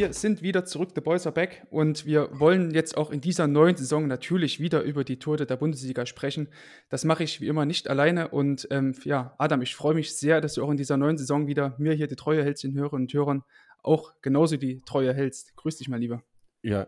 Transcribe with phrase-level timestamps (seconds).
[0.00, 3.46] Wir sind wieder zurück, the Boys are back und wir wollen jetzt auch in dieser
[3.46, 6.48] neuen Saison natürlich wieder über die Tode der Bundesliga sprechen.
[6.88, 10.40] Das mache ich wie immer nicht alleine und ähm, ja, Adam, ich freue mich sehr,
[10.40, 13.08] dass du auch in dieser neuen Saison wieder mir hier die Treue hältst, den Hörerinnen
[13.08, 13.42] und Hörern
[13.82, 15.54] auch genauso die Treue hältst.
[15.56, 16.22] Grüß dich mal lieber.
[16.62, 16.86] Ja,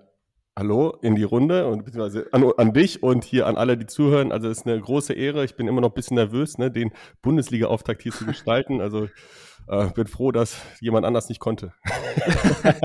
[0.56, 4.32] hallo in die Runde und beziehungsweise an, an, dich und hier an alle, die zuhören.
[4.32, 5.44] Also es ist eine große Ehre.
[5.44, 8.80] Ich bin immer noch ein bisschen nervös, ne, den Bundesliga-Auftakt hier zu gestalten.
[8.80, 9.08] Also
[9.68, 11.72] äh, bin froh, dass jemand anders nicht konnte.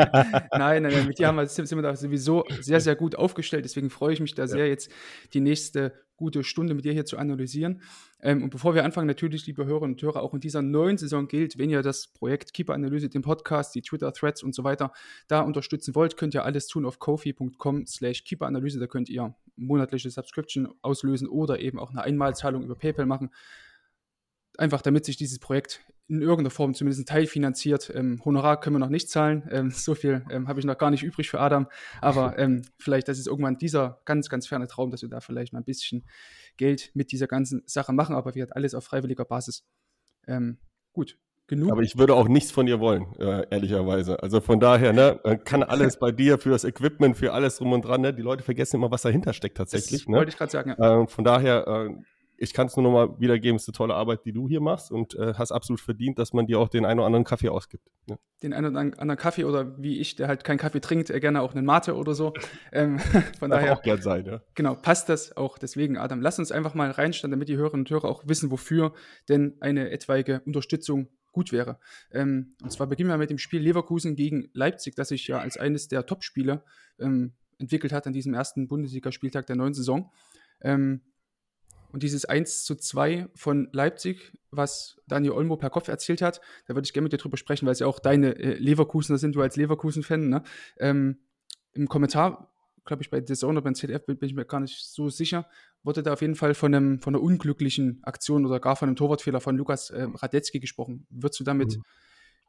[0.52, 3.66] nein, nein, nein, mit dir haben wir, sind wir da sowieso sehr, sehr gut aufgestellt.
[3.66, 4.72] Deswegen freue ich mich da sehr, ja.
[4.72, 4.92] jetzt
[5.34, 7.82] die nächste gute Stunde mit dir hier zu analysieren.
[8.22, 11.28] Ähm, und bevor wir anfangen, natürlich, liebe Hörerinnen und Hörer, auch in dieser neuen Saison
[11.28, 14.92] gilt, wenn ihr das Projekt Keeper Analyse, den Podcast, die Twitter-Threads und so weiter
[15.28, 18.80] da unterstützen wollt, könnt ihr alles tun auf kofi.com slash Keeper-Analyse.
[18.80, 23.30] Da könnt ihr monatliche Subscription auslösen oder eben auch eine Einmalzahlung über PayPal machen.
[24.58, 27.92] Einfach damit sich dieses Projekt in irgendeiner Form zumindest teilfinanziert.
[27.94, 29.48] Ähm, Honorar können wir noch nicht zahlen.
[29.52, 31.68] Ähm, so viel ähm, habe ich noch gar nicht übrig für Adam.
[32.02, 35.54] Aber ähm, vielleicht, das ist irgendwann dieser ganz, ganz ferne Traum, dass wir da vielleicht
[35.54, 36.06] mal ein bisschen
[36.56, 38.16] Geld mit dieser ganzen Sache machen.
[38.16, 39.66] Aber wir hat alles auf freiwilliger Basis.
[40.28, 40.58] Ähm,
[40.94, 41.18] gut.
[41.50, 41.72] Genug.
[41.72, 44.22] Aber ich würde auch nichts von dir wollen, äh, ehrlicherweise.
[44.22, 47.86] Also von daher, ne, kann alles bei dir für das Equipment, für alles drum und
[47.86, 48.14] dran, ne?
[48.14, 50.02] Die Leute vergessen immer, was dahinter steckt tatsächlich.
[50.02, 50.18] Das ne?
[50.18, 51.04] wollte ich gerade sagen, ja.
[51.04, 51.90] Äh, von daher, äh,
[52.38, 54.92] ich kann es nur nochmal wiedergeben, es ist eine tolle Arbeit, die du hier machst
[54.92, 57.90] und äh, hast absolut verdient, dass man dir auch den einen oder anderen Kaffee ausgibt.
[58.08, 58.20] Ne?
[58.44, 61.42] Den einen oder anderen Kaffee oder wie ich, der halt keinen Kaffee trinkt, äh, gerne
[61.42, 62.34] auch einen Mate oder so.
[62.72, 63.00] Ähm,
[63.40, 63.74] von Darf daher.
[63.74, 64.42] auch gern sein, ja.
[64.54, 65.58] Genau, passt das auch.
[65.58, 68.94] Deswegen, Adam, lass uns einfach mal reinstellen, damit die Hörerinnen und Hörer auch wissen, wofür
[69.30, 71.80] denn eine etwaige Unterstützung gut wäre.
[72.12, 75.58] Ähm, und zwar beginnen wir mit dem Spiel Leverkusen gegen Leipzig, das sich ja als
[75.58, 76.64] eines der Top-Spiele
[77.00, 80.12] ähm, entwickelt hat an diesem ersten Bundesligaspieltag der neuen Saison.
[80.62, 81.02] Ähm,
[81.92, 86.76] und dieses 1 zu 2 von Leipzig, was Daniel Olmo per Kopf erzählt hat, da
[86.76, 89.36] würde ich gerne mit dir drüber sprechen, weil es ja auch deine äh, Leverkusener sind,
[89.36, 90.30] du als Leverkusen-Fan.
[90.30, 90.44] Ne?
[90.80, 91.18] Ähm,
[91.74, 92.54] Im Kommentar,
[92.86, 95.48] glaube ich, bei oder beim ZDF bin ich mir gar nicht so sicher,
[95.84, 98.96] wurde da auf jeden Fall von, einem, von einer unglücklichen Aktion oder gar von einem
[98.96, 101.08] Torwartfehler von Lukas äh, Radetzky gesprochen.
[101.10, 101.84] Würdest du damit mhm.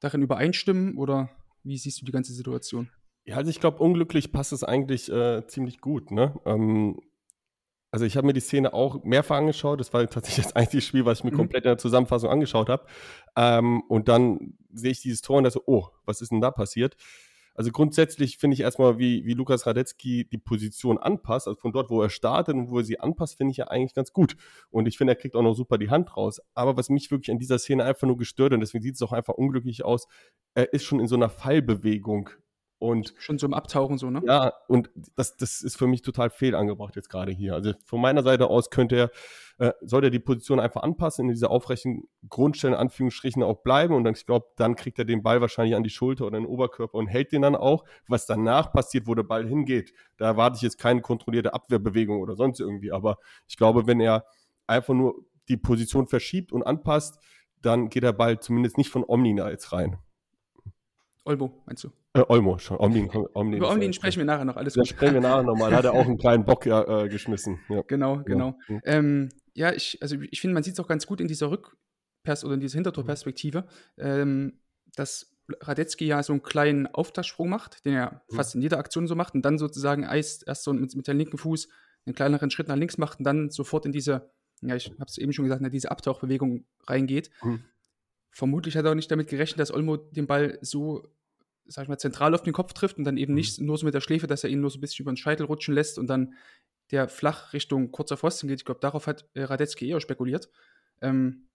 [0.01, 1.31] darin übereinstimmen oder
[1.63, 2.91] wie siehst du die ganze Situation?
[3.25, 6.11] Ja, also ich glaube, unglücklich passt es eigentlich äh, ziemlich gut.
[6.11, 6.35] Ne?
[6.47, 6.99] Ähm,
[7.91, 9.81] also ich habe mir die Szene auch mehrfach angeschaut.
[9.81, 11.37] Das war tatsächlich das einzige Spiel, was ich mir mhm.
[11.37, 12.85] komplett in der Zusammenfassung angeschaut habe.
[13.37, 16.51] Ähm, und dann sehe ich dieses Tor und da so, oh, was ist denn da
[16.51, 16.97] passiert?
[17.55, 21.91] Also grundsätzlich finde ich erstmal, wie, wie Lukas Radetzky die Position anpasst, also von dort,
[21.91, 24.37] wo er startet und wo er sie anpasst, finde ich ja eigentlich ganz gut.
[24.71, 26.41] Und ich finde, er kriegt auch noch super die Hand raus.
[26.55, 29.13] Aber was mich wirklich an dieser Szene einfach nur gestört und deswegen sieht es auch
[29.13, 30.07] einfach unglücklich aus,
[30.55, 32.31] er ist schon in so einer Fallbewegung
[32.79, 34.23] und schon so im Abtauchen so, ne?
[34.25, 37.55] Ja, und das, das ist für mich total fehlangebracht jetzt gerade hier.
[37.55, 39.11] Also von meiner Seite aus könnte er,
[39.59, 43.95] äh, sollte er die Position einfach anpassen, in dieser aufrechten Grundstelle in Anführungsstrichen auch bleiben
[43.95, 46.47] und dann, ich glaube, dann kriegt er den Ball wahrscheinlich an die Schulter oder den
[46.47, 47.85] Oberkörper und hält den dann auch.
[48.07, 52.37] Was danach passiert, wo der Ball hingeht, da erwarte ich jetzt keine kontrollierte Abwehrbewegung oder
[52.37, 52.93] sonst irgendwie.
[52.93, 53.17] Aber
[53.49, 54.25] ich glaube, wenn er
[54.69, 57.19] einfach nur die Position verschiebt und anpasst,
[57.61, 59.99] dann geht der Ball zumindest nicht von Omnina jetzt rein.
[61.25, 61.91] Olmo, meinst du?
[62.19, 62.79] Äh, Olmo, schon.
[62.79, 64.87] Omlin, Omlin Über Omlin sprechen wir nachher noch, alles gut.
[64.87, 65.71] Ja, sprechen wir nachher nochmal.
[65.71, 67.61] Da hat er auch einen kleinen Bock ja, äh, geschmissen.
[67.69, 67.83] Ja.
[67.87, 68.59] Genau, genau.
[68.69, 71.51] Ja, ähm, ja ich, also ich finde, man sieht es auch ganz gut in dieser
[71.51, 73.67] Rückpers oder in dieser Hintertorperspektive,
[73.99, 74.61] ähm,
[74.97, 79.15] dass Radetzky ja so einen kleinen Auftastsprung macht, den er fast in jeder Aktion so
[79.15, 81.69] macht und dann sozusagen erst, erst so mit, mit dem linken Fuß
[82.05, 84.31] einen kleineren Schritt nach links macht und dann sofort in diese,
[84.61, 87.31] ja, ich habe es eben schon gesagt, in diese Abtauchbewegung reingeht.
[87.43, 87.65] Mhm.
[88.31, 91.09] Vermutlich hat er auch nicht damit gerechnet, dass Olmo den Ball so
[91.69, 93.39] sag ich mal, zentral auf den Kopf trifft und dann eben mhm.
[93.39, 95.17] nicht nur so mit der Schläfe, dass er ihn nur so ein bisschen über den
[95.17, 96.35] Scheitel rutschen lässt und dann
[96.91, 98.61] der flach Richtung kurzer Pfosten geht.
[98.61, 100.49] Ich glaube, darauf hat äh, Radetzky eher spekuliert.
[101.03, 101.49] Ähm,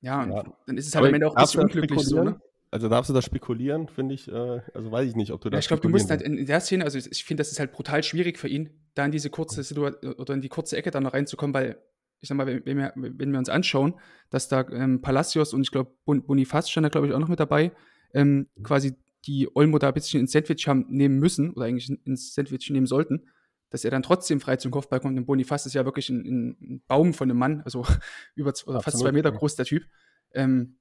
[0.00, 0.44] ja, ja.
[0.66, 2.40] dann ist es halt am Ende auch ein bisschen unglücklich so, ne?
[2.70, 5.56] Also darfst du da spekulieren, finde ich, äh, also weiß ich nicht, ob du da.
[5.56, 7.72] Ja, ich glaube, du musst halt in der Szene, also ich finde, das ist halt
[7.72, 11.04] brutal schwierig für ihn, da in diese kurze Situation oder in die kurze Ecke dann
[11.04, 11.78] noch reinzukommen, weil
[12.20, 13.94] ich sag mal, wenn, wenn, wir, wenn wir uns anschauen,
[14.28, 17.40] dass da ähm, Palacios und ich glaube Bonifaz stand da glaube ich auch noch mit
[17.40, 17.72] dabei,
[18.12, 18.62] ähm, mhm.
[18.62, 18.94] quasi
[19.28, 22.86] die Olmo da ein bisschen ins Sandwich haben nehmen müssen oder eigentlich ins Sandwich nehmen
[22.86, 23.28] sollten,
[23.70, 25.18] dass er dann trotzdem frei zum Kopfball kommt.
[25.18, 27.84] Und Bonifaz ist ja wirklich ein, ein Baum von einem Mann, also
[28.34, 29.84] über oder fast zwei Meter groß der Typ.
[30.32, 30.76] Ähm,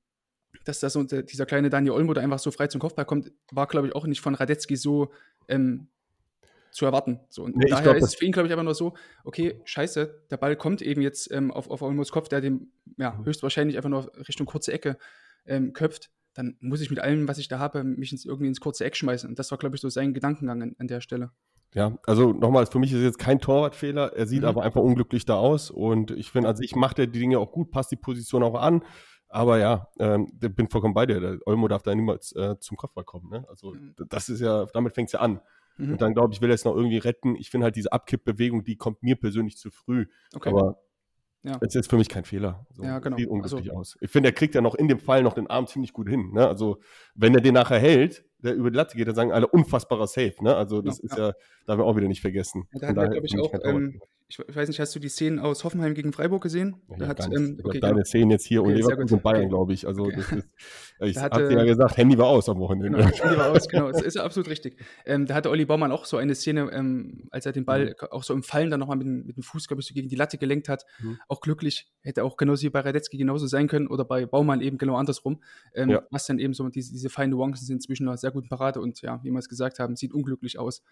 [0.64, 3.68] dass da so dieser kleine Daniel Olmo da einfach so frei zum Kopfball kommt, war,
[3.68, 5.12] glaube ich, auch nicht von Radetzky so
[5.48, 5.88] ähm,
[6.72, 7.20] zu erwarten.
[7.30, 8.94] So, und nee, daher glaub, ist es für ihn, glaube ich, einfach nur so,
[9.24, 13.12] okay, scheiße, der Ball kommt eben jetzt ähm, auf, auf Olmos Kopf, der dem ja,
[13.12, 13.26] mhm.
[13.26, 14.98] höchstwahrscheinlich einfach nur Richtung kurze Ecke
[15.46, 16.10] ähm, köpft.
[16.38, 18.96] Dann muss ich mit allem, was ich da habe, mich ins, irgendwie ins kurze Eck
[18.96, 19.28] schmeißen.
[19.28, 21.32] Und das war, glaube ich, so sein Gedankengang an, an der Stelle.
[21.74, 24.14] Ja, also nochmal, für mich ist es jetzt kein Torwartfehler.
[24.16, 24.48] Er sieht mhm.
[24.48, 25.72] aber einfach unglücklich da aus.
[25.72, 28.54] Und ich finde, also ich macht er die Dinge auch gut, passt die Position auch
[28.54, 28.84] an.
[29.30, 31.20] Aber ja, ähm, bin vollkommen bei dir.
[31.20, 33.32] Der Olmo darf da niemals äh, zum Kopfball kommen.
[33.32, 33.44] Ne?
[33.50, 33.96] Also mhm.
[34.08, 35.42] das ist ja, damit fängt es ja an.
[35.78, 35.94] Mhm.
[35.94, 37.36] Und dann glaube ich, will er es noch irgendwie retten.
[37.36, 40.06] Ich finde halt diese Abkippbewegung, die kommt mir persönlich zu früh.
[40.36, 40.50] Okay.
[40.50, 40.84] Aber
[41.44, 41.58] ja.
[41.62, 42.66] Es ist für mich kein Fehler.
[42.74, 43.18] So, ja, genau.
[43.18, 43.98] Sieht unglücklich also, aus.
[44.02, 46.32] Ich finde, er kriegt ja noch in dem Fall noch den Arm ziemlich gut hin.
[46.34, 46.48] Ne?
[46.48, 46.80] Also,
[47.16, 50.34] wenn er den nachher hält, der über die Latte geht, dann sagen alle unfassbarer Safe.
[50.42, 50.56] Ne?
[50.56, 51.34] Also, das ja, ist ja,
[51.66, 52.68] darf man auch wieder nicht vergessen.
[52.74, 55.64] Ja, da hat glaube ich, auch, ähm, ich, weiß nicht, hast du die Szenen aus
[55.64, 56.82] Hoffenheim gegen Freiburg gesehen?
[56.90, 58.06] Ja, da hat, ähm, okay, deine genau.
[58.06, 59.50] Szenen jetzt hier okay, und Leverkusen und Bayern, okay.
[59.50, 59.88] glaube ich.
[59.88, 60.50] Also, das ist,
[61.00, 62.98] ich habe dir ja gesagt, Handy war aus am Wochenende.
[62.98, 63.90] Genau, Handy war aus, genau.
[63.90, 64.84] Das ist absolut richtig.
[65.06, 68.08] Ähm, da hatte Olli Baumann auch so eine Szene, ähm, als er den Ball mhm.
[68.12, 70.18] auch so im Fallen dann nochmal mit, mit, dem Fuß, glaube ich, so gegen die
[70.18, 70.84] Latte gelenkt hat.
[71.00, 71.20] Mhm.
[71.30, 71.90] Auch glücklich.
[72.02, 75.42] Hätte auch genauso wie bei Radetzky genauso sein können oder bei Baumann eben genau andersrum.
[75.74, 76.04] Ähm, ja.
[76.12, 79.02] Was dann eben so diese, diese feinen Nuancen sind zwischen einer sehr guten Parade und
[79.02, 80.84] ja, wie wir es gesagt haben, sieht unglücklich aus.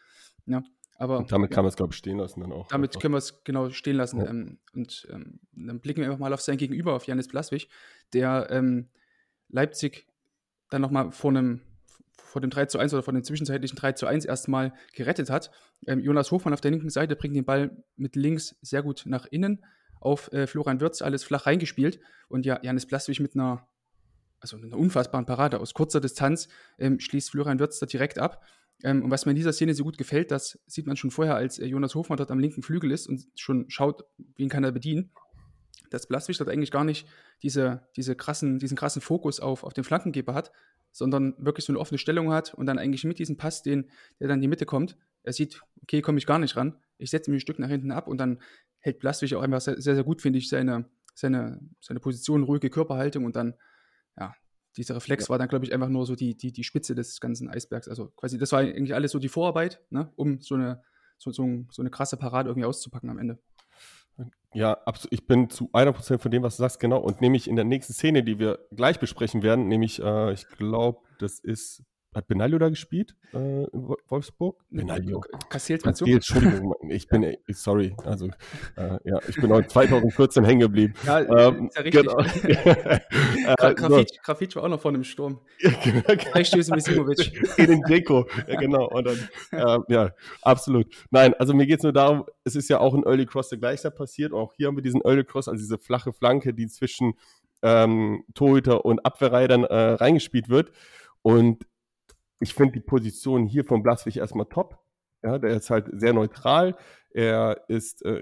[0.45, 0.63] Ja.
[0.97, 2.67] Aber, und damit kann man es, glaube ich, stehen lassen dann auch.
[2.69, 3.01] Damit einfach.
[3.01, 4.19] können wir es genau stehen lassen.
[4.19, 4.27] Ja.
[4.27, 7.67] Ähm, und ähm, dann blicken wir einfach mal auf sein Gegenüber, auf Janis Blaswig,
[8.13, 8.87] der ähm,
[9.49, 10.07] Leipzig
[10.69, 11.61] dann nochmal vor einem
[12.35, 15.51] vor dem 3 zu 1 oder vor dem zwischenzeitlichen 3 zu 1 erstmal gerettet hat.
[15.87, 19.25] Ähm, Jonas Hofmann auf der linken Seite bringt den Ball mit links sehr gut nach
[19.25, 19.63] innen
[20.01, 21.99] auf äh, Florian Wirtz, alles flach reingespielt.
[22.27, 23.67] Und ja, Janis Blaswig mit einer,
[24.39, 28.43] also einer unfassbaren Parade aus kurzer Distanz ähm, schließt Florian Wirtz da direkt ab.
[28.83, 31.35] Ähm, und was mir in dieser Szene so gut gefällt, das sieht man schon vorher,
[31.35, 34.05] als äh, Jonas Hofmann dort am linken Flügel ist und schon schaut,
[34.35, 35.11] wen kann er bedienen.
[35.89, 37.07] Dass Blaswig dort eigentlich gar nicht
[37.43, 40.51] diese, diese krassen, diesen krassen Fokus auf, auf den Flankengeber hat,
[40.91, 43.89] sondern wirklich so eine offene Stellung hat und dann eigentlich mit diesem Pass, den,
[44.19, 47.09] der dann in die Mitte kommt, er sieht, okay, komme ich gar nicht ran, ich
[47.09, 48.39] setze mich ein Stück nach hinten ab und dann
[48.79, 52.69] hält Blaswig auch einfach sehr, sehr, sehr gut, finde ich, seine, seine, seine Position, ruhige
[52.69, 53.55] Körperhaltung und dann
[54.77, 55.29] dieser Reflex ja.
[55.29, 57.87] war dann, glaube ich, einfach nur so die, die, die Spitze des ganzen Eisbergs.
[57.87, 60.83] Also quasi, das war eigentlich alles so die Vorarbeit, ne, um so eine,
[61.17, 63.39] so, so, so eine krasse Parade irgendwie auszupacken am Ende.
[64.53, 65.13] Ja, absolut.
[65.13, 66.99] Ich bin zu 100% von dem, was du sagst, genau.
[66.99, 70.99] Und nämlich in der nächsten Szene, die wir gleich besprechen werden, nämlich, äh, ich glaube,
[71.19, 71.83] das ist
[72.15, 74.63] hat Benaglio da gespielt äh, in Wolfsburg?
[74.69, 75.21] Benaglio.
[75.49, 78.27] Kassiert, Kassiert Entschuldigung, ich bin, äh, sorry, also
[78.77, 80.93] äh, ja, ich bin auch 2014 hängen geblieben.
[81.05, 82.01] Ja, ähm, ist ja richtig.
[82.03, 82.17] Genau.
[83.59, 85.39] äh, Grafit, Grafit war auch noch vor einem Sturm.
[85.59, 86.75] Ja, genau.
[86.75, 87.59] Misimovic.
[87.59, 88.87] In den Deko, ja genau.
[88.87, 90.87] Und dann, äh, ja, absolut.
[91.11, 93.59] Nein, also mir geht es nur darum, es ist ja auch ein Early Cross der
[93.59, 94.33] gleichzeitig passiert.
[94.33, 97.13] Auch hier haben wir diesen Early Cross, also diese flache Flanke, die zwischen
[97.61, 100.71] ähm, Torhüter und Abwehrreihe dann äh, reingespielt wird.
[101.21, 101.65] Und
[102.39, 104.79] ich finde die Position hier von Blaswig erstmal top.
[105.23, 106.75] Ja, der ist halt sehr neutral.
[107.11, 108.21] Er ist äh,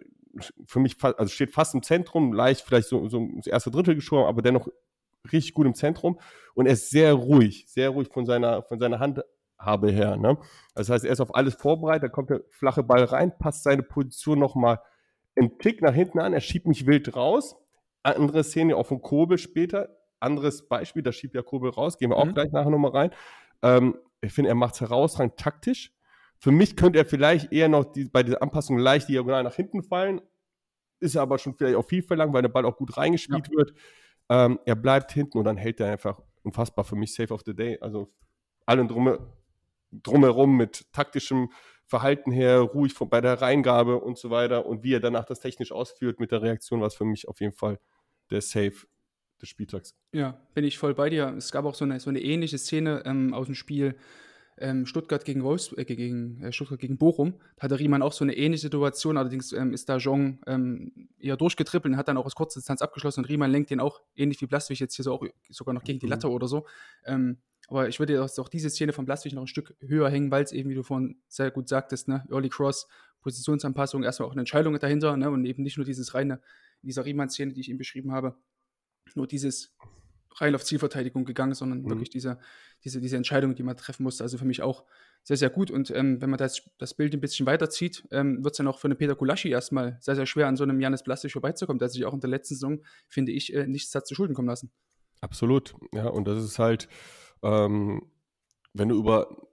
[0.65, 4.25] für mich, also steht fast im Zentrum, leicht vielleicht so, so das erste Drittel geschoben,
[4.25, 4.67] aber dennoch
[5.31, 6.19] richtig gut im Zentrum.
[6.53, 10.17] Und er ist sehr ruhig, sehr ruhig von seiner, von seiner Handhabe her.
[10.17, 10.37] Ne?
[10.75, 13.83] Das heißt, er ist auf alles vorbereitet, da kommt der flache Ball rein, passt seine
[13.83, 14.79] Position nochmal
[15.35, 17.55] einen Tick nach hinten an, er schiebt mich wild raus.
[18.03, 19.97] Andere Szene auch von Kobel später.
[20.19, 22.33] Anderes Beispiel, da schiebt ja Kobel raus, gehen wir auch mhm.
[22.33, 23.11] gleich nachher nochmal rein.
[23.63, 25.91] Ähm, ich finde, er macht es herausragend taktisch.
[26.37, 29.81] Für mich könnte er vielleicht eher noch die, bei dieser Anpassung leicht diagonal nach hinten
[29.81, 30.21] fallen.
[30.99, 33.57] Ist aber schon vielleicht auch viel verlangt, weil der Ball auch gut reingespielt ja.
[33.57, 33.73] wird.
[34.29, 37.55] Ähm, er bleibt hinten und dann hält er einfach unfassbar für mich Safe of the
[37.55, 37.77] Day.
[37.81, 38.09] Also
[38.65, 39.17] allen drum,
[39.91, 41.49] drumherum mit taktischem
[41.85, 45.39] Verhalten her, ruhig von, bei der Reingabe und so weiter und wie er danach das
[45.39, 47.79] technisch ausführt mit der Reaktion, war es für mich auf jeden Fall
[48.31, 48.73] der Safe
[49.43, 49.95] des Spieltags.
[50.11, 51.33] Ja, bin ich voll bei dir.
[51.37, 53.95] Es gab auch so eine, so eine ähnliche Szene ähm, aus dem Spiel
[54.57, 57.35] ähm, Stuttgart gegen Wolfs äh, gegen äh, Stuttgart gegen Bochum.
[57.57, 59.17] Da hatte Riemann auch so eine ähnliche Situation.
[59.17, 62.81] Allerdings ähm, ist da Jong ähm, eher durchgetrippelt und hat dann auch aus kurzer Distanz
[62.81, 65.83] abgeschlossen und Riemann lenkt den auch ähnlich wie Blaswig jetzt hier so auch sogar noch
[65.83, 66.11] gegen die mhm.
[66.11, 66.65] Latte oder so.
[67.05, 70.31] Ähm, aber ich würde auch, auch diese Szene von Blaswig noch ein Stück höher hängen,
[70.31, 72.87] weil es eben, wie du vorhin sehr gut sagtest, ne, Early Cross,
[73.21, 76.41] Positionsanpassung, erstmal auch eine Entscheidung dahinter ne, und eben nicht nur dieses reine,
[76.81, 78.35] dieser Riemann-Szene, die ich eben beschrieben habe
[79.15, 79.75] nur dieses
[80.35, 81.89] rein auf Zielverteidigung gegangen, sondern mhm.
[81.89, 82.39] wirklich diese,
[82.83, 84.23] diese, diese Entscheidung, die man treffen musste.
[84.23, 84.83] Also für mich auch
[85.23, 85.71] sehr, sehr gut.
[85.71, 88.79] Und ähm, wenn man das, das Bild ein bisschen weiterzieht, ähm, wird es dann auch
[88.79, 91.89] für einen Peter Kulaschi erstmal sehr, sehr schwer, an so einem Janis Blastisch vorbeizukommen, der
[91.89, 94.71] sich auch in der letzten Saison, finde ich, äh, nichts hat zu Schulden kommen lassen.
[95.21, 96.07] Absolut, ja.
[96.07, 96.89] Und das ist halt,
[97.41, 98.11] ähm,
[98.73, 99.47] wenn du über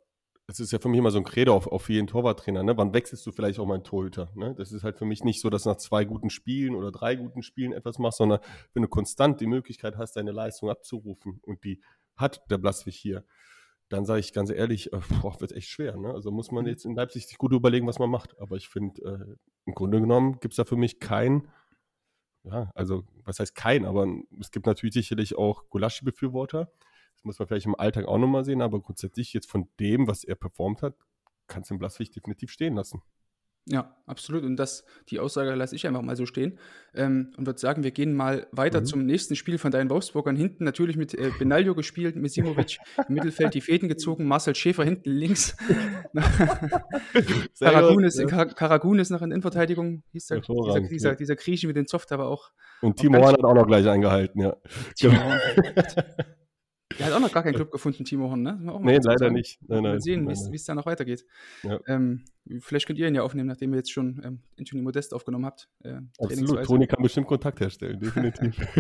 [0.51, 2.77] das ist ja für mich immer so ein Credo auf, auf jeden Torwarttrainer, ne?
[2.77, 4.33] Wann wechselst du vielleicht auch mal einen Torhüter?
[4.35, 4.53] Ne?
[4.57, 7.15] Das ist halt für mich nicht so, dass du nach zwei guten Spielen oder drei
[7.15, 8.41] guten Spielen etwas machst, sondern
[8.75, 11.81] wenn du konstant die Möglichkeit hast, deine Leistung abzurufen und die
[12.17, 13.25] hat der Blaswig hier,
[13.91, 15.97] dann sage ich ganz ehrlich, äh, boah, wird echt schwer.
[15.97, 16.13] Ne?
[16.13, 18.37] Also muss man jetzt in Leipzig sich gut überlegen, was man macht.
[18.41, 21.47] Aber ich finde, äh, im Grunde genommen gibt es da für mich kein,
[22.43, 24.09] ja, also was heißt kein, aber
[24.41, 26.73] es gibt natürlich sicherlich auch Gulaschi-Befürworter,
[27.15, 30.25] das muss man vielleicht im Alltag auch nochmal sehen, aber grundsätzlich jetzt von dem, was
[30.25, 30.95] er performt hat,
[31.49, 33.03] kannst du den Blaswig definitiv stehen lassen.
[33.67, 34.43] Ja, absolut.
[34.43, 36.59] Und das, die Aussage lasse ich einfach mal so stehen.
[36.95, 38.85] Ähm, und würde sagen, wir gehen mal weiter mhm.
[38.87, 40.35] zum nächsten Spiel von deinen Wolfsburgern.
[40.35, 45.11] Hinten natürlich mit äh, Benaglio gespielt, Misimovic im Mittelfeld die Fäden gezogen, Marcel Schäfer hinten
[45.11, 45.57] links.
[47.61, 48.27] Karagunis, ja.
[48.47, 51.15] Karagunis noch in Innenverteidigung, hieß der, dieser, dieser, ja.
[51.15, 52.51] dieser Grieche mit den Soft, aber auch.
[52.81, 54.57] Und Timo Horn hat auch noch gleich eingehalten, ja.
[54.97, 55.39] Timo Horn.
[56.99, 58.59] Der hat auch noch gar keinen Club gefunden, Timo Horn, ne?
[58.81, 59.35] Nee, leider sagen.
[59.35, 59.61] nicht.
[59.63, 61.25] Nein, nein, mal sehen, wie es da noch weitergeht.
[61.63, 61.79] Ja.
[61.87, 62.25] Ähm,
[62.59, 65.69] vielleicht könnt ihr ihn ja aufnehmen, nachdem ihr jetzt schon ähm, Anthony Modest aufgenommen habt.
[65.85, 68.57] Äh, Absolut, Toni kann bestimmt Kontakt herstellen, definitiv.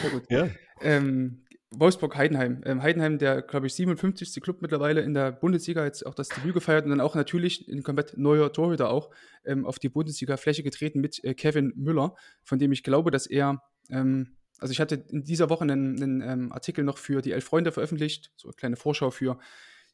[0.00, 0.24] Sehr gut.
[0.30, 0.48] Ja.
[0.80, 1.44] Ähm,
[1.78, 2.62] Wolfsburg-Heidenheim.
[2.64, 4.40] Ähm, Heidenheim, der, glaube ich, 57.
[4.40, 7.82] Club mittlerweile in der Bundesliga, jetzt auch das Debüt gefeiert und dann auch natürlich ein
[7.82, 9.10] komplett neuer Torhüter auch
[9.44, 13.62] ähm, auf die Bundesliga-Fläche getreten mit äh, Kevin Müller, von dem ich glaube, dass er
[13.90, 17.44] ähm, also ich hatte in dieser Woche einen, einen ähm, Artikel noch für die Elf
[17.44, 19.38] Freunde veröffentlicht, so eine kleine Vorschau für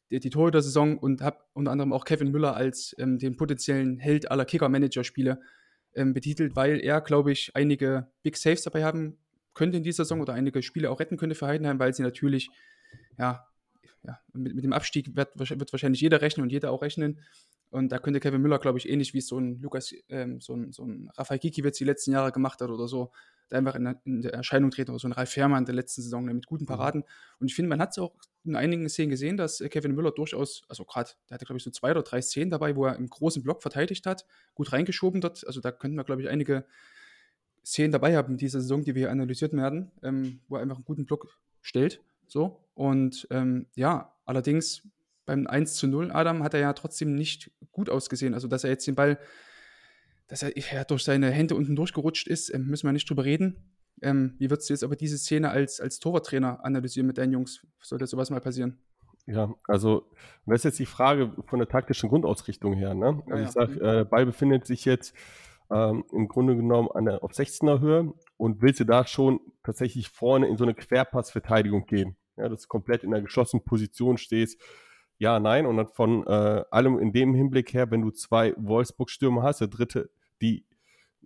[0.09, 4.29] die, die Torhüter-Saison und habe unter anderem auch Kevin Müller als ähm, den potenziellen Held
[4.29, 5.41] aller Kicker-Manager-Spiele
[5.95, 9.17] ähm, betitelt, weil er, glaube ich, einige Big Saves dabei haben
[9.53, 12.49] könnte in dieser Saison oder einige Spiele auch retten könnte für Heidenheim, weil sie natürlich,
[13.17, 13.45] ja,
[14.03, 17.19] ja mit, mit dem Abstieg wird, wird wahrscheinlich jeder rechnen und jeder auch rechnen.
[17.71, 20.73] Und da könnte Kevin Müller, glaube ich, ähnlich wie so ein Lukas, ähm, so ein,
[20.73, 23.11] so ein Rafael Gikiewicz die letzten Jahre gemacht hat oder so,
[23.49, 26.25] da einfach in, in der Erscheinung treten oder so ein Ralf Fährmann der letzten Saison
[26.25, 26.67] mit guten mhm.
[26.67, 27.03] Paraden.
[27.39, 28.13] Und ich finde, man hat es auch
[28.43, 31.71] in einigen Szenen gesehen, dass Kevin Müller durchaus, also gerade, der hatte, glaube ich, so
[31.71, 35.47] zwei oder drei Szenen dabei, wo er im großen Block verteidigt hat, gut reingeschoben dort.
[35.47, 36.65] Also da könnten wir, glaube ich, einige
[37.63, 40.77] Szenen dabei haben in dieser Saison, die wir hier analysiert werden, ähm, wo er einfach
[40.77, 41.27] einen guten Block
[41.61, 42.01] stellt.
[42.27, 42.65] So.
[42.73, 44.87] Und ähm, ja, allerdings
[45.25, 48.33] beim 1 zu 0, Adam, hat er ja trotzdem nicht gut ausgesehen.
[48.33, 49.19] Also, dass er jetzt den Ball,
[50.27, 53.71] dass er ja, durch seine Hände unten durchgerutscht ist, ähm, müssen wir nicht drüber reden.
[54.01, 57.65] Ähm, wie würdest du jetzt aber diese Szene als, als Torwarttrainer analysieren mit deinen Jungs?
[57.79, 58.79] Sollte sowas mal passieren?
[59.27, 60.09] Ja, also
[60.45, 62.93] das ist jetzt die Frage von der taktischen Grundausrichtung her.
[62.93, 63.21] Ne?
[63.27, 65.15] Also ja, ich sage, äh, Ball befindet sich jetzt
[65.69, 70.09] ähm, im Grunde genommen an der, auf 16er Höhe und willst du da schon tatsächlich
[70.09, 72.17] vorne in so eine Querpassverteidigung gehen?
[72.37, 74.59] Ja, dass du komplett in einer geschlossenen Position stehst,
[75.21, 75.67] ja, nein.
[75.67, 79.67] Und dann von äh, allem in dem Hinblick her, wenn du zwei Wolfsburg-Stürmer hast, der
[79.67, 80.09] dritte,
[80.41, 80.65] die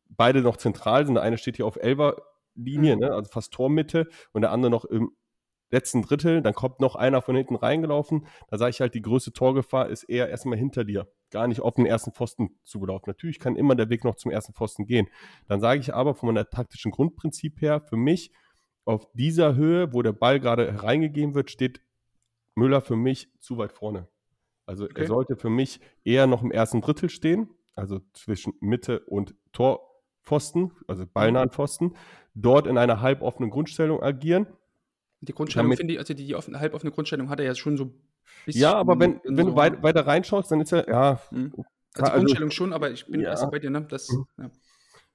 [0.10, 3.02] beide noch zentral sind, der eine steht hier auf Elber-Linie, mhm.
[3.04, 5.12] ne, also fast Tormitte, und der andere noch im
[5.72, 8.28] letzten Drittel, dann kommt noch einer von hinten reingelaufen.
[8.50, 11.76] Da sage ich halt, die größte Torgefahr ist eher erstmal hinter dir, gar nicht auf
[11.76, 13.06] den ersten Pfosten zugelaufen.
[13.08, 15.08] Natürlich kann immer der Weg noch zum ersten Pfosten gehen.
[15.48, 18.34] Dann sage ich aber von meiner taktischen Grundprinzip her, für mich
[18.84, 21.80] auf dieser Höhe, wo der Ball gerade hereingegeben wird, steht
[22.56, 24.08] Müller für mich zu weit vorne.
[24.66, 25.02] Also okay.
[25.02, 30.72] er sollte für mich eher noch im ersten Drittel stehen, also zwischen Mitte und Torpfosten,
[30.88, 31.96] also ballnahen Pfosten,
[32.34, 34.48] dort in einer halboffenen Grundstellung agieren.
[35.22, 37.86] Die Grundstellung finde ich, also die, die offen, halboffene Grundstellung hat er ja schon so
[37.86, 37.94] ein
[38.46, 38.62] bisschen.
[38.62, 41.22] Ja, aber wenn, wenn so du weit, weiter reinschaust, dann ist er, ja.
[41.32, 41.54] Mhm.
[41.94, 43.30] Also, also Grundstellung schon, aber ich bin ja.
[43.30, 43.86] erst bei dir, ne?
[43.90, 44.26] Das, mhm.
[44.38, 44.50] ja.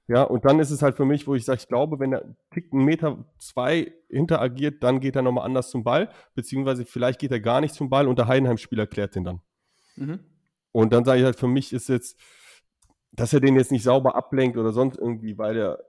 [0.07, 2.35] Ja, und dann ist es halt für mich, wo ich sage, ich glaube, wenn der
[2.51, 7.31] Tick einen Meter zwei interagiert, dann geht er nochmal anders zum Ball, beziehungsweise vielleicht geht
[7.31, 9.41] er gar nicht zum Ball und der Heidenheim-Spieler klärt den dann.
[9.95, 10.19] Mhm.
[10.71, 12.19] Und dann sage ich halt, für mich ist jetzt,
[13.11, 15.79] dass er den jetzt nicht sauber ablenkt oder sonst irgendwie, weil er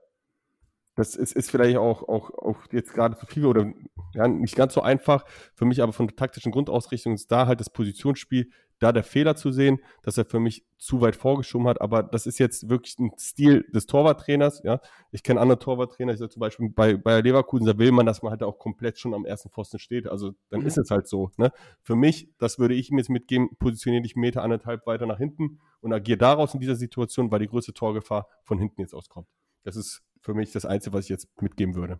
[0.95, 3.71] das ist, ist vielleicht auch, auch, auch jetzt gerade zu viel oder
[4.13, 5.25] ja, nicht ganz so einfach.
[5.55, 8.51] Für mich aber von der taktischen Grundausrichtung ist da halt das Positionsspiel,
[8.83, 11.79] da der Fehler zu sehen, dass er für mich zu weit vorgeschoben hat.
[11.79, 14.61] Aber das ist jetzt wirklich ein Stil des Torwarttrainers.
[14.63, 18.05] Ja, ich kenne andere Torwarttrainer, ich sage zum Beispiel bei, bei Leverkusen, da will man,
[18.05, 20.07] dass man halt auch komplett schon am ersten Pfosten steht.
[20.07, 20.67] Also dann mhm.
[20.67, 21.31] ist es halt so.
[21.37, 21.51] Ne?
[21.81, 25.59] Für mich, das würde ich ihm jetzt mitgeben, positioniere dich Meter anderthalb weiter nach hinten
[25.79, 29.27] und agiere daraus in dieser Situation, weil die größte Torgefahr von hinten jetzt auskommt.
[29.63, 31.99] Das ist für mich das Einzige, was ich jetzt mitgeben würde.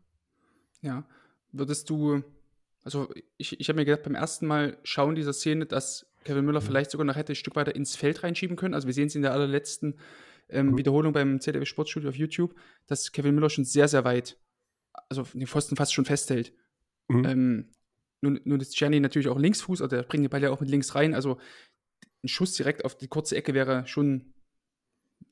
[0.81, 1.05] Ja,
[1.53, 2.23] würdest du,
[2.83, 6.61] also ich, ich habe mir gedacht, beim ersten Mal schauen dieser Szene, dass Kevin Müller
[6.61, 8.73] vielleicht sogar noch hätte ein Stück weiter ins Feld reinschieben können.
[8.73, 9.99] Also wir sehen es in der allerletzten
[10.49, 10.77] ähm, mhm.
[10.77, 12.55] Wiederholung beim ZDF Sportstudio auf YouTube,
[12.87, 14.37] dass Kevin Müller schon sehr, sehr weit,
[15.09, 16.53] also den Pfosten fast schon festhält.
[17.07, 17.25] Mhm.
[17.25, 17.71] Ähm,
[18.21, 20.69] nun, nun ist Gianni natürlich auch Linksfuß, oder der bringt den Ball ja auch mit
[20.69, 21.13] links rein.
[21.13, 21.37] Also
[22.23, 24.33] ein Schuss direkt auf die kurze Ecke wäre schon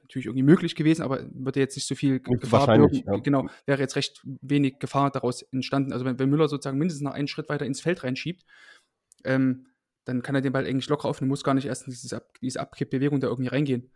[0.02, 2.78] natürlich irgendwie möglich gewesen, aber würde jetzt nicht so viel Gefahr.
[2.92, 3.18] Ja.
[3.20, 5.94] Genau, wäre jetzt recht wenig Gefahr daraus entstanden.
[5.94, 8.44] Also wenn, wenn Müller sozusagen mindestens noch einen Schritt weiter ins Feld reinschiebt,
[9.24, 9.68] ähm,
[10.12, 12.24] dann kann er den Ball eigentlich locker aufnehmen, muss gar nicht erst in dieses Ab
[12.42, 13.92] diese Abkippbewegung da irgendwie reingehen.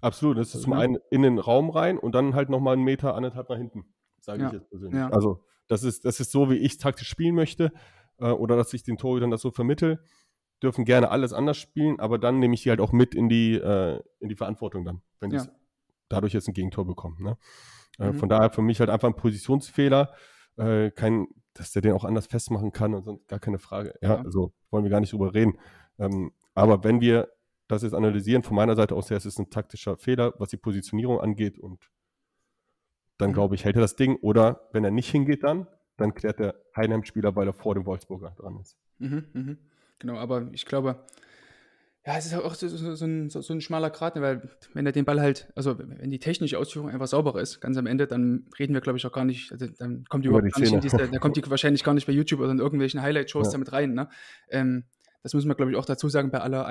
[0.00, 0.78] Absolut, das ist zum ne?
[0.78, 3.84] einen in den Raum rein und dann halt nochmal einen Meter, anderthalb nach hinten,
[4.18, 4.98] sage Ja, ich jetzt persönlich.
[4.98, 5.08] ja.
[5.10, 7.72] Also das ist, das ist so, wie ich taktisch spielen möchte
[8.18, 10.02] äh, oder dass ich den Torhütern das so vermittel.
[10.62, 13.54] Dürfen gerne alles anders spielen, aber dann nehme ich sie halt auch mit in die,
[13.54, 15.46] äh, in die Verantwortung dann, wenn die Ja.
[16.08, 17.22] dadurch jetzt ein Gegentor bekommen.
[17.22, 17.36] Ne?
[17.98, 18.14] Äh, Mhm.
[18.14, 20.14] Von daher für mich halt einfach ein Positionsfehler,
[20.56, 23.94] äh, kein, dass der den auch anders festmachen kann und sonst gar keine Frage.
[24.02, 24.22] Ja, Ja.
[24.22, 25.58] also wollen wir gar nicht drüber reden.
[25.98, 27.28] Ähm, aber wenn wir
[27.68, 30.56] das jetzt analysieren, von meiner Seite aus her, es ist ein taktischer Fehler, was die
[30.56, 31.90] Positionierung angeht und
[33.18, 33.34] dann Mhm.
[33.34, 36.56] glaube ich, hält er das Ding oder wenn er nicht hingeht dann, dann klärt der
[36.76, 38.76] Heinheim-Spieler, weil er vor dem Wolfsburger dran ist.
[38.98, 39.58] Mhm, mhm.
[40.00, 41.04] Genau, aber ich glaube,
[42.06, 44.92] ja, es ist auch so, so, so, ein, so, ein schmaler Grat, weil wenn er
[44.92, 48.46] den Ball halt, also wenn die technische Ausführung einfach sauberer ist, ganz am Ende, dann
[48.58, 50.70] reden wir, glaube ich, auch gar nicht, also dann kommt die Über überhaupt die gar
[50.70, 53.52] nicht diese, dann kommt die wahrscheinlich gar nicht bei YouTube oder in irgendwelchen Highlight-Shows Ja.
[53.52, 53.94] damit rein.
[53.94, 54.08] Ne?
[54.50, 54.84] Ähm,
[55.22, 56.66] das muss man, glaube ich, auch dazu sagen, bei, aller,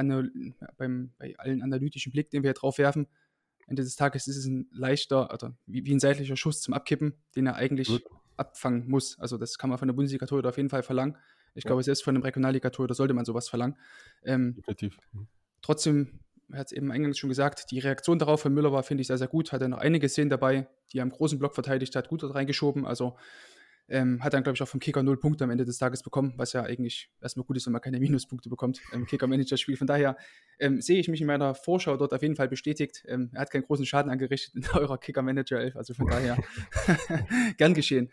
[0.78, 3.08] beim, bei allen analytischen Blick, den wir hier drauf werfen.
[3.66, 7.14] Ende des Tages ist es ein leichter, oder wie, wie ein seitlicher Schuss zum Abkippen,
[7.36, 8.04] den er eigentlich Gut.
[8.38, 9.18] abfangen muss.
[9.18, 11.18] Also das kann man von der Bundesliga-Torhüter auf jeden Fall verlangen.
[11.56, 11.70] Ich Ja.
[11.70, 13.78] glaube, selbst von einem Regionalliga-Torhüter sollte man sowas verlangen.
[14.24, 14.98] Ähm, Definitiv.
[15.12, 15.28] Mhm.
[15.62, 16.20] trotzdem,
[16.52, 19.08] er hat es eben eingangs schon gesagt, die Reaktion darauf von Müller war, finde ich,
[19.08, 19.52] sehr, sehr gut.
[19.52, 22.36] Hat er noch einige Szenen dabei, die er im großen Block verteidigt hat, gut dort
[22.36, 22.86] reingeschoben.
[22.86, 23.18] Also
[23.90, 26.34] ähm, hat dann, glaube ich, auch vom Kicker null Punkte am Ende des Tages bekommen,
[26.38, 29.78] was ja eigentlich erstmal gut ist, wenn man keine Minuspunkte bekommt im Kicker-Manager-Spiel.
[29.78, 30.18] Von daher
[30.60, 33.04] ähm, sehe ich mich in meiner Vorschau dort auf jeden Fall bestätigt.
[33.08, 36.38] Ähm, er hat keinen großen Schaden angerichtet in eurer Kicker-Manager-Elf, also von daher
[37.58, 38.10] gern geschehen.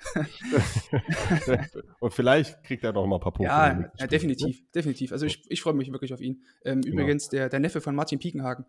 [2.00, 3.52] und vielleicht kriegt er noch mal ein paar Punkte.
[3.52, 5.12] Ja, ja Spiel, definitiv, definitiv.
[5.12, 6.42] Also ich, ich freue mich wirklich auf ihn.
[6.64, 7.02] Ähm, Genau.
[7.02, 8.64] Übrigens, der, der Neffe von Martin Piekenhagen,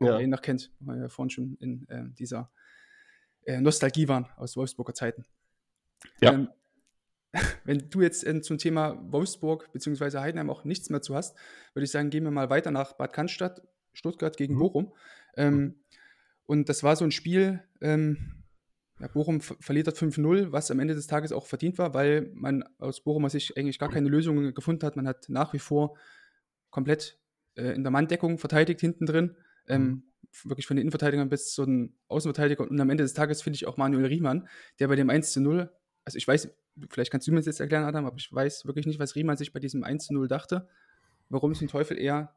[0.00, 0.12] äh, Ja.
[0.12, 2.50] wer ihn noch kennt, weil wir vorhin schon in ähm, dieser
[3.46, 5.24] äh, Nostalgie waren aus Wolfsburger Zeiten.
[6.20, 6.32] Ja.
[6.32, 6.48] Ähm,
[7.64, 10.18] wenn du jetzt äh, zum Thema Wolfsburg bzw.
[10.18, 11.36] Heidenheim auch nichts mehr zu hast,
[11.74, 14.58] würde ich sagen, gehen wir mal weiter nach Bad Cannstatt, Stuttgart gegen Mhm.
[14.58, 14.92] Bochum.
[15.36, 15.80] Ähm,
[16.46, 18.44] und das war so ein Spiel, ähm,
[19.00, 22.30] ja, Bochum ver- verliert dort 5-0, was am Ende des Tages auch verdient war, weil
[22.34, 24.94] man aus Bochumer Sicht eigentlich gar keine Lösungen gefunden hat.
[24.94, 25.96] Man hat nach wie vor
[26.70, 27.18] komplett
[27.56, 29.36] äh, in der Manndeckung verteidigt hinten drin.
[29.66, 30.04] Ähm,
[30.42, 32.68] Wirklich von den Innenverteidigern bis zu den Außenverteidigern.
[32.68, 34.48] Und am Ende des Tages finde ich auch Manuel Riemann,
[34.80, 35.68] der bei dem 1-0,
[36.04, 36.48] also ich weiß,
[36.90, 39.36] vielleicht kannst du mir das jetzt erklären, Adam, aber ich weiß wirklich nicht, was Riemann
[39.36, 40.68] sich bei diesem 1-0 dachte,
[41.28, 42.34] warum es den Teufel eher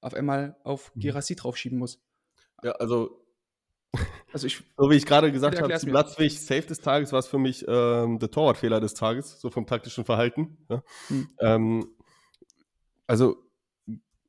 [0.00, 1.00] auf einmal auf Mhm.
[1.00, 2.00] Girassi draufschieben muss.
[2.62, 3.24] Ja, also
[4.32, 5.74] Also ich, So wie ich gerade gesagt habe.
[5.74, 9.66] Platzweg Safe des Tages war es für mich ähm, der Torwartfehler des Tages, so vom
[9.66, 10.58] taktischen Verhalten.
[10.68, 10.82] Ja.
[11.08, 11.28] Hm.
[11.40, 11.88] Ähm,
[13.06, 13.36] also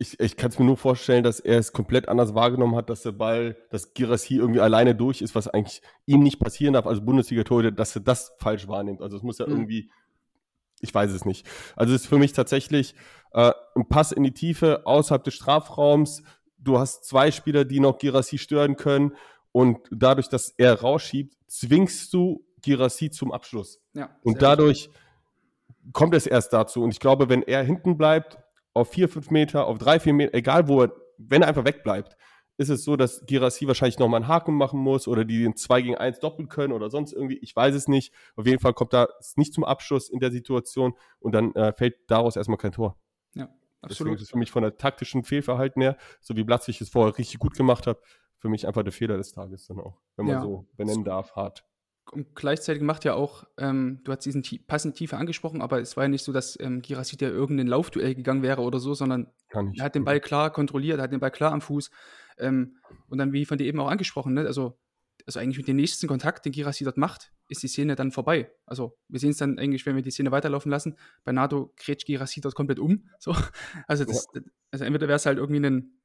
[0.01, 3.01] ich, ich kann es mir nur vorstellen, dass er es komplett anders wahrgenommen hat, dass
[3.03, 7.01] der Ball, dass Girassi irgendwie alleine durch ist, was eigentlich ihm nicht passieren darf, also
[7.01, 9.01] Bundesliga-Torhüter, dass er das falsch wahrnimmt.
[9.01, 9.51] Also es muss ja Hm.
[9.51, 9.91] irgendwie,
[10.79, 11.45] ich weiß es nicht.
[11.75, 12.95] Also es ist für mich tatsächlich
[13.33, 16.23] äh, ein Pass in die Tiefe, außerhalb des Strafraums.
[16.57, 19.15] Du hast zwei Spieler, die noch Girassi stören können.
[19.51, 23.81] Und dadurch, dass er rausschiebt, zwingst du Girassi zum Abschluss.
[23.93, 24.09] ja.
[24.23, 24.89] Und dadurch
[25.91, 26.83] kommt es erst dazu.
[26.83, 28.37] Und ich glaube, wenn er hinten bleibt,
[28.79, 32.15] auf vier, fünf Meter, auf drei, vier Meter, egal wo er, wenn er einfach wegbleibt,
[32.57, 35.81] ist es so, dass Girassi wahrscheinlich nochmal einen Haken machen muss oder die den 2
[35.81, 37.37] gegen 1 doppeln können oder sonst irgendwie.
[37.37, 38.13] Ich weiß es nicht.
[38.35, 41.95] Auf jeden Fall kommt da nicht zum Abschluss in der Situation und dann äh, fällt
[42.07, 42.97] daraus erstmal kein Tor.
[43.33, 44.15] Ja, Deswegen absolut.
[44.15, 47.39] ist es für mich von der taktischen Fehlverhalten her, so wie Blatzwig es vorher richtig
[47.39, 47.99] gut gemacht hat,
[48.37, 50.41] für mich einfach der Fehler des Tages dann auch, wenn man Ja.
[50.41, 51.63] so benennen darf, hart.
[52.11, 56.05] Und gleichzeitig macht ja auch, ähm, du hast diesen passenden Tiefe angesprochen, aber es war
[56.05, 59.85] ja nicht so, dass ähm, Girassi der irgendein Laufduell gegangen wäre oder so, sondern er
[59.85, 61.91] hat den Ball klar kontrolliert, er hat den Ball klar am Fuß.
[62.39, 62.77] Ähm,
[63.09, 64.41] und dann, wie von dir eben auch angesprochen, ne?
[64.41, 64.79] also,
[65.27, 68.51] also eigentlich mit dem nächsten Kontakt, den Girassi dort macht, ist die Szene dann vorbei.
[68.65, 72.07] Also wir sehen es dann eigentlich, wenn wir die Szene weiterlaufen lassen, bei NATO grätscht
[72.07, 73.07] Girassi dort komplett um.
[73.19, 73.35] So.
[73.87, 74.27] Also, das,
[74.71, 75.99] also entweder wäre es halt irgendwie ein,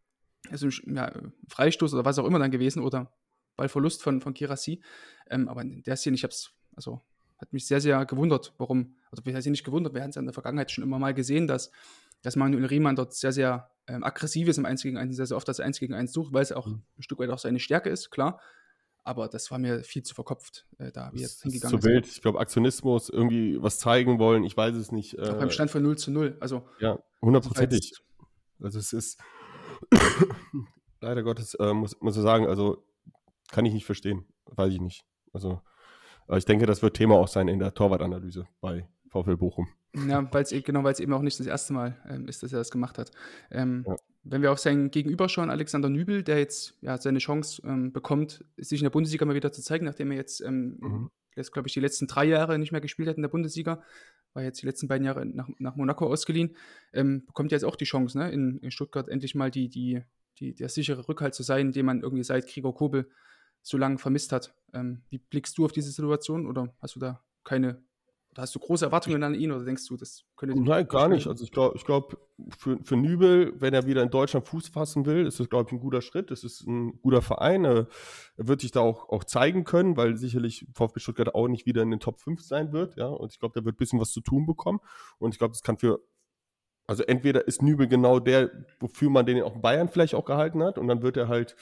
[0.51, 1.13] also ja,
[1.49, 3.11] Freistoß oder was auch immer dann gewesen oder
[3.57, 4.81] Ballverlust von, von Girassi.
[5.31, 7.01] Ähm, aber in der Szene, ich habe es, also
[7.39, 10.25] hat mich sehr, sehr gewundert, warum, also wir haben nicht gewundert, wir haben es in
[10.25, 11.71] der Vergangenheit schon immer mal gesehen, dass,
[12.23, 15.37] dass Manuel Riemann dort sehr, sehr ähm, aggressiv ist im 1 gegen 1, sehr, sehr
[15.37, 16.83] oft das 1 gegen 1 sucht, weil es auch Mhm.
[16.99, 18.41] ein Stück weit auch seine Stärke ist, klar.
[19.07, 22.07] Aber das war mir viel zu verkopft, äh, da wie jetzt ist hingegangen zu wild.
[22.07, 25.19] Ich glaube, Aktionismus, irgendwie was zeigen wollen, ich weiß es nicht.
[25.19, 26.39] Äh, beim Stand von 0 zu 0.
[26.41, 27.93] Also, Ja, hundertprozentig.
[28.61, 29.21] Also es ist
[31.01, 32.83] leider Gottes, äh, muss, muss ich sagen, also
[33.55, 34.25] kann ich nicht verstehen.
[34.47, 35.05] Weiß ich nicht.
[35.33, 35.61] Also
[36.35, 39.69] ich denke, das wird Thema auch sein in der Torwartanalyse bei VfL Bochum.
[40.09, 42.43] Ja, weil es eben, genau, weil es eben auch nicht das erste Mal ähm, ist,
[42.43, 43.11] dass er das gemacht hat.
[43.51, 43.97] Ähm, Ja.
[44.27, 48.43] Wenn wir auf sein Gegenüber schauen, Alexander Nübel, der jetzt ja seine Chance ähm, bekommt,
[48.57, 51.11] sich in der Bundesliga mal wieder zu zeigen, nachdem er jetzt ähm, Mhm.
[51.53, 53.83] glaube ich, die letzten drei Jahre nicht mehr gespielt hat in der Bundesliga,
[54.33, 56.57] war jetzt die letzten beiden Jahre nach, nach Monaco ausgeliehen,
[56.95, 60.01] ähm, bekommt jetzt auch die Chance, ne, in, in Stuttgart endlich mal die, die,
[60.39, 63.11] die, der sichere Rückhalt zu sein, den man irgendwie seit Gregor Kobel
[63.65, 64.55] so lange vermisst hat.
[64.73, 67.83] Ähm, wie blickst du auf diese Situation oder hast du da keine
[68.37, 71.27] hast du große Erwartungen an ihn oder denkst du, das könnte Nein, gar nicht.
[71.27, 72.19] Also ich glaube, ich glaub,
[72.59, 75.73] für, für Nübel, wenn er wieder in Deutschland Fuß fassen will, ist das, glaube ich,
[75.73, 76.33] ein guter Schritt.
[76.33, 77.65] Es ist ein guter Verein.
[77.65, 77.87] Er
[78.37, 81.91] wird sich da auch, auch zeigen können, weil sicherlich VfB Stuttgart auch nicht wieder in
[81.91, 82.97] den Top 5 sein wird.
[82.97, 84.81] Ja, und ich glaube, der wird ein bisschen was zu tun bekommen.
[85.19, 86.01] Und ich glaube, das kann für
[86.87, 90.63] also entweder ist Nübel genau der, wofür man den auch in Bayern vielleicht auch gehalten
[90.63, 91.57] hat, und dann wird er halt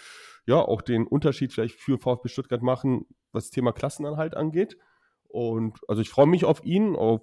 [0.47, 4.77] ja auch den Unterschied vielleicht für VfB Stuttgart machen, was das Thema Klassenanhalt angeht.
[5.29, 7.23] Und also ich freue mich auf ihn, auf,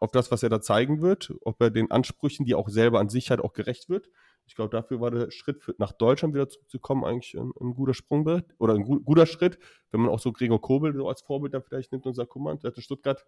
[0.00, 3.08] auf das, was er da zeigen wird, ob er den Ansprüchen, die auch selber an
[3.08, 4.08] sich hat, auch gerecht wird.
[4.46, 7.94] Ich glaube, dafür war der Schritt für, nach Deutschland wieder zurückzukommen eigentlich ein, ein guter
[7.94, 9.58] Sprungbrett oder ein gu guter Schritt,
[9.90, 12.42] wenn man auch so Gregor Kobel so als Vorbild dann vielleicht nimmt und sagt, guck
[12.42, 13.24] mal, der hat in Stuttgart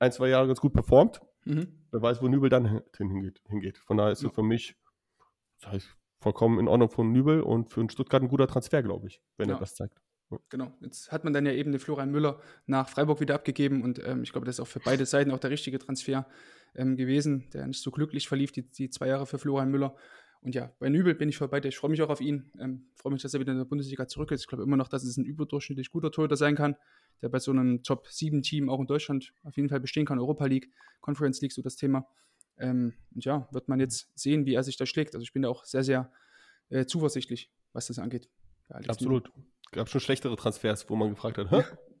[0.00, 1.20] ein, zwei Jahre ganz gut performt.
[1.44, 1.84] Mhm.
[1.90, 3.40] Wer weiß, wo Nübel dann hingeht.
[3.48, 3.78] hingeht.
[3.78, 4.28] Von daher ist ja.
[4.28, 4.76] es für mich
[5.60, 9.08] das heißt, vollkommen in Ordnung von Nübel und für einen Stuttgart ein guter Transfer, glaube
[9.08, 9.56] ich, wenn ja.
[9.56, 10.00] er das zeigt.
[10.50, 14.04] Genau, jetzt hat man dann ja eben den Florian Müller nach Freiburg wieder abgegeben und
[14.06, 16.26] ähm, ich glaube, das ist auch für beide Seiten auch der richtige Transfer
[16.74, 19.96] ähm, gewesen, der nicht so glücklich verlief, die, die zwei Jahre für Florian Müller.
[20.40, 21.68] Und ja, bei Nübel bin ich voll bei dir.
[21.68, 22.52] Ich freue mich auch auf ihn.
[22.60, 24.42] Ähm, freue mich, dass er wieder in der Bundesliga zurück ist.
[24.42, 26.76] Ich glaube immer noch, dass es ein überdurchschnittlich guter Torhüter sein kann,
[27.22, 30.18] der bei so einem Top-7-Team auch in Deutschland auf jeden Fall bestehen kann.
[30.18, 32.06] Europa League, Conference League, so das Thema.
[32.58, 35.14] Ähm, und ja, wird man jetzt sehen, wie er sich da schlägt.
[35.14, 36.10] Also ich bin da auch sehr, sehr
[36.70, 38.28] äh, zuversichtlich, was das angeht.
[38.68, 39.28] Absolut.
[39.34, 41.50] Nübel gab schon schlechtere Transfers, wo man gefragt hat,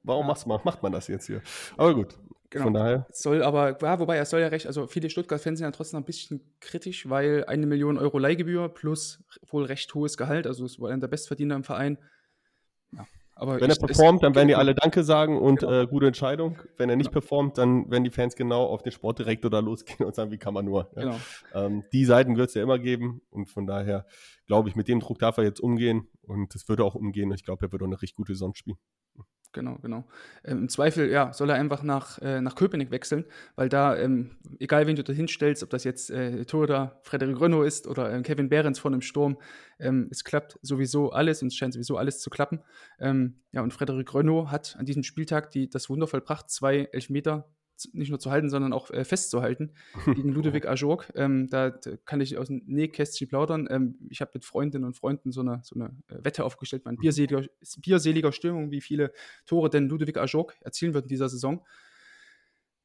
[0.02, 0.36] warum ja.
[0.46, 1.42] man, macht man das jetzt hier?
[1.76, 2.18] Aber gut.
[2.50, 2.64] Genau.
[2.64, 3.06] Von daher.
[3.12, 6.04] Soll aber, ja, wobei er soll ja recht, also viele Stuttgart-Fans sind ja trotzdem ein
[6.04, 10.88] bisschen kritisch, weil eine Million Euro Leihgebühr plus wohl recht hohes Gehalt, also es war
[10.88, 11.98] einer der Bestverdiener im Verein.
[13.40, 15.82] Aber Wenn er performt, dann werden die alle Danke sagen und genau.
[15.82, 16.58] äh, gute Entscheidung.
[16.76, 17.20] Wenn er nicht genau.
[17.20, 20.54] performt, dann werden die Fans genau auf den Sportdirektor da losgehen und sagen, wie kann
[20.54, 20.90] man nur.
[20.96, 21.02] Ja?
[21.02, 21.16] Genau.
[21.54, 24.06] Ähm, die Seiten wird es ja immer geben und von daher
[24.48, 27.30] glaube ich, mit dem Druck darf er jetzt umgehen und es würde auch umgehen.
[27.32, 28.78] Ich glaube, er wird auch eine richtig gute Saison spielen.
[29.52, 30.04] Genau, genau.
[30.44, 33.24] Ähm, Im Zweifel, ja, soll er einfach nach, äh, nach Köpenick wechseln,
[33.56, 37.66] weil da, ähm, egal wen du da hinstellst, ob das jetzt äh, Toda, Frederik Renault
[37.66, 39.38] ist oder äh, Kevin Behrens von dem Sturm,
[39.78, 42.60] ähm, es klappt sowieso alles und es scheint sowieso alles zu klappen.
[43.00, 47.48] Ähm, ja, und Frederik Renault hat an diesem Spieltag die, das Wunder vollbracht, zwei Elfmeter
[47.92, 49.72] nicht nur zu halten, sondern auch äh, festzuhalten
[50.06, 51.10] gegen Ludwig Ajorg.
[51.14, 51.70] Ähm, da,
[52.04, 53.68] kann ich aus dem Nähkästchen plaudern.
[53.70, 56.92] Ähm, ich habe mit Freundinnen und Freunden so eine, so eine äh, Wette aufgestellt, bei
[56.92, 57.44] bierseliger,
[57.78, 59.12] bierseliger Stimmung, wie viele
[59.46, 61.64] Tore denn Ludwig Ajorg erzielen wird in dieser Saison.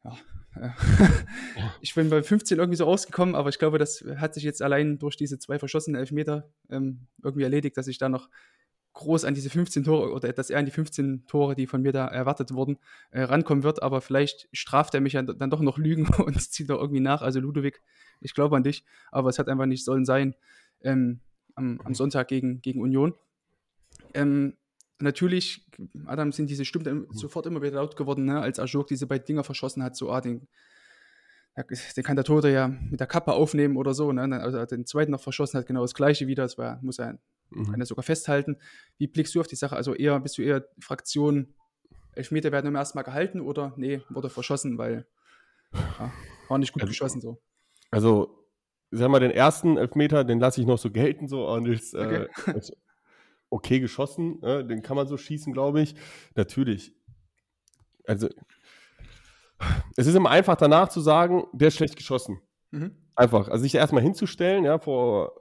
[0.04, 0.18] Ja,
[0.56, 0.70] äh,
[1.82, 5.00] ich bin bei 15 irgendwie so rausgekommen, aber ich glaube, das hat sich jetzt allein
[5.00, 8.30] durch diese zwei verschossenen Elfmeter ähm, irgendwie erledigt, dass ich da noch
[8.94, 11.92] groß an diese 15 Tore oder dass er an die 15 Tore, die von mir
[11.92, 12.78] da erwartet wurden,
[13.12, 13.82] äh, rankommen wird.
[13.82, 17.22] Aber vielleicht straft er mich ja dann doch noch Lügen und zieht doch irgendwie nach.
[17.22, 17.82] Also Ludovic,
[18.22, 20.36] ich glaube an dich, aber es hat einfach nicht sollen sein
[20.82, 21.20] ähm,
[21.56, 23.16] am, am, Sonntag gegen, gegen Union.
[24.14, 24.54] Ähm,
[25.00, 25.66] natürlich,
[26.06, 29.26] Adam, sind diese Stimmen dann sofort immer wieder laut geworden, ne, als Ajurk diese beiden
[29.26, 30.48] Dinger verschossen hat, so, ah, den,
[31.56, 34.12] den kann der Tote ja mit der Kappe aufnehmen oder so.
[34.12, 34.40] Ne?
[34.40, 36.44] Also den zweiten noch verschossen hat, genau das gleiche wieder.
[36.44, 37.20] Das war, muss er
[37.56, 37.72] mhm.
[37.72, 38.58] kann er sogar festhalten.
[38.98, 39.76] Wie blickst du auf die Sache?
[39.76, 41.54] Also eher, bist du eher Fraktion,
[42.16, 45.08] Elfmeter werden im ersten Mal gehalten oder nee, wurde verschossen, weil
[45.74, 46.12] ja,
[46.48, 47.42] war nicht gut also, geschossen so.
[47.90, 48.48] Also,
[48.92, 52.28] sag mal, den ersten Elfmeter, den lasse ich noch so gelten, so und ist, äh,
[52.36, 52.52] okay.
[52.52, 52.78] äh, ist
[53.50, 55.96] okay geschossen, äh, den kann man so schießen, glaube ich.
[56.36, 56.96] Natürlich.
[58.06, 58.30] Also,
[59.96, 62.42] es ist immer einfach danach zu sagen, der ist schlecht geschossen.
[62.72, 62.98] Mhm.
[63.16, 63.48] Einfach.
[63.48, 65.34] Also sich erstmal hinzustellen, ja, vor,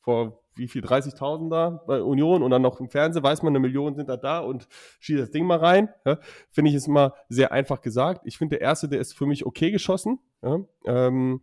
[0.00, 3.60] vor wie viel, 30.000 da bei Union und dann noch im Fernsehen, weiß man, eine
[3.60, 4.68] Million sind da da und
[5.00, 5.88] schießt das Ding mal rein.
[6.04, 6.18] Ja,
[6.50, 8.22] finde ich es immer sehr einfach gesagt.
[8.24, 10.18] Ich finde, der erste, der ist für mich okay geschossen.
[10.42, 11.42] Ja, ähm,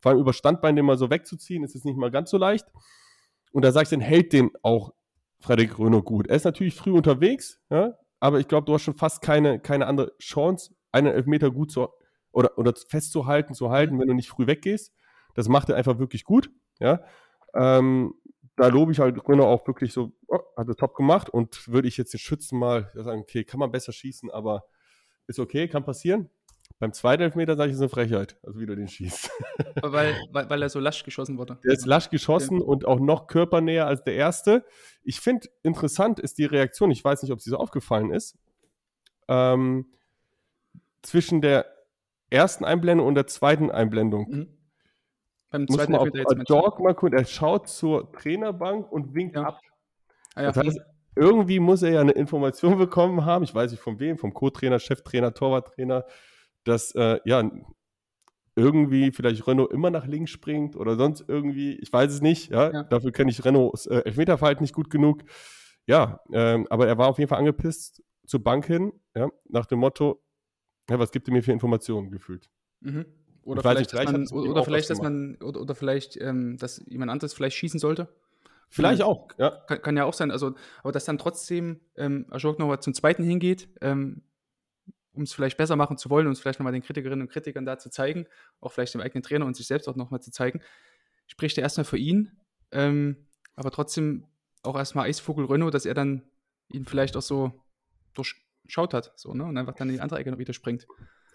[0.00, 2.66] vor allem über Standbein den mal so wegzuziehen, ist es nicht mal ganz so leicht.
[3.52, 4.92] Und da sage ich, dann hält den auch
[5.40, 6.26] Frederik Röno gut.
[6.26, 9.86] Er ist natürlich früh unterwegs, ja, aber ich glaube, du hast schon fast keine, keine
[9.86, 11.88] andere Chance, einen Elfmeter gut zu
[12.32, 14.92] oder, oder festzuhalten, zu halten, wenn du nicht früh weggehst.
[15.34, 16.50] Das macht er einfach wirklich gut.
[16.80, 17.00] Ja.
[17.54, 18.14] Ähm,
[18.58, 21.88] da lobe ich halt Grüner auch wirklich so, oh, hat er top gemacht und würde
[21.88, 24.64] ich jetzt den Schützen mal sagen, okay, kann man besser schießen, aber
[25.26, 26.28] ist okay, kann passieren.
[26.80, 29.30] Beim zweiten Elfmeter sage ich, ist eine Frechheit, also wieder den schießt.
[29.82, 31.58] weil, weil, weil er so lasch geschossen wurde.
[31.64, 32.64] Der ist lasch geschossen ja.
[32.64, 34.64] und auch noch körpernäher als der erste.
[35.02, 38.36] Ich finde, interessant ist die Reaktion, ich weiß nicht, ob sie so aufgefallen ist,
[39.28, 39.86] ähm,
[41.02, 41.66] zwischen der
[42.30, 44.28] ersten Einblendung und der zweiten Einblendung.
[44.28, 44.57] Mhm.
[45.50, 49.36] Beim Muss zweiten man auf, jetzt Dog mal gucken, er schaut zur Trainerbank und winkt
[49.36, 49.44] ja.
[49.44, 49.60] ab.
[50.34, 50.52] Ah, ja.
[50.52, 50.80] das, heißt,
[51.16, 54.78] irgendwie muss er ja eine Information bekommen haben, ich weiß nicht von wem, vom Co-Trainer,
[54.78, 56.04] Cheftrainer, Torwarttrainer,
[56.64, 57.50] dass äh, ja
[58.56, 62.72] irgendwie vielleicht Renault immer nach links springt oder sonst irgendwie, ich weiß es nicht, ja,
[62.72, 62.82] ja.
[62.82, 65.22] dafür kenne ich Renaults äh, Elfmeterverhalten nicht gut genug.
[65.86, 69.78] Ja, ähm, aber er war auf jeden Fall angepisst zur Bank hin, ja, nach dem
[69.78, 70.22] Motto,
[70.90, 72.50] ja, was gibt ihr mir für Informationen gefühlt?
[72.80, 73.06] Mhm.
[73.48, 77.32] Oder, vielleicht, nicht, man, oder, vielleicht, dass man, oder, oder vielleicht, ähm, dass jemand anderes
[77.32, 78.08] vielleicht schießen sollte.
[78.68, 79.50] Vielleicht auch, ja.
[79.66, 80.30] Kann, kann, ja auch sein.
[80.30, 84.22] Also, aber dass dann trotzdem ähm, Ashok nochmal zum zweiten hingeht, ähm,
[85.14, 87.64] um es vielleicht besser machen zu wollen und es vielleicht nochmal den Kritikerinnen und Kritikern
[87.64, 88.26] da zu zeigen,
[88.60, 90.60] auch vielleicht dem eigenen Trainer und sich selbst auch nochmal zu zeigen,
[91.26, 92.32] spricht er erstmal für ihn.
[92.70, 94.26] Ähm, aber trotzdem
[94.62, 96.22] auch erstmal Eisvogel Renault, dass er dann
[96.68, 97.52] ihn vielleicht auch so
[98.12, 99.44] durchschaut hat, so, ne?
[99.44, 100.86] Und einfach dann in die andere Ecke noch wieder springt.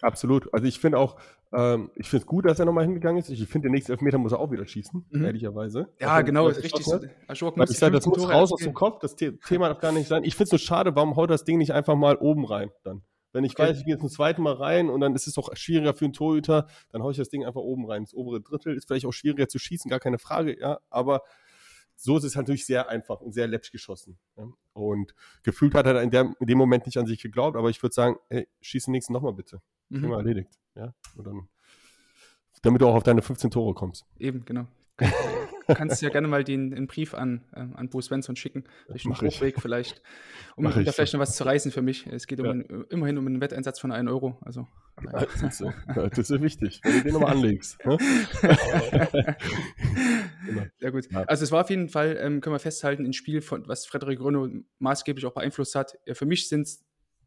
[0.04, 0.52] Absolut.
[0.52, 1.16] Also ich finde auch,
[1.52, 3.30] ähm, ich finde es gut, dass er nochmal hingegangen ist.
[3.30, 5.24] Ich finde, der nächste Elfmeter muss er auch wieder schießen, mhm.
[5.24, 5.88] ehrlicherweise.
[5.98, 6.84] Ja, also, genau, ist richtig.
[6.84, 7.00] So,
[7.56, 10.24] muss ich sage, das muss raus aus dem Kopf, das Thema darf gar nicht sein.
[10.24, 13.02] Ich finde es nur schade, warum haut das Ding nicht einfach mal oben rein dann?
[13.32, 13.62] Wenn ich okay.
[13.62, 16.04] weiß, ich gehe jetzt ein zweites Mal rein und dann ist es auch schwieriger für
[16.04, 18.04] einen Torhüter, dann haue ich das Ding einfach oben rein.
[18.04, 21.22] Das obere Drittel ist vielleicht auch schwieriger zu schießen, gar keine Frage, ja, aber
[21.96, 24.18] so ist es natürlich sehr einfach und sehr läppsch geschossen.
[24.36, 24.46] Ja?
[24.72, 27.82] Und gefühlt hat er in, der, in, dem Moment nicht an sich geglaubt, aber ich
[27.82, 29.62] würde sagen, hey, schieß den nächsten nochmal bitte.
[29.88, 30.02] Mhm.
[30.02, 30.50] Thema erledigt.
[30.74, 30.94] Ja?
[31.16, 31.48] Und dann,
[32.62, 34.06] damit du auch auf deine 15 Tore kommst.
[34.18, 34.66] Eben, genau.
[35.66, 39.60] kannst ja gerne mal den, den Brief an, äh, an Bo Svensson schicken, den Hochweg
[39.60, 40.02] vielleicht,
[40.56, 42.06] um da vielleicht noch was zu reißen für mich.
[42.06, 42.52] Es geht um ja.
[42.52, 44.38] einen, immerhin um einen Wetteinsatz von 1 Euro.
[44.42, 44.68] Also,
[45.10, 47.84] das, ist, das ist wichtig, wenn du den nochmal anlegst.
[47.84, 47.98] Ne?
[50.46, 50.62] genau.
[50.80, 51.10] Ja gut.
[51.10, 51.24] Ja.
[51.24, 54.20] Also es war auf jeden Fall, ähm, können wir festhalten, ein Spiel, von, was Frederik
[54.20, 55.98] Renault maßgeblich auch beeinflusst hat.
[56.06, 56.84] Ja, für mich sind es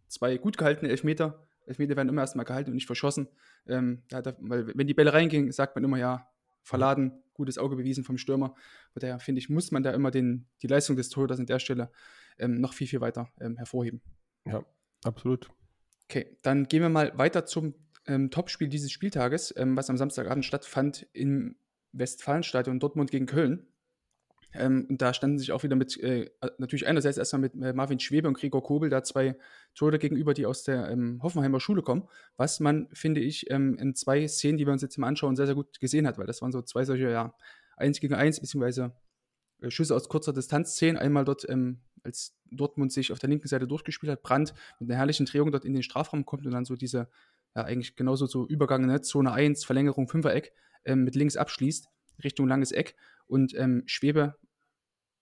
[0.07, 1.47] zwei gut gehaltene Elfmeter.
[1.67, 3.27] Elfmeter werden immer erstmal gehalten und nicht verschossen.
[3.67, 6.27] Ähm, ja, da, weil wenn die Bälle reingehen, sagt man immer ja,
[6.63, 8.55] verladen, gutes Auge bewiesen vom Stürmer.
[8.91, 11.59] Von daher finde ich, muss man da immer den, die Leistung des Torhüters an der
[11.59, 11.91] Stelle
[12.39, 14.01] ähm, noch viel, viel weiter ähm, hervorheben.
[14.45, 14.65] Ja,
[15.03, 15.49] absolut.
[16.05, 17.75] Okay, dann gehen wir mal weiter zum
[18.05, 21.57] ähm, Topspiel dieses Spieltages, ähm, was am Samstagabend stattfand im
[21.91, 23.67] Westfalenstadion Dortmund gegen Köln.
[24.53, 27.99] Ähm, und da standen sich auch wieder mit, äh, natürlich einerseits erstmal mit äh, Marvin
[27.99, 29.37] Schwebe und Gregor Kobel, da zwei
[29.75, 32.07] Tore gegenüber, die aus der ähm, Hoffenheimer Schule kommen,
[32.37, 35.45] was man, finde ich, ähm, in zwei Szenen, die wir uns jetzt mal anschauen, sehr,
[35.45, 37.35] sehr gut gesehen hat, weil das waren so zwei solche, ja,
[37.75, 38.93] eins gegen eins, beziehungsweise
[39.61, 40.97] äh, Schüsse aus kurzer Distanz Szenen.
[40.97, 44.97] Einmal dort, ähm, als Dortmund sich auf der linken Seite durchgespielt hat, Brandt mit einer
[44.97, 47.09] herrlichen Drehung dort in den Strafraum kommt und dann so diese,
[47.55, 49.01] ja, eigentlich genauso so Übergang, ne?
[49.01, 50.53] Zone 1, Verlängerung, Fünfereck,
[50.85, 51.89] ähm, mit links abschließt,
[52.23, 52.95] Richtung langes Eck.
[53.27, 54.35] Und ähm, Schwebe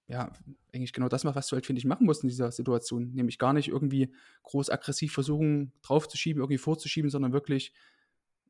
[0.07, 0.31] ja,
[0.73, 3.11] eigentlich genau das macht, was du halt, finde ich, machen musst in dieser Situation.
[3.13, 7.73] Nämlich gar nicht irgendwie groß aggressiv versuchen, draufzuschieben, irgendwie vorzuschieben, sondern wirklich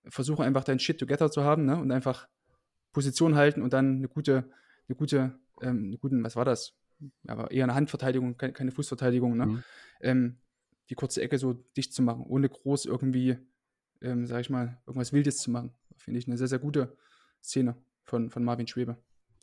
[0.08, 1.78] versuchen einfach dein Shit together zu haben ne?
[1.80, 2.28] und einfach
[2.92, 4.50] Position halten und dann eine gute,
[4.88, 6.74] eine gute, ähm, eine guten, was war das?
[7.28, 9.46] Aber eher eine Handverteidigung, keine, keine Fußverteidigung, ne?
[9.48, 9.64] Mhm.
[10.02, 10.38] Ähm,
[10.90, 13.38] die kurze Ecke so dicht zu machen, ohne groß irgendwie,
[14.02, 15.74] ähm, sag ich mal, irgendwas Wildes zu machen.
[15.98, 16.96] Finde ich eine sehr, sehr gute
[17.42, 18.98] Szene von, von Marvin Schwebe.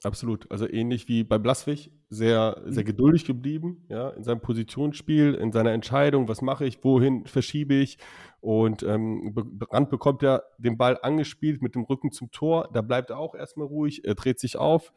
[0.04, 0.50] Absolut.
[0.50, 2.86] Also ähnlich wie bei Blaswig, sehr, sehr mhm.
[2.86, 7.98] geduldig geblieben, ja, in seinem Positionsspiel, in seiner Entscheidung, was mache ich, wohin verschiebe ich.
[8.40, 12.68] Und ähm, Brand bekommt er den Ball angespielt mit dem Rücken zum Tor.
[12.72, 14.92] Da bleibt er auch erstmal ruhig, er dreht sich auf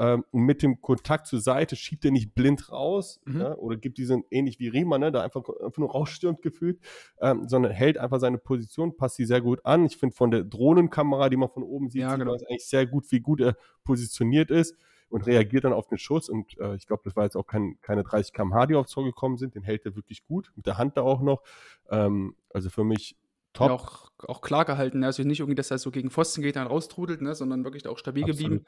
[0.00, 3.40] ähm, mit dem Kontakt zur Seite schiebt er nicht blind raus mhm.
[3.40, 6.80] ja, oder gibt diesen ähnlich wie Riemann, ne, da einfach, einfach nur rausstürmt gefühlt,
[7.20, 9.84] ähm, sondern hält einfach seine Position, passt sie sehr gut an.
[9.84, 12.34] Ich finde von der Drohnenkamera, die man von oben sieht, ja, genau.
[12.38, 14.74] sieht eigentlich sehr gut, wie gut er positioniert ist
[15.10, 16.30] und reagiert dann auf den Schuss.
[16.30, 19.04] Und äh, ich glaube, das war jetzt auch kein, keine 30 km/h, die aufs Tor
[19.04, 19.54] gekommen sind.
[19.54, 21.42] Den hält er wirklich gut, mit der Hand da auch noch.
[21.90, 23.16] Ähm, also für mich
[23.52, 23.68] top.
[23.68, 25.00] Ja, auch, auch klar gehalten.
[25.00, 25.06] Ne?
[25.06, 27.34] Also nicht irgendwie, dass er so gegen Pfosten geht, dann raustrudelt, ne?
[27.34, 28.40] sondern wirklich auch stabil Absolut.
[28.40, 28.64] geblieben.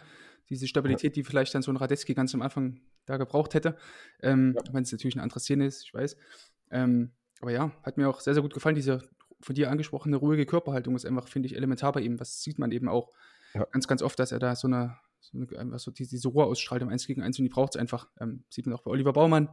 [0.51, 3.77] Diese Stabilität, die vielleicht dann so ein Radetzky ganz am Anfang da gebraucht hätte.
[4.21, 4.73] Ähm, ja.
[4.73, 6.17] Wenn es natürlich eine andere Szene ist, ich weiß.
[6.71, 8.75] Ähm, aber ja, hat mir auch sehr, sehr gut gefallen.
[8.75, 9.03] Diese
[9.41, 12.17] von dir angesprochene ruhige Körperhaltung ist einfach, finde ich, elementar bei ihm.
[12.17, 13.11] Das sieht man eben auch
[13.55, 13.65] ja.
[13.71, 16.45] ganz, ganz oft, dass er da so eine, so eine einfach so diese, diese Ruhe
[16.45, 18.09] ausstrahlt im 1 gegen 1 und die braucht es einfach.
[18.21, 19.49] Ähm, sieht man auch bei Oliver Baumann,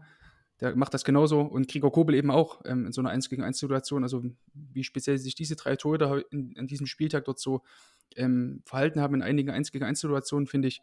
[0.62, 3.44] der macht das genauso und Gregor Kobel eben auch ähm, in so einer 1 gegen
[3.44, 4.04] 1 Situation.
[4.04, 7.64] Also wie speziell sich diese drei Tore in, in diesem Spieltag dort so
[8.16, 10.82] ähm, verhalten haben in einigen 1 gegen 1 Situationen, finde ich,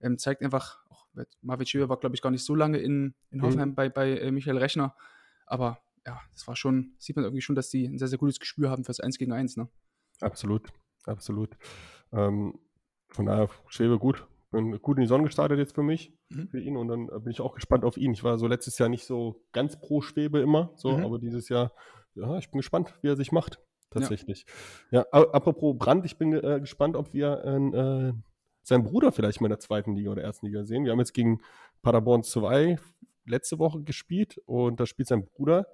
[0.00, 1.06] ähm, zeigt einfach, auch
[1.42, 3.42] Marvin Schäfer war, glaube ich, gar nicht so lange in, in mhm.
[3.42, 3.74] Hoffenheim mhm.
[3.74, 4.94] bei, bei äh, Michael Rechner,
[5.46, 8.40] aber ja, das war schon, sieht man irgendwie schon, dass die ein sehr, sehr gutes
[8.40, 9.56] Gespür haben fürs 1 gegen 1.
[9.56, 9.68] Ne?
[10.20, 10.68] Absolut,
[11.04, 11.56] absolut.
[12.12, 12.58] Ähm,
[13.08, 16.48] von daher, Schäbe gut, gut in die Sonne gestartet jetzt für mich, mhm.
[16.48, 18.12] für ihn und dann bin ich auch gespannt auf ihn.
[18.12, 21.04] Ich war so letztes Jahr nicht so ganz pro Schwebe immer, so, mhm.
[21.04, 21.72] aber dieses Jahr,
[22.14, 24.46] ja, ich bin gespannt, wie er sich macht, tatsächlich.
[24.90, 28.12] Ja, ja apropos Brand, ich bin äh, gespannt, ob wir äh,
[28.62, 30.84] seinen Bruder vielleicht mal in der zweiten Liga oder ersten Liga sehen.
[30.84, 31.40] Wir haben jetzt gegen
[31.82, 32.78] Paderborn 2
[33.26, 35.66] letzte Woche gespielt und da spielt sein Bruder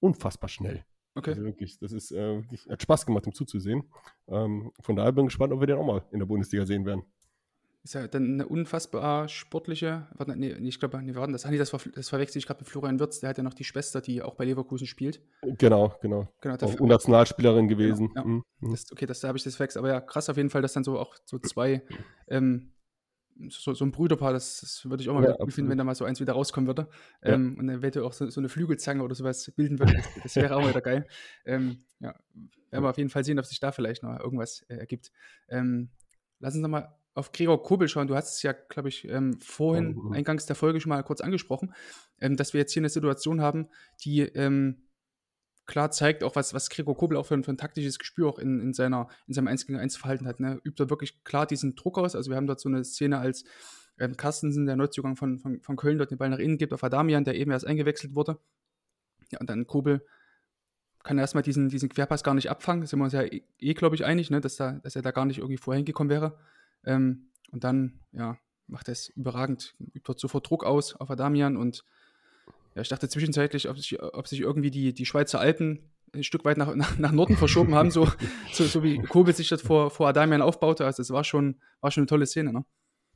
[0.00, 0.84] unfassbar schnell.
[1.14, 1.30] Okay.
[1.30, 3.90] Also wirklich, das ist äh, wirklich, hat Spaß gemacht, ihm zuzusehen.
[4.28, 6.86] Ähm, von daher bin ich gespannt, ob wir den auch mal in der Bundesliga sehen
[6.86, 7.02] werden.
[7.82, 11.70] Ist ja dann eine unfassbar sportliche, warte, nee, ich glaube, nee, warte, das, nee, das,
[11.70, 14.34] das verwechsel ich gerade mit Florian Wirtz, der hat ja noch die Schwester, die auch
[14.34, 15.22] bei Leverkusen spielt.
[15.56, 16.28] Genau, genau.
[16.42, 18.08] Genau, Auch Nationalspielerin gewesen.
[18.08, 18.26] Genau, ja.
[18.26, 18.70] Mhm, mhm.
[18.72, 19.82] das, okay, das, da habe ich das verwechselt.
[19.82, 21.82] Aber ja, krass auf jeden Fall, dass dann so auch so zwei,
[22.28, 22.74] ähm,
[23.48, 25.78] so, so ein Brüderpaar, das, das würde ich auch mal Ja, wieder cool finden, wenn
[25.78, 26.86] da mal so eins wieder rauskommen würde.
[27.22, 27.32] Ja.
[27.32, 29.94] Ähm, und dann eventuell auch so, so eine Flügelzange oder sowas bilden würde.
[29.94, 31.06] Das, das wäre auch wieder geil.
[31.46, 32.14] Ähm, ja,
[32.70, 35.10] werden wir auf jeden Fall sehen, ob sich da vielleicht noch irgendwas äh, ergibt.
[35.48, 35.88] Ähm,
[36.40, 38.08] lass uns nochmal auf Gregor Kobel schauen.
[38.08, 40.12] Du hast es ja, glaube ich, ähm, vorhin Mhm.
[40.12, 41.72] eingangs der Folge schon mal kurz angesprochen,
[42.20, 43.68] ähm, dass wir jetzt hier eine Situation haben,
[44.04, 44.88] die ähm,
[45.66, 48.38] klar zeigt, auch was, was Gregor Kobel auch für ein, für ein taktisches Gespür auch
[48.40, 50.40] in, in, seiner, in seinem 1 gegen 1 Verhalten hat.
[50.40, 50.60] Ne?
[50.64, 52.16] Übt er wirklich klar diesen Druck aus.
[52.16, 53.44] Also wir haben dort so eine Szene, als
[53.98, 56.82] ähm, Carstensen, der Neuzugang von, von, von Köln, dort den Ball nach innen gibt auf
[56.82, 58.38] Adamian, der eben erst eingewechselt wurde.
[59.30, 60.04] Ja, und dann Kobel
[61.02, 62.82] kann erstmal diesen, diesen Querpass gar nicht abfangen.
[62.82, 64.40] Da sind wir uns ja eh, eh glaube ich, einig, ne?
[64.40, 66.38] dass, da, dass er da gar nicht irgendwie vorher hingekommen wäre.
[66.84, 71.56] Ähm, und dann, ja, macht er es überragend, übt dort sofort Druck aus auf Adamian
[71.56, 71.84] und
[72.74, 76.44] ja, ich dachte zwischenzeitlich, ob sich, ob sich irgendwie die, die Schweizer Alpen ein Stück
[76.44, 78.06] weit nach, nach, nach Norden verschoben haben, so,
[78.52, 80.84] so, so wie Kobel sich das vor, vor Adamian aufbaute.
[80.84, 82.64] Also es war schon, war schon eine tolle Szene, ne?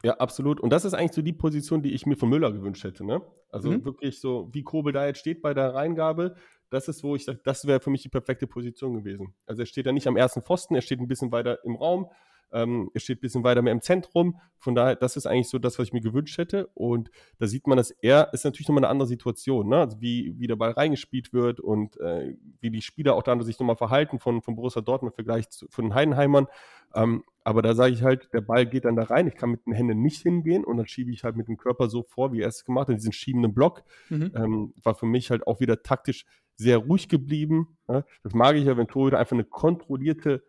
[0.03, 0.61] Ja, absolut.
[0.61, 3.07] Und das ist eigentlich so die Position, die ich mir von Müller gewünscht hätte.
[3.07, 3.23] Ne?
[3.49, 3.85] Also Mhm.
[3.87, 6.37] wirklich so, wie Kobel da jetzt steht bei der Reingabe,
[6.69, 9.35] das ist, wo ich sage, das wäre für mich die perfekte Position gewesen.
[9.47, 12.11] Also er steht ja nicht am ersten Pfosten, er steht ein bisschen weiter im Raum,
[12.53, 14.41] ähm, er steht ein bisschen weiter mehr im Zentrum.
[14.59, 16.69] Von daher, das ist eigentlich so das, was ich mir gewünscht hätte.
[16.75, 19.81] Und da sieht man, dass er ist natürlich nochmal eine andere Situation, ne?
[19.81, 23.59] Also wie, wie der Ball reingespielt wird und äh, wie die Spieler auch dann sich
[23.59, 26.47] nochmal verhalten von, von Borussia Dortmund im Vergleich zu, von den Heidenheimern.
[26.95, 29.27] Ähm, aber da sage ich halt, der Ball geht dann da rein.
[29.27, 31.89] Ich kann mit den Händen nicht hingehen und dann schiebe ich halt mit dem Körper
[31.89, 33.83] so vor, wie er es gemacht hat, diesen schiebenden Block.
[34.09, 34.33] Mhm.
[34.35, 36.25] Ähm, war für mich halt auch wieder taktisch
[36.57, 37.77] sehr ruhig geblieben.
[37.89, 38.05] Ne?
[38.23, 40.43] Das mag ich ja, wenn Torhüter einfach eine kontrollierte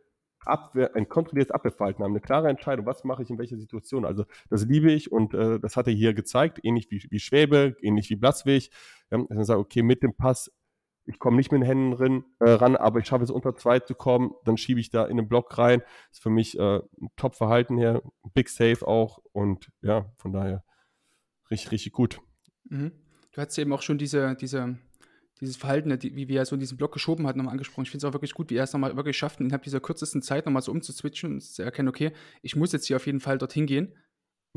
[0.46, 4.06] Abwehr, ein kontrolliertes Abwehrverhalten haben, eine klare Entscheidung, was mache ich in welcher Situation.
[4.06, 7.76] Also das liebe ich und äh, das hat er hier gezeigt, ähnlich wie, wie Schwäbe,
[7.82, 8.72] ähnlich wie Blatzwig.
[9.12, 10.52] Ähm, dass man sagt, okay, mit dem Pass,
[11.06, 13.80] ich komme nicht mit den Händen rin, äh, ran, aber ich schaffe es unter zwei
[13.80, 15.82] zu kommen, dann schiebe ich da in den Block rein.
[16.12, 18.02] ist für mich äh, ein Top-Verhalten hier,
[18.34, 20.64] Big Save auch und ja, von daher
[21.52, 22.22] richtig, richtig gut.
[22.66, 22.92] Mhm.
[23.32, 24.78] Du hast eben auch schon diese, diese,
[25.42, 27.84] dieses Verhalten, ne, wie, wie er so in diesen Block geschoben hat, nochmal angesprochen.
[27.84, 30.22] Ich finde es auch wirklich gut, wie er es nochmal wirklich schafft, innerhalb dieser kürzesten
[30.22, 33.38] Zeit nochmal so umzuswitchen und zu erkennen, okay, ich muss jetzt hier auf jeden Fall
[33.38, 33.94] dorthin gehen.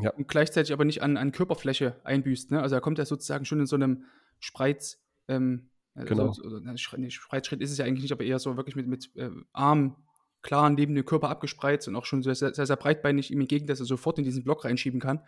[0.00, 0.10] Ja.
[0.10, 2.52] Und gleichzeitig aber nicht an, an Körperfläche einbüßt.
[2.52, 2.62] Ne?
[2.62, 4.04] Also er kommt ja sozusagen schon in so einem
[4.38, 6.32] Spreiz, ähm, also Genau.
[6.32, 8.86] so, oder, Schre- nee, Spreizschritt ist es ja eigentlich nicht, aber eher so wirklich mit,
[8.86, 9.96] mit äh, Arm
[10.42, 13.80] klar neben dem Körper abgespreizt und auch schon sehr, sehr, sehr, breitbeinig ihm entgegen, dass
[13.80, 15.20] er sofort in diesen Block reinschieben kann.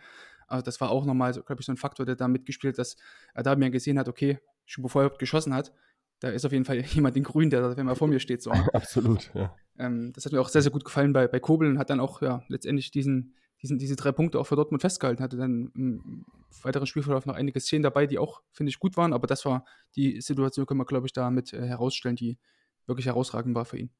[0.47, 2.95] Also das war auch nochmal, glaube ich, so ein Faktor, der da mitgespielt hat, dass
[3.33, 5.73] er da mir gesehen hat, okay, schon bevor er überhaupt geschossen hat,
[6.19, 8.41] da ist auf jeden Fall jemand in Grün, der da, wenn er vor mir steht.
[8.41, 8.51] So.
[8.73, 9.55] Absolut, ja.
[9.77, 11.99] Ähm, das hat mir auch sehr, sehr gut gefallen bei, bei Kobel und hat dann
[11.99, 15.23] auch ja, letztendlich diesen, diesen, diese drei Punkte auch für Dortmund festgehalten.
[15.23, 16.25] Hatte dann im
[16.63, 19.65] weiteren Spielverlauf noch einige Szenen dabei, die auch, finde ich, gut waren, aber das war
[19.95, 22.37] die Situation, können wir, glaube ich, damit äh, herausstellen, die
[22.85, 23.91] wirklich herausragend war für ihn.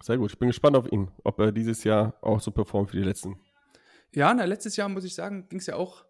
[0.00, 0.32] Sehr gut.
[0.32, 3.40] Ich bin gespannt auf ihn, ob er dieses Jahr auch so performt wie die letzten.
[4.14, 6.04] Ja, na, letztes Jahr, muss ich sagen, ging es ja auch.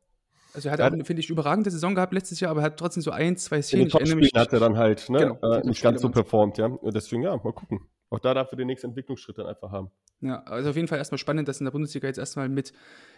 [0.55, 3.03] Also er hat eine, finde ich, überragende Saison gehabt letztes Jahr, aber er hat trotzdem
[3.03, 3.83] so ein, zwei In Szenen.
[3.85, 6.59] den Ich erinnere Topspielen hat er dann halt ne, Genau, äh, nicht ganz so performt,
[6.59, 6.67] ja.
[6.67, 7.81] Und deswegen, ja, mal gucken.
[8.11, 9.91] Auch da darf er den nächsten Entwicklungsschritt dann einfach haben.
[10.21, 12.73] Ja, also auf jeden Fall erstmal spannend, dass in der Bundesliga jetzt erstmal mit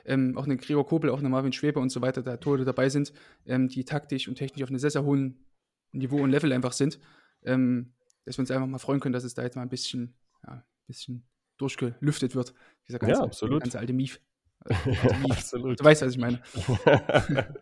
[0.05, 2.88] ähm, auch einem Gregor Kobel, auch einem Marvin Schweber und so weiter da Tore dabei
[2.88, 3.12] sind,
[3.47, 5.44] ähm, die taktisch und technisch auf einem sehr, sehr hohen
[5.92, 7.01] Niveau und Level einfach sind.
[7.42, 7.92] Ähm,
[8.25, 10.14] dass wir uns einfach mal freuen können, dass es da jetzt mal ein bisschen,
[10.47, 11.27] ja, ein bisschen
[11.59, 12.55] durchgelüftet wird.
[12.88, 13.61] Dieser ganze, Ja, absolut.
[13.62, 14.20] ganze alte Mief.
[15.31, 15.79] Absolut.
[15.81, 16.40] Du weißt, was ich meine.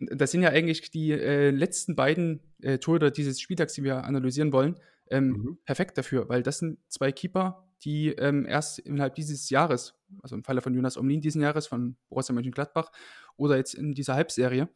[0.00, 4.52] Das sind ja eigentlich die äh, letzten beiden äh, Tore dieses Spieltags, die wir analysieren
[4.52, 4.76] wollen,
[5.10, 5.58] ähm, Mhm.
[5.64, 10.44] perfekt dafür, weil das sind zwei Keeper, die ähm, erst innerhalb dieses Jahres, also im
[10.44, 12.90] Falle von Jonas Omlin diesen Jahres, von Borussia Mönchengladbach,
[13.36, 14.68] oder jetzt in dieser Halbserie,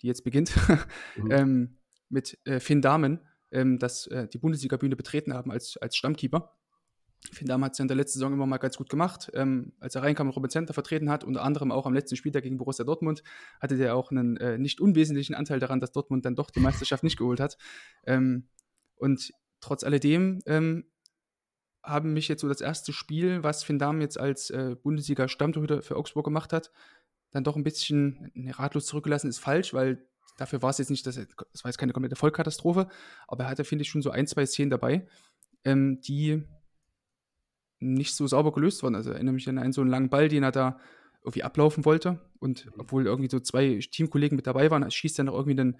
[0.00, 0.52] die jetzt beginnt,
[1.16, 1.30] Mhm.
[1.30, 3.20] ähm, mit äh, Finn Dahmen,
[3.52, 6.56] ähm, das äh, die Bundesliga-Bühne betreten haben als, als Stammkeeper.
[7.32, 9.30] Finn Dahmen hat es ja in der letzten Saison immer mal ganz gut gemacht.
[9.34, 12.42] Ähm, als er reinkam und Robin Center vertreten hat, unter anderem auch am letzten Spieltag
[12.42, 13.22] gegen Borussia Dortmund,
[13.60, 17.04] hatte der auch einen äh, nicht unwesentlichen Anteil daran, dass Dortmund dann doch die Meisterschaft
[17.04, 17.56] nicht geholt hat.
[18.06, 18.48] Ähm,
[18.96, 20.84] und trotz alledem ähm,
[21.82, 25.96] haben mich jetzt so das erste Spiel, was Finn Dahmen jetzt als äh, Bundesliga-Stammtorhüter für
[25.96, 26.70] Augsburg gemacht hat,
[27.30, 30.06] dann doch ein bisschen ne, ratlos zurückgelassen, ist falsch, weil
[30.36, 32.88] dafür war es jetzt nicht, dass er, das war jetzt keine komplette Vollkatastrophe,
[33.26, 35.06] aber er hatte, finde ich, schon so ein, zwei Szenen dabei,
[35.64, 36.44] ähm, die
[37.82, 38.94] nicht so sauber gelöst wurden.
[38.94, 40.78] Also erinnere mich an einen so einen langen Ball, den er da
[41.22, 42.18] irgendwie ablaufen wollte.
[42.40, 42.72] Und Mhm.
[42.78, 45.76] obwohl irgendwie so zwei Teamkollegen mit dabei waren, schießt er noch irgendwie einen,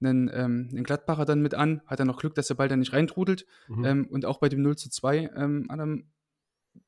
[0.00, 2.80] einen, ähm, einen Gladbacher dann mit an, hat er noch Glück, dass der Ball dann
[2.80, 3.46] nicht reintrudelt.
[3.68, 3.84] Mhm.
[3.84, 6.04] Ähm, und auch bei dem 0 zu 2, ähm, Adam,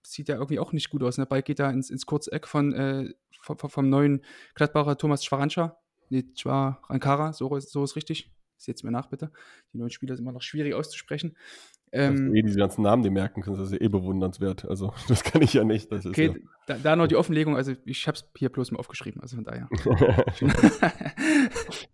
[0.03, 1.17] sieht ja irgendwie auch nicht gut aus.
[1.17, 4.21] Und der Ball geht da ins, ins kurze Eck von, äh, vom, vom- neuen
[4.55, 5.79] Gladbacher Thomas Schwarancha.
[6.11, 8.31] Nee, Schwarankara, so, so ist richtig.
[8.59, 9.31] Seht's mir nach, bitte.
[9.73, 11.37] Die neuen Spieler sind immer noch schwierig auszusprechen.
[11.93, 14.67] Ähm, eh diese ganzen Namen, die merken kannst, das ist ja eh bewundernswert.
[14.67, 15.93] Also, das kann ich ja nicht.
[15.93, 16.35] Okay,
[16.67, 17.57] da, da noch die Offenlegung.
[17.57, 19.21] Also, ich habe es hier bloß mal aufgeschrieben.
[19.23, 19.69] Also von daher.
[19.85, 20.25] ja.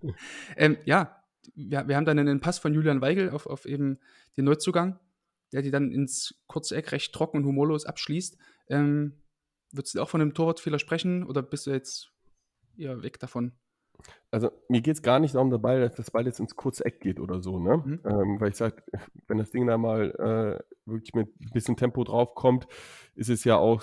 [0.57, 1.24] ähm, ja,
[1.55, 3.99] wir, wir haben dann einen Pass von Julian Weigel auf, auf eben
[4.36, 4.99] den Neuzugang,
[5.53, 8.36] der die dann ins kurze Eck recht trocken und humorlos abschließt.
[8.68, 9.22] Ähm,
[9.70, 12.12] würdest du auch von einem Torwartfehler sprechen oder bist du jetzt
[12.76, 13.53] eher weg davon?
[14.30, 16.84] Also mir geht es gar nicht darum, der Ball, dass das Ball jetzt ins kurze
[16.84, 17.82] Eck geht oder so, ne?
[17.84, 18.01] Mhm.
[18.05, 18.82] Ähm, weil ich sage,
[19.28, 22.66] wenn das Ding da mal äh, wirklich mit ein bisschen Tempo drauf kommt,
[23.14, 23.82] ist es ja auch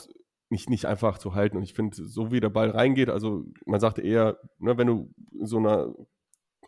[0.50, 1.58] nicht, nicht einfach zu halten.
[1.58, 5.14] Und ich finde, so wie der Ball reingeht, also man sagte eher, ne, wenn du
[5.42, 5.94] so einer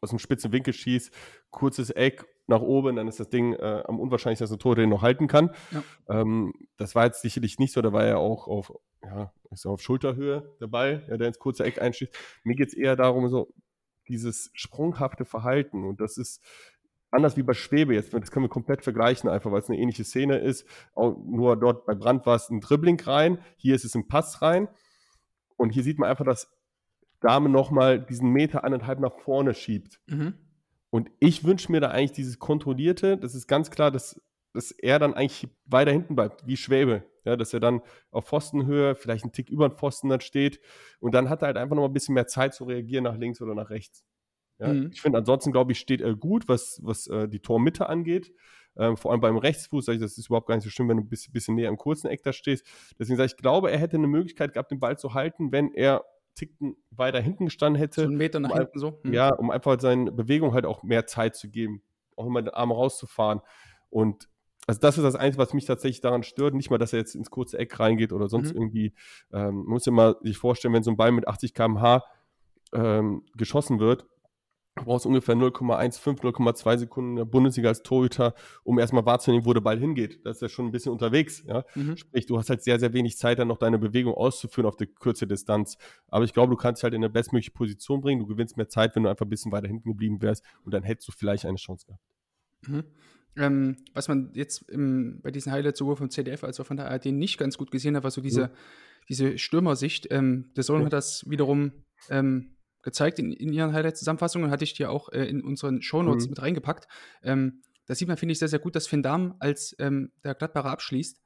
[0.01, 1.13] aus einem spitzen Winkel schießt,
[1.49, 4.89] kurzes Eck nach oben, dann ist das Ding äh, am unwahrscheinlichsten, dass ein Tor den
[4.89, 5.51] noch halten kann.
[5.71, 5.83] Ja.
[6.21, 9.71] Ähm, das war jetzt sicherlich nicht so, da war ja auch auf, ja, ich sag,
[9.71, 12.13] auf Schulterhöhe der Ball, ja, der ins kurze Eck einschießt.
[12.43, 13.53] Mir geht es eher darum, so
[14.07, 16.43] dieses sprunghafte Verhalten und das ist
[17.11, 20.03] anders wie bei Schwebe jetzt, das können wir komplett vergleichen, einfach weil es eine ähnliche
[20.03, 20.67] Szene ist.
[20.95, 24.41] Auch nur dort bei Brand war es ein Dribbling rein, hier ist es ein Pass
[24.41, 24.67] rein
[25.55, 26.51] und hier sieht man einfach, dass
[27.21, 30.01] Dame nochmal diesen Meter anderthalb nach vorne schiebt.
[30.07, 30.33] Mhm.
[30.89, 34.21] Und ich wünsche mir da eigentlich dieses Kontrollierte, das ist ganz klar, dass,
[34.53, 37.03] dass er dann eigentlich weiter hinten bleibt, wie Schwäbe.
[37.25, 40.59] Ja, dass er dann auf Pfostenhöhe, vielleicht einen Tick über den Pfosten dann steht.
[40.99, 43.17] Und dann hat er halt einfach noch mal ein bisschen mehr Zeit zu reagieren nach
[43.17, 44.03] links oder nach rechts.
[44.59, 44.89] Ja, Mhm.
[44.93, 48.31] Ich finde, ansonsten, glaube ich, steht er gut, was, was äh, die Tormitte angeht.
[48.75, 50.97] Ähm, vor allem beim Rechtsfuß, sag ich, das ist überhaupt gar nicht so schlimm, wenn
[50.97, 52.65] du ein bisschen, bisschen näher im kurzen Eck da stehst.
[52.97, 55.73] Deswegen sage ich, ich glaube, er hätte eine Möglichkeit gehabt, den Ball zu halten, wenn
[55.73, 56.03] er
[56.35, 58.01] Ticken weiter hinten gestanden hätte.
[58.01, 58.99] So einen Meter nach um hinten so.
[59.03, 59.13] Mhm.
[59.13, 61.83] Ja, um einfach seinen Bewegungen halt auch mehr Zeit zu geben,
[62.15, 63.41] auch immer den Arm rauszufahren.
[63.89, 64.27] Und
[64.67, 66.53] also das ist das Einzige, was mich tatsächlich daran stört.
[66.53, 68.61] Nicht mal, dass er jetzt ins kurze Eck reingeht oder sonst Mhm.
[68.61, 68.93] irgendwie.
[69.31, 72.03] Ähm, man muss ja mal sich vorstellen, wenn so ein Ball mit 80 km/h
[72.73, 74.05] ähm, geschossen wird,
[74.75, 78.33] du brauchst ungefähr 0,15, 0,2 Sekunden in der Bundesliga als Torhüter,
[78.63, 80.25] um erstmal wahrzunehmen, wo der Ball hingeht.
[80.25, 81.43] Das ist ja schon ein bisschen unterwegs.
[81.45, 81.63] Ja?
[81.75, 81.95] Mhm.
[81.97, 84.87] Sprich, du hast halt sehr, sehr wenig Zeit, dann noch deine Bewegung auszuführen auf der
[84.87, 85.77] kurze Distanz.
[86.07, 88.21] Aber ich glaube, du kannst dich halt in eine bestmögliche Position bringen.
[88.21, 90.43] Du gewinnst mehr Zeit, wenn du einfach ein bisschen weiter hinten geblieben wärst.
[90.65, 92.03] Und dann hättest du vielleicht eine Chance gehabt.
[92.67, 92.83] Mhm.
[93.35, 96.89] Ähm, was man jetzt im, bei diesen Highlights sowohl vom CDF als auch von der
[96.89, 98.51] ARD nicht ganz gut gesehen hat, war so diese,
[99.09, 100.07] diese Stürmersicht.
[100.11, 100.85] Ähm, der Sohn Ja.
[100.85, 105.41] hat das wiederum ähm, gezeigt in, in ihren Highlight-Zusammenfassungen, hatte ich dir auch äh, in
[105.43, 106.29] unseren Shownotes Mhm.
[106.29, 106.87] mit reingepackt.
[107.23, 110.35] Ähm, da sieht man, finde ich, sehr, sehr gut, dass Finn Dahm, als ähm, der
[110.35, 111.19] Gladbacher abschließt,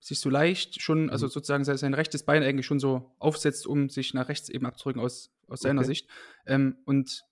[0.00, 1.30] sich so leicht schon, also Mhm.
[1.30, 5.30] sozusagen sein, rechtes Bein eigentlich schon so aufsetzt, um sich nach rechts eben abzudrücken aus,
[5.48, 5.84] aus seiner Okay.
[5.84, 6.08] Sicht.
[6.46, 7.24] Ähm, und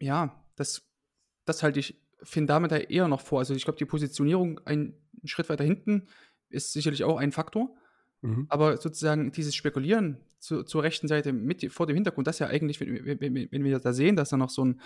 [0.00, 0.88] ja, das,
[1.44, 3.38] das halte ich Finn damit da eher noch vor.
[3.38, 6.08] Also ich glaube, die Positionierung einen Schritt weiter hinten
[6.48, 7.74] ist sicherlich auch ein Faktor.
[8.22, 8.46] Mhm.
[8.48, 12.80] Aber sozusagen dieses Spekulieren zu, zur rechten Seite mit vor dem Hintergrund, das ja eigentlich,
[12.80, 14.80] wenn, wenn, wenn wir da sehen, dass da noch so ein,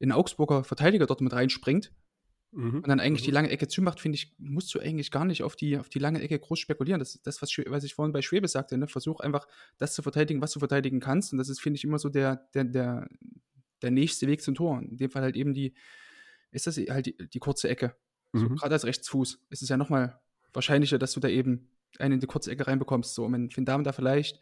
[0.00, 1.92] ein Augsburger Verteidiger dort mit reinspringt
[2.52, 2.76] Mhm.
[2.76, 5.54] und dann eigentlich die lange Ecke zumacht, finde ich, musst du eigentlich gar nicht auf
[5.54, 6.98] die, auf die lange Ecke groß spekulieren.
[6.98, 8.78] Das ist das, was, was ich vorhin bei Schwebe sagte.
[8.78, 8.86] Ne?
[8.86, 11.32] Versuch einfach, das zu verteidigen, was du verteidigen kannst.
[11.32, 13.08] Und das ist, finde ich, immer so der, der, der,
[13.82, 14.80] der nächste Weg zum Tor.
[14.80, 15.74] In dem Fall halt eben die,
[16.50, 17.96] ist das halt die, die kurze Ecke.
[18.32, 18.56] So, Mhm.
[18.56, 20.20] Gerade als Rechtsfuß ist es ja nochmal
[20.52, 23.14] wahrscheinlicher, dass du da eben einen in die kurze Ecke reinbekommst.
[23.14, 24.40] So, und wenn Finn Dahm da vielleicht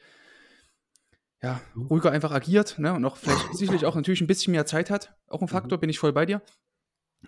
[1.43, 2.93] ja, ruhiger einfach agiert ne?
[2.95, 5.91] und auch vielleicht sicherlich auch natürlich ein bisschen mehr Zeit hat, auch ein Faktor, bin
[5.91, 6.43] ich voll bei dir.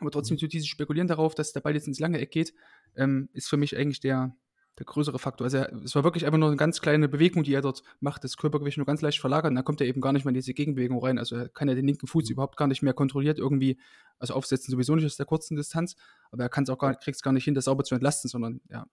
[0.01, 2.55] Aber trotzdem so dieses Spekulieren darauf, dass der Ball jetzt ins lange Eck geht,
[2.97, 4.37] ähm, ist für mich eigentlich der,
[4.79, 5.45] der größere Faktor.
[5.47, 8.23] Also er- es war wirklich einfach nur eine ganz kleine Bewegung, die er dort macht,
[8.25, 10.35] das Körpergewicht nur ganz leicht verlagert und dann kommt er eben gar nicht mehr in
[10.35, 11.19] diese Gegenbewegung rein.
[11.19, 13.79] Also er kann ja den linken Fuß überhaupt gar nicht mehr kontrolliert irgendwie,
[14.19, 15.97] also aufsetzen sowieso nicht aus der kurzen Distanz,
[16.31, 18.29] aber er kann es auch gar, kriegt es gar nicht hin, das sauber zu entlasten,
[18.31, 18.87] sondern ja,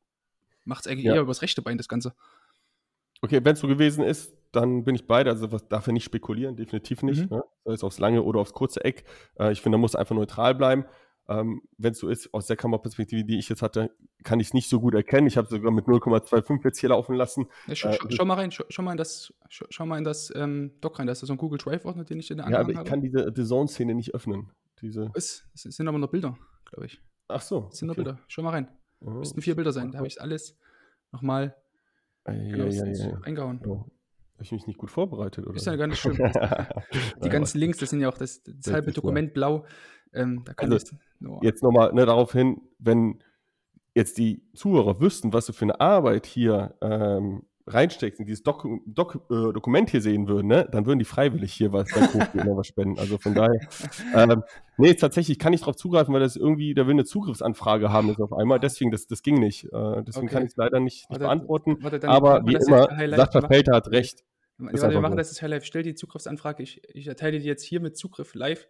[0.64, 1.16] macht es eigentlich Ja.
[1.16, 2.14] eher übers rechte Bein, das Ganze.
[3.22, 5.30] Okay, wenn es so gewesen ist, dann bin ich beide.
[5.30, 7.30] Also was darf er nicht spekulieren, definitiv nicht.
[7.30, 7.38] Mhm.
[7.38, 7.44] Ne?
[7.66, 9.06] Sei es aufs lange oder aufs kurze Eck.
[9.40, 10.86] Äh, ich finde, da muss er einfach neutral bleiben.
[11.28, 13.90] Ähm, wenn es so ist, aus der Kameraperspektive, die ich jetzt hatte,
[14.24, 15.26] kann ich es nicht so gut erkennen.
[15.26, 17.48] Ich habe sogar mit 0,25 jetzt hier laufen lassen.
[17.68, 20.04] Ja, schau, Äh, schau, schau mal rein, schau, schau mal in das, schau, mal in
[20.04, 22.60] das ähm, Doc rein, da ist so ein Google Drive-Ordner, den ich in der Ja,
[22.60, 22.88] aber ich habe.
[22.90, 24.52] kann diese The Zone-Szene nicht öffnen.
[24.82, 25.10] Diese.
[25.16, 27.02] Es, es sind aber nur Bilder, glaube ich.
[27.28, 27.70] Ach so.
[27.72, 28.04] Es sind nur okay.
[28.04, 28.20] Bilder.
[28.28, 28.68] Schau mal rein.
[29.00, 29.92] Oh, Müssten vier Bilder sein.
[29.92, 30.58] Da habe ich alles
[31.12, 31.56] nochmal
[32.28, 33.20] Ja, genau, ja, ja.
[33.24, 33.62] eingehauen.
[33.66, 33.86] Oh.
[34.34, 35.56] Habe ich mich nicht gut vorbereitet, oder?
[35.56, 36.18] Ist ja gar nicht schlimm.
[37.24, 39.66] Die ganzen Links, das sind ja auch das, das halbe Dokument blau.
[40.16, 41.44] Ähm, da kann Also, nur.
[41.44, 43.20] jetzt nochmal ne, darauf hin, wenn
[43.94, 48.68] jetzt die Zuhörer wüssten, was du für eine Arbeit hier ähm, reinsteckst, in dieses Dok
[48.86, 53.00] Dok äh, Dokument hier sehen würden, ne, dann würden die freiwillig hier was was spenden.
[53.00, 53.60] Also von daher,
[54.14, 54.44] ähm,
[54.78, 58.22] nee, tatsächlich kann ich darauf zugreifen, weil das irgendwie, da will eine Zugriffsanfrage haben jetzt
[58.22, 58.60] auf einmal.
[58.60, 59.66] Deswegen, das, das ging nicht.
[59.66, 60.34] Äh, deswegen Okay.
[60.36, 61.78] kann ich es leider nicht, nicht Warte, beantworten.
[61.82, 62.88] warte, dann Aber wie immer.
[63.16, 64.24] Sascha Felter hat recht.
[64.58, 65.18] Ist Warte, wir machen so.
[65.18, 65.66] das jetzt live.
[65.66, 66.64] Stell die Zugriffsanfrage.
[66.64, 68.68] Ich, ich erteile die jetzt hier mit Zugriff live.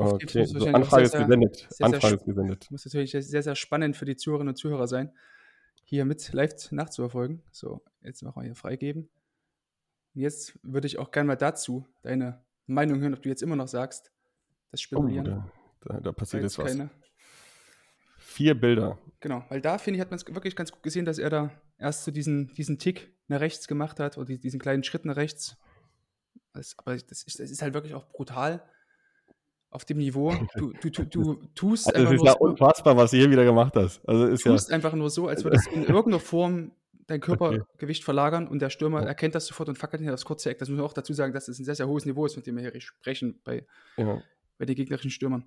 [0.00, 1.66] Okay, so Anfrage ist gesendet.
[1.70, 2.70] sehr, Anfrage ist gesendet.
[2.70, 5.12] Muss natürlich sehr, sehr spannend für die Zuhörerinnen und Zuhörer sein,
[5.84, 7.42] hier mit live nachzuverfolgen.
[7.50, 9.08] So, jetzt machen wir hier freigeben.
[10.14, 13.56] Und jetzt würde ich auch gerne mal dazu deine Meinung hören, ob du jetzt immer
[13.56, 14.12] noch sagst,
[14.70, 15.24] das Oh, Spekulieren.
[15.24, 15.50] da,
[15.82, 16.66] da, da war passiert jetzt was.
[16.66, 16.90] keine-
[18.18, 18.98] Vier Bilder.
[19.20, 21.50] Genau, weil da finde ich, hat man es wirklich ganz gut gesehen, dass er da
[21.78, 25.16] erst so diesen, diesen Tick nach rechts gemacht hat oder die- diesen kleinen Schritt nach
[25.16, 25.56] rechts.
[26.52, 28.62] Das, aber das ist, das ist halt wirklich auch brutal
[29.70, 30.30] auf dem Niveau.
[30.56, 33.16] Du, du, du, du tust Also, es einfach ist nur ja so, unfassbar, was du
[33.18, 34.06] hier wieder gemacht hast.
[34.08, 34.52] Also ist ja.
[34.52, 36.72] tust einfach nur so, als würdest du in irgendeiner Form
[37.06, 39.06] dein Körpergewicht verlagern und der Stürmer Ja.
[39.08, 40.58] erkennt das sofort und fackelt ihn aufs kurze Eck.
[40.58, 42.46] Das muss man auch dazu sagen, dass es ein sehr, sehr hohes Niveau ist, mit
[42.46, 43.66] dem wir hier sprechen bei,
[43.96, 44.22] ja.
[44.58, 45.44] bei den gegnerischen Stürmern.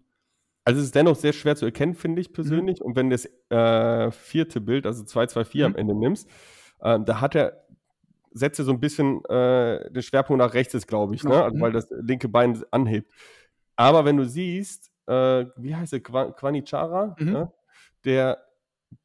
[0.66, 2.82] Also es ist dennoch sehr schwer zu erkennen, finde ich persönlich.
[2.82, 5.66] Und wenn du das äh, vierte Bild, also 224 Mhm.
[5.66, 6.30] am Ende nimmst,
[6.82, 7.66] äh, da hat er,
[8.32, 11.36] setzt er so ein bisschen äh, den Schwerpunkt nach rechts, ist, glaube ich, Genau.
[11.36, 11.44] ne?
[11.44, 11.62] also, Mhm.
[11.62, 13.12] weil das linke Bein anhebt.
[13.76, 17.32] Aber wenn du siehst, äh, wie heißt er, Qua- Quanichara, Mhm.
[17.32, 17.52] ne?
[18.06, 18.44] der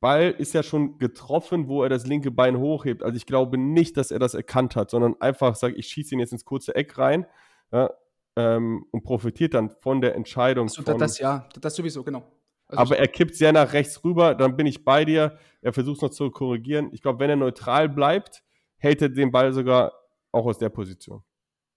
[0.00, 3.02] Ball ist ja schon getroffen, wo er das linke Bein hochhebt.
[3.02, 6.20] Also ich glaube nicht, dass er das erkannt hat, sondern einfach sagt, ich schieße ihn
[6.20, 7.26] jetzt ins kurze Eck rein
[7.72, 7.90] ja,
[8.36, 10.68] ähm, und profitiert dann von der Entscheidung.
[10.68, 12.22] So, von, das ja, das sowieso, genau.
[12.66, 15.38] Also aber er kippt sehr nach rechts rüber, dann bin ich bei dir.
[15.62, 16.90] Er versucht es noch zu korrigieren.
[16.92, 18.42] Ich glaube, wenn er neutral bleibt,
[18.76, 19.92] hält er den Ball sogar
[20.32, 21.22] auch aus der Position.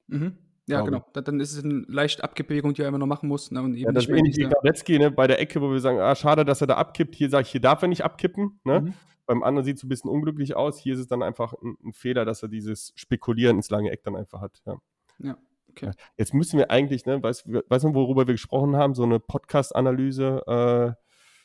[0.07, 0.37] Mhm.
[0.71, 1.05] Ja, genau.
[1.13, 3.51] Da- Dann ist es eine leichte Abbewegung, die er immer noch machen muss.
[3.51, 3.61] Ne?
[3.61, 5.79] Und eben Ja, das nicht ist ähnlich wie Radetzky, ne, bei der Ecke, wo wir
[5.79, 7.15] sagen, ah, schade, dass er da abkippt.
[7.15, 8.59] Hier sage ich, hier darf er nicht abkippen.
[8.63, 8.81] Ne?
[8.81, 8.93] Mhm.
[9.27, 10.77] Beim anderen sieht es ein bisschen unglücklich aus.
[10.79, 14.03] Hier ist es dann einfach ein, ein Fehler, dass er dieses Spekulieren ins lange Eck
[14.03, 14.61] dann einfach hat.
[14.65, 14.77] Ja.
[15.19, 15.37] Ja,
[15.69, 15.85] okay.
[15.87, 15.91] Ja.
[16.17, 19.19] Jetzt müssen wir eigentlich, ne, weißt du, weißt du, worüber wir gesprochen haben, so eine
[19.19, 21.01] Podcast-Analyse äh,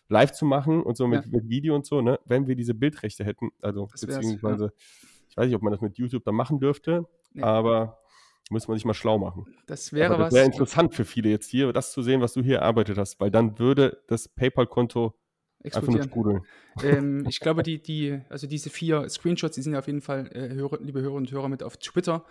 [0.09, 1.31] live zu machen und so mit, Ja.
[1.33, 2.19] mit Video und so, ne?
[2.25, 4.73] Wenn wir diese Bildrechte hätten, also beziehungsweise,
[5.29, 7.43] ich weiß nicht, ob man das mit YouTube dann machen dürfte, Nee.
[7.43, 7.99] aber
[8.51, 9.47] muss man sich mal schlau machen.
[9.67, 10.35] Das wäre aber das was.
[10.35, 13.31] wäre interessant für viele jetzt hier, das zu sehen, was du hier erarbeitet hast, weil
[13.31, 15.15] dann würde das PayPal-Konto
[15.65, 16.41] einfach nur sprudeln.
[16.83, 20.31] ähm, ich glaube, die, die, also diese vier Screenshots, die sind ja auf jeden Fall,
[20.33, 22.25] äh, Hörer, liebe Hörer und Hörer, mit auf Twitter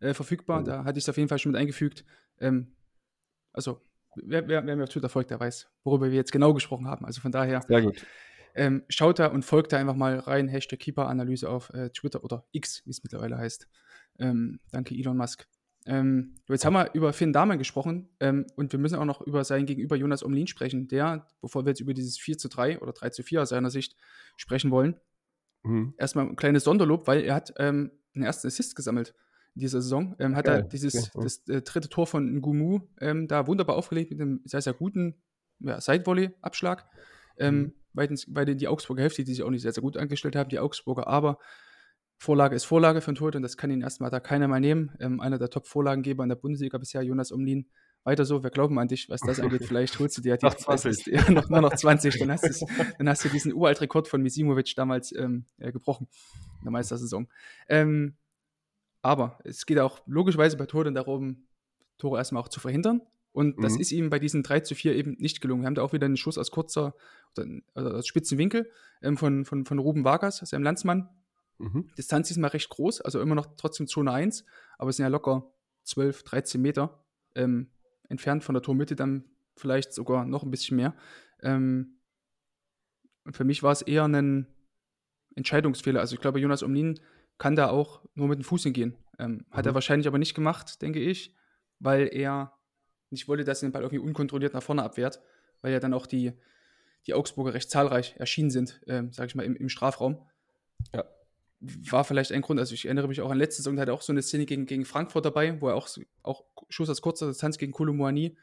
[0.00, 0.60] äh, verfügbar.
[0.60, 0.64] Mhm.
[0.64, 2.04] Da hatte ich es auf jeden Fall schon mit eingefügt.
[2.40, 2.74] Ähm,
[3.52, 3.80] also,
[4.16, 7.06] wer, wer, wer mir auf Twitter folgt, der weiß, worüber wir jetzt genau gesprochen haben.
[7.06, 8.04] Also von daher, Sehr gut.
[8.54, 10.48] ähm, schaut da und folgt da einfach mal rein.
[10.48, 13.68] Hashtag Keeper-Analyse auf äh, Twitter oder X, wie es mittlerweile heißt.
[14.18, 15.46] Ähm, danke, Elon Musk.
[15.86, 19.42] Ähm, jetzt haben wir über Finn Dahmen gesprochen ähm, und wir müssen auch noch über
[19.44, 22.92] sein Gegenüber Jonas Omlin sprechen, der, bevor wir jetzt über dieses 4 zu 3 oder
[22.92, 23.96] 3 zu 4 aus seiner Sicht
[24.36, 24.96] sprechen wollen,
[25.64, 25.94] Mhm.
[25.96, 29.14] erstmal ein kleines Sonderlob, weil er hat ähm, einen ersten Assist gesammelt
[29.54, 30.16] in dieser Saison.
[30.18, 31.22] Ähm, hat er Geil, dieses okay, ja.
[31.22, 35.22] das äh, dritte Tor von Ngumu ähm, da wunderbar aufgelegt mit einem sehr, sehr guten
[35.60, 36.86] ja, Sidevolley-Abschlag.
[37.38, 38.14] Ähm, Mhm.
[38.46, 41.06] den die Augsburger Hälfte, die sich auch nicht sehr, sehr gut angestellt haben, die Augsburger,
[41.06, 41.38] aber
[42.22, 44.92] Vorlage ist Vorlage für ein Tor und das kann ihn erstmal da keiner mal nehmen.
[45.00, 47.66] Ähm, einer der Top-Vorlagengeber in der Bundesliga bisher, Jonas Omlin.
[48.04, 49.64] Weiter so, wir glauben an dich, was das angeht.
[49.64, 51.06] Vielleicht holst du dir die Noch 20.
[51.06, 52.64] Ja, noch, nur noch 20, dann hast,
[52.98, 56.06] dann hast du diesen Uralt-Rekord von Misimovic damals ähm, äh, gebrochen
[56.60, 57.26] in der Meistersaison.
[57.68, 58.14] Ähm,
[59.02, 61.48] aber es geht auch logischerweise bei Toren darum,
[61.98, 63.02] Tore erstmal auch zu verhindern.
[63.32, 63.80] Und das Mhm.
[63.80, 65.62] ist ihm bei diesen 3 zu 4 eben nicht gelungen.
[65.62, 66.94] Wir haben da auch wieder einen Schuss aus kurzer,
[67.36, 68.70] oder, also aus spitzen Winkel
[69.02, 71.08] ähm, von, von, von Ruben Vargas, seinem Landsmann.
[71.62, 71.90] Mhm.
[71.96, 74.44] Distanz ist mal recht groß, also immer noch trotzdem Zone 1,
[74.78, 75.52] aber es sind ja locker
[75.84, 77.04] 12, 13 Meter
[77.34, 77.70] ähm,
[78.08, 79.24] entfernt von der Tormitte, dann
[79.56, 80.94] vielleicht sogar noch ein bisschen mehr.
[81.40, 81.98] Ähm,
[83.30, 84.46] für mich war es eher ein
[85.36, 86.00] Entscheidungsfehler.
[86.00, 87.00] Also ich glaube, Jonas Omlin
[87.38, 88.96] kann da auch nur mit dem Fuß hingehen.
[89.18, 89.74] Ähm, Hat er Mhm.
[89.76, 91.34] wahrscheinlich aber nicht gemacht, denke ich,
[91.78, 92.58] weil er
[93.10, 95.20] nicht wollte, dass er den Ball irgendwie unkontrolliert nach vorne abwehrt,
[95.60, 96.32] weil ja dann auch die,
[97.06, 100.28] die Augsburger recht zahlreich erschienen sind, ähm, sage ich mal, im, im Strafraum
[100.94, 101.04] Ja.
[101.90, 102.58] War vielleicht ein Grund.
[102.58, 104.46] Also ich erinnere mich auch an letzte Saison, da hat er auch so eine Szene
[104.46, 105.88] gegen, gegen Frankfurt dabei, wo er auch,
[106.22, 108.36] auch Schuss aus kurzer Distanz gegen Kolomoani,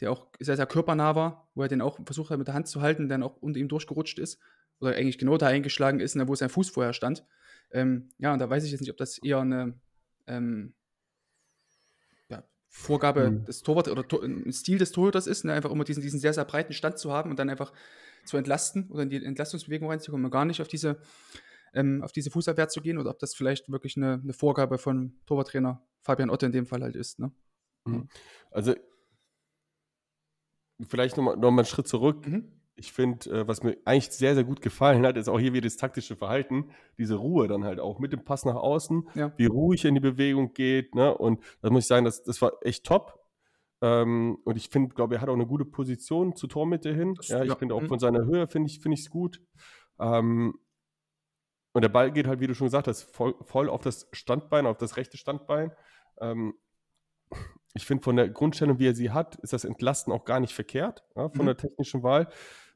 [0.00, 2.66] der auch sehr, sehr körpernah war, wo er den auch versucht hat mit der Hand
[2.68, 4.40] zu halten, dann auch unter ihm durchgerutscht ist
[4.80, 7.24] oder eigentlich genau da eingeschlagen ist, ne, wo sein Fuß vorher stand.
[7.70, 9.74] Ähm, ja, und da weiß ich jetzt nicht, ob das eher eine
[10.26, 10.74] ähm,
[12.28, 13.44] ja, Vorgabe Mhm.
[13.44, 16.34] des Torwarts oder Tor, ein Stil des Torhüters ist, ne, einfach immer diesen, diesen sehr,
[16.34, 17.72] sehr breiten Stand zu haben und dann einfach
[18.24, 20.98] zu entlasten oder in die Entlastungsbewegung reinzukommen und gar nicht auf diese
[21.76, 25.14] ähm, auf diese Fußabwehr zu gehen oder ob das vielleicht wirklich eine, eine Vorgabe von
[25.26, 27.18] Torwarttrainer Fabian Otte in dem Fall halt ist.
[27.20, 27.30] Ne?
[28.50, 28.74] Also,
[30.88, 32.26] vielleicht nochmal noch mal einen Schritt zurück.
[32.26, 32.52] Mhm.
[32.78, 35.64] ich finde, äh, was mir eigentlich sehr, sehr gut gefallen hat, ist auch hier wieder
[35.66, 39.32] das taktische Verhalten, diese Ruhe dann halt auch mit dem Pass nach außen, Ja.
[39.38, 40.94] wie ruhig er in die Bewegung geht.
[40.94, 41.16] Ne?
[41.16, 43.18] Und da muss ich sagen, das, das war echt top.
[43.80, 47.14] Ähm, und ich finde, glaube er hat auch eine gute Position zur Tormitte hin.
[47.14, 47.88] Das- ja, ich ja, finde auch mhm.
[47.88, 49.42] von seiner Höhe finde ich es gut.
[49.98, 50.58] Ähm,
[51.76, 54.64] und der Ball geht halt, wie du schon gesagt hast, voll, voll auf das Standbein,
[54.66, 55.72] auf das rechte Standbein.
[56.22, 56.54] Ähm,
[57.74, 60.54] ich finde, von der Grundstellung, wie er sie hat, ist das Entlasten auch gar nicht
[60.54, 61.46] verkehrt, ja, von Mhm.
[61.48, 62.28] der technischen Wahl.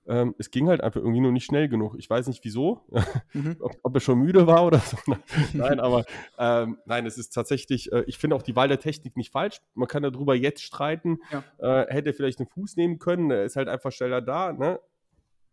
[0.07, 1.95] Ähm, es ging halt einfach irgendwie nur nicht schnell genug.
[1.99, 2.85] Ich weiß nicht wieso,
[3.33, 3.57] Mhm.
[3.61, 4.99] ob, ob er schon müde war oder so.
[5.55, 6.05] nein, aber
[6.39, 9.63] ähm, nein, es ist tatsächlich, äh, ich finde auch die Wahl der Technik nicht falsch.
[9.73, 11.21] Man kann darüber jetzt streiten.
[11.33, 11.43] Ja.
[11.85, 14.53] Äh, hätte er vielleicht einen Fuß nehmen können, er ist halt einfach schneller da.
[14.53, 14.79] Ne?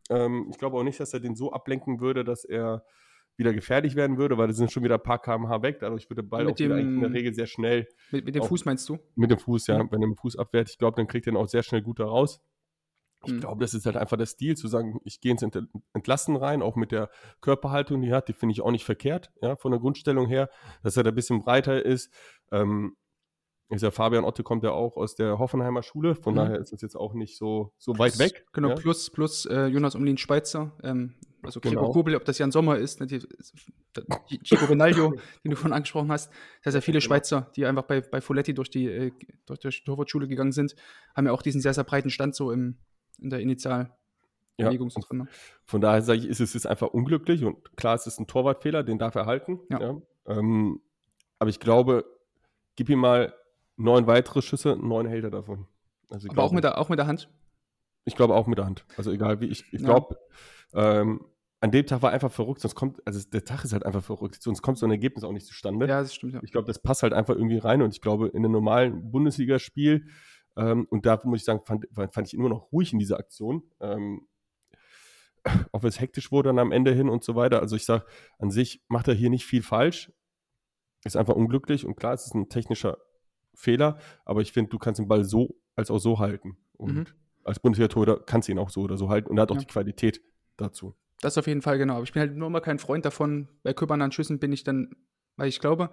[0.10, 2.84] Ähm, ich glaube auch nicht, dass er den so ablenken würde, dass er
[3.38, 5.78] wieder gefährlich werden würde, weil da sind schon wieder ein paar kmh weg.
[5.80, 8.36] Dadurch wird der Ball Mit auch eigentlich in der dem- Regel sehr schnell Mit, mit
[8.36, 8.98] dem Auch- Fuß meinst du?
[9.16, 9.76] mit dem Fuß, ja.
[9.84, 9.92] Mhm.
[9.92, 11.82] Wenn er mit dem Fuß abwehrt, ich glaube, dann kriegt er ihn auch sehr schnell
[11.82, 12.42] gut da raus.
[13.26, 13.40] Ich Mhm.
[13.40, 15.60] glaube, das ist halt einfach der Stil, zu sagen, ich gehe ins Ent
[15.94, 17.10] Entlassen rein, auch mit der
[17.42, 20.50] Körperhaltung, die er hat, die finde ich auch nicht verkehrt, ja, von der Grundstellung her,
[20.84, 22.14] dass er da ein bisschen breiter ist.
[22.52, 22.96] Ähm,
[23.70, 26.38] ist ja Fabian Otte kommt ja auch aus der Hoffenheimer Schule, von Mhm.
[26.38, 28.46] daher ist das jetzt auch nicht so, so weit weg.
[28.54, 28.76] Genau, ja.
[28.76, 31.94] plus, plus äh, Jonas Umlin Schweizer, ähm, also Gregor Genau.
[31.94, 33.20] Kobel, ob das Jan Sommer ist, ne, die,
[34.30, 35.12] die, Chico Rinaldo,
[35.44, 36.32] den du vorhin angesprochen hast,
[36.64, 37.08] das sind ja viele Genau.
[37.08, 39.12] Schweizer, die einfach bei, bei Folletti durch die, äh,
[39.46, 40.76] durch die Torwartschule gegangen sind,
[41.16, 42.78] haben ja auch diesen sehr, sehr breiten Stand so im,
[43.20, 43.40] in der
[45.08, 45.20] drin.
[45.20, 45.28] ne?
[45.66, 48.84] Von daher sage ich, ist es ist einfach unglücklich und klar, es ist ein Torwartfehler,
[48.84, 49.60] den darf er halten.
[49.70, 50.02] Ja.
[50.26, 50.82] Ähm,
[51.40, 52.06] aber ich glaube,
[52.76, 53.34] gib ihm mal
[53.76, 55.68] neun weitere Schüsse, neun hält er davon.
[56.10, 57.30] Also Aber auch mit, der, auch mit der Hand.
[58.08, 58.86] Ich glaube auch mit der Hand.
[58.98, 59.46] Also egal wie.
[59.48, 59.88] Ich, ich Ja.
[59.88, 60.18] glaube,
[60.74, 61.26] ähm,
[61.60, 64.42] an dem Tag war einfach verrückt, sonst kommt, also der Tag ist halt einfach verrückt,
[64.42, 65.88] sonst kommt so ein Ergebnis auch nicht zustande.
[65.88, 66.40] Ja, das stimmt, ja.
[66.44, 70.08] Ich glaube, das passt halt einfach irgendwie rein und ich glaube, in einem normalen Bundesligaspiel,
[70.56, 73.64] ähm, und da muss ich sagen, fand, fand ich immer noch ruhig in dieser Aktion.
[73.80, 74.28] Ähm,
[75.72, 77.60] ob es hektisch wurde dann am Ende hin und so weiter.
[77.62, 78.06] Also ich sage,
[78.40, 80.12] an sich macht er hier nicht viel falsch.
[81.06, 82.98] Ist einfach unglücklich und klar, es ist ein technischer
[83.54, 86.58] Fehler, aber ich finde, du kannst den Ball so als auch so halten.
[86.74, 87.06] Und Mhm.
[87.48, 89.62] Als Bundesliga-Torhüter kannst du ihn auch so oder so halten und er hat auch Ja.
[89.62, 90.22] die Qualität
[90.58, 90.96] dazu.
[91.22, 91.96] Das auf jeden Fall, genau.
[91.96, 93.48] Aber ich bin halt nur immer kein Freund davon.
[93.64, 94.96] Bei Köpern an Schüssen bin ich dann,
[95.36, 95.90] weil ich glaube,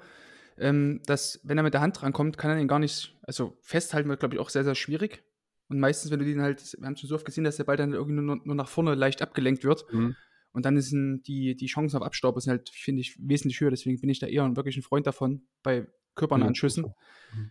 [0.58, 4.08] ähm, dass, wenn er mit der Hand rankommt, kann er den gar nicht, also festhalten
[4.08, 5.24] wird, glaube ich, auch sehr, sehr schwierig.
[5.68, 7.76] Und meistens, wenn du den halt, wir haben schon so oft gesehen, dass der Ball
[7.76, 9.86] dann irgendwie nur, nur nach vorne leicht abgelenkt wird.
[9.92, 10.14] Mhm.
[10.52, 13.70] Und dann sind die, die Chancen auf Abstaub sind halt, finde ich, wesentlich höher.
[13.70, 16.92] Deswegen bin ich da eher wirklich ein Freund davon, bei Körpern an Schüssen.
[17.34, 17.50] Mhm.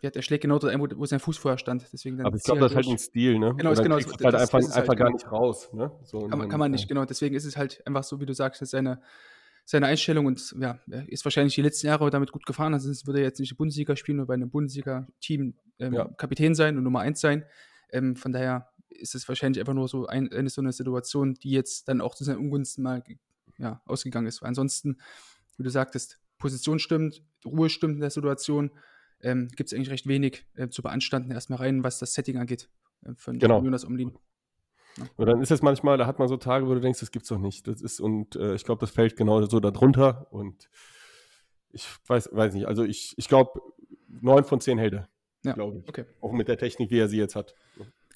[0.00, 1.84] Ja, der schlägt genau dort ein, wo, wo sein Fuß vorher stand.
[1.92, 3.54] Deswegen dann Aber ich glaube, das ist halt ein Stil, ne?
[3.56, 5.16] Genau, genau, kriegst das- halt das- einfach, das einfach halt, gar genau.
[5.16, 5.90] nicht raus, ne?
[6.04, 7.04] So, Kann man, kann man nicht, genau.
[7.04, 9.00] Deswegen ist es halt einfach so, wie du sagst, seine,
[9.64, 12.74] seine Einstellung und ja, er ist wahrscheinlich die letzten Jahre damit gut gefahren.
[12.74, 16.04] Also sonst würde er jetzt nicht die Bundesliga spielen oder bei einem Bundesliga-Team ähm, Ja.
[16.16, 17.44] Kapitän sein und Nummer eins sein.
[17.90, 21.50] Ähm, von daher ist es wahrscheinlich einfach nur so ein, eine so eine Situation, die
[21.50, 23.02] jetzt dann auch zu seinen Ungunsten mal
[23.58, 24.42] ja, ausgegangen ist.
[24.42, 24.98] Weil ansonsten,
[25.56, 28.70] wie du sagtest, Position stimmt, Ruhe stimmt in der Situation,
[29.22, 32.68] ähm, gibt es eigentlich recht wenig äh, zu beanstanden, erstmal rein, was das Setting angeht.
[33.04, 33.62] Äh, von Genau.
[33.62, 34.12] Jonas Omlin.
[35.16, 37.28] Und dann ist es manchmal, da hat man so Tage, wo du denkst, das gibt's
[37.28, 37.68] doch nicht.
[37.68, 40.26] Das ist, und äh, ich glaube, das fällt genau so darunter.
[40.32, 40.68] Und
[41.70, 43.60] ich weiß, weiß nicht, also ich, ich glaube,
[44.08, 45.08] neun von zehn hält er,
[45.44, 45.88] Ja, glaube ich.
[45.88, 46.04] okay.
[46.20, 47.54] Auch mit der Technik, wie er sie jetzt hat.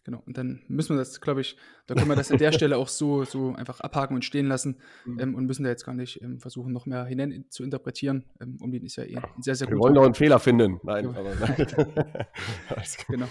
[0.05, 2.76] Genau, und dann müssen wir das, glaube ich, da können wir das an der Stelle
[2.76, 5.20] auch so, so einfach abhaken und stehen lassen Mhm.
[5.20, 8.24] ähm, und müssen da jetzt gar nicht ähm, versuchen, noch mehr hinein zu interpretieren.
[8.40, 10.80] Ähm, Umlin ist ja eh ein sehr, sehr Wir wollen noch einen Fehler finden.
[10.82, 11.11] Nein, Ja.
[11.11, 11.66] aber nein.
[13.09, 13.28] Genau.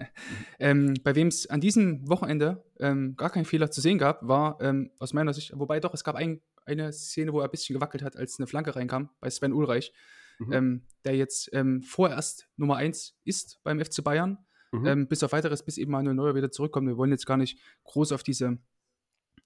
[0.58, 4.58] ähm, bei wem es an diesem Wochenende ähm, gar keinen Fehler zu sehen gab, war
[4.60, 7.74] ähm, aus meiner Sicht, wobei doch, es gab ein, eine Szene, wo er ein bisschen
[7.74, 9.92] gewackelt hat, als eine Flanke reinkam, bei Sven Ulreich,
[10.38, 10.52] Mhm.
[10.52, 11.50] ähm, der jetzt
[11.84, 14.38] vorerst Nummer 1 ist beim FC Bayern.
[14.72, 14.86] Mhm.
[14.86, 16.88] Ähm, bis auf weiteres, bis eben Manuel Neuer wieder zurückkommt.
[16.88, 18.58] Wir wollen jetzt gar nicht groß auf, diese,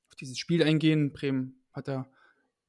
[0.08, 1.12] auf dieses Spiel eingehen.
[1.12, 2.08] Bremen hat da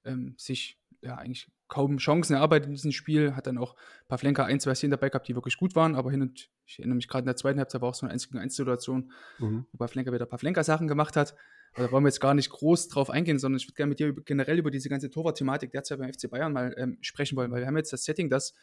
[0.04, 4.18] ähm, sich ja eigentlich kaum Chancen erarbeitet in diesem Spiel, hat dann auch ein paar
[4.18, 6.96] Flenker, ein, zwei Szenen dabei gehabt, die wirklich gut waren, aber hin und ich erinnere
[6.96, 9.66] mich gerade in der zweiten Halbzeit war auch so eine 1 gegen 1 Situation, Mhm.
[9.74, 11.36] wobei Flenker wieder ein paar Flenker-Sachen gemacht hat.
[11.74, 14.00] Aber da wollen wir jetzt gar nicht groß drauf eingehen, sondern ich würde gerne mit
[14.00, 17.60] dir generell über diese ganze Torwart-Thematik derzeit beim FC Bayern mal ähm, sprechen wollen, weil
[17.60, 18.54] wir haben jetzt das Setting, dass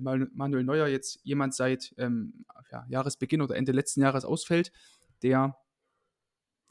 [0.00, 4.72] Mal- Manuel Neuer jetzt jemand seit ähm, ja, Jahresbeginn oder Ende letzten Jahres ausfällt,
[5.22, 5.56] der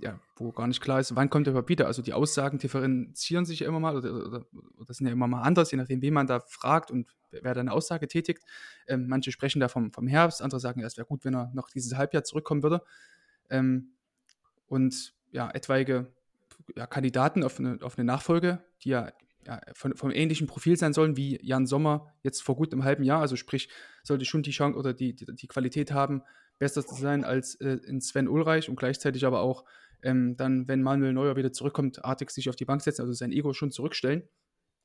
[0.01, 1.85] ja, wo gar nicht klar ist, wann kommt er wieder.
[1.85, 4.45] Also die Aussagen differenzieren sich ja immer mal oder, oder,
[4.77, 7.53] oder sind ja immer mal anders, je nachdem, wen man da fragt und wer wer
[7.53, 8.43] da eine Aussage tätigt.
[8.87, 11.51] Ähm, manche sprechen da vom, vom Herbst, andere sagen, ja, es wäre gut, wenn er
[11.53, 12.81] noch dieses Halbjahr zurückkommen würde.
[13.51, 13.93] Ähm,
[14.65, 16.11] und ja, etwaige
[16.75, 19.11] ja, Kandidaten auf eine, auf eine Nachfolge, die ja,
[19.45, 23.03] ja von, vom ähnlichen Profil sein sollen wie Jan Sommer jetzt vor gut einem halben
[23.03, 23.21] Jahr.
[23.21, 23.69] Also sprich,
[24.03, 26.21] sollte schon die Chance oder die, die, die Qualität haben,
[26.59, 29.65] besser zu sein als äh, in Sven Ulreich und gleichzeitig aber auch
[30.03, 33.31] ähm, dann, wenn Manuel Neuer wieder zurückkommt, artig sich auf die Bank setzen, also sein
[33.31, 34.23] Ego schon zurückstellen.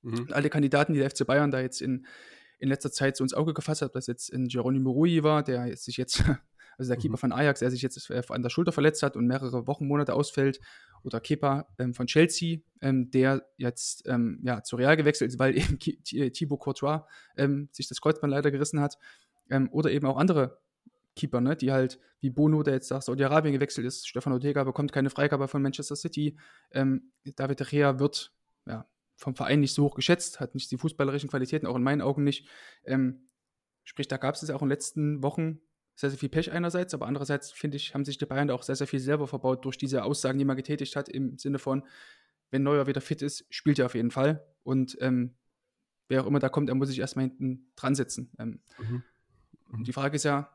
[0.03, 0.29] Mhm.
[0.31, 2.07] Alle Kandidaten, die der FC Bayern da jetzt in,
[2.59, 5.43] in letzter Zeit so ins Auge gefasst hat, ob das jetzt in Geronimo Rui war,
[5.43, 6.25] der sich jetzt,
[6.79, 7.18] also der Keeper mhm.
[7.18, 10.14] von Ajax, der sich jetzt äh, an der Schulter verletzt hat und mehrere Wochen, Monate
[10.14, 10.61] ausfällt,
[11.03, 15.57] oder Kepa ähm, von Chelsea, ähm, der jetzt ähm, ja, zu Real gewechselt ist, weil
[15.59, 15.79] eben
[16.12, 17.07] äh, Thibaut Courtois
[17.37, 18.99] ähm, sich das Kreuzband leider gerissen hat.
[19.49, 20.59] Ähm, oder eben auch andere
[21.14, 24.93] Keeper, ne, die halt, wie Bono, der jetzt nach Saudi-Arabien gewechselt ist, Stefan Ortega bekommt
[24.93, 26.37] keine Freigabe von Manchester City,
[26.72, 28.35] ähm, David De Gea wird
[28.66, 32.03] ja, vom Verein nicht so hoch geschätzt, hat nicht die fußballerischen Qualitäten, auch in meinen
[32.03, 32.49] Augen nicht.
[33.85, 35.61] Sprich, da gab es es auch in den letzten Wochen
[35.97, 38.76] sehr, sehr viel Pech einerseits, aber andererseits, finde ich, haben sich die Bayern auch sehr,
[38.76, 41.82] sehr viel selber verbaut durch diese Aussagen, die man getätigt hat, im Sinne von,
[42.51, 44.47] wenn Neuer wieder fit ist, spielt er auf jeden Fall.
[44.62, 45.34] Und ähm,
[46.09, 48.30] wer auch immer da kommt, er muss sich erstmal hinten dran setzen.
[48.38, 49.03] Ähm, mhm.
[49.70, 49.84] Mhm.
[49.84, 50.53] Die Frage ist ja,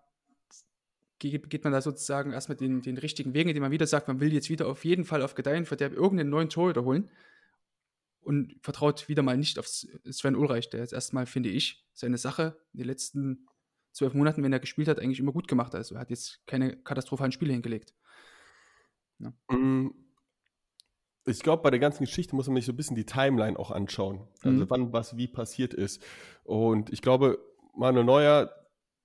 [1.17, 4.33] geht man da sozusagen erstmal den, den richtigen Weg, indem man wieder sagt, man will
[4.33, 7.09] jetzt wieder auf jeden Fall auf Gedeihen der irgendeinen neuen Torhüter holen
[8.21, 12.57] und vertraut wieder mal nicht auf Sven Ulreich, der jetzt erstmal, finde ich, seine Sache
[12.73, 13.47] in den letzten
[13.91, 15.75] zwölf Monaten, wenn er gespielt hat, eigentlich immer gut gemacht.
[15.75, 17.93] Also er hat jetzt keine katastrophalen Spiele hingelegt.
[19.19, 19.33] Ja.
[19.49, 19.93] Mm,
[21.25, 23.71] ich glaube, bei der ganzen Geschichte muss man sich so ein bisschen die Timeline auch
[23.71, 24.27] anschauen.
[24.43, 24.69] Also mhm.
[24.69, 26.03] wann was wie passiert ist.
[26.43, 27.39] Und ich glaube,
[27.75, 28.51] Manuel Neuer,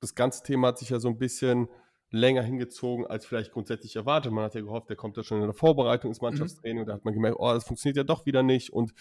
[0.01, 1.69] das ganze Thema hat sich ja so ein bisschen
[2.11, 4.33] länger hingezogen, als vielleicht grundsätzlich erwartet.
[4.33, 6.29] Man hat ja gehofft, der kommt ja schon in der Vorbereitung ins mhm.
[6.29, 6.81] Mannschaftstraining mhm.
[6.83, 8.73] und da hat man gemerkt, oh, das funktioniert ja doch wieder nicht.
[8.73, 8.95] Und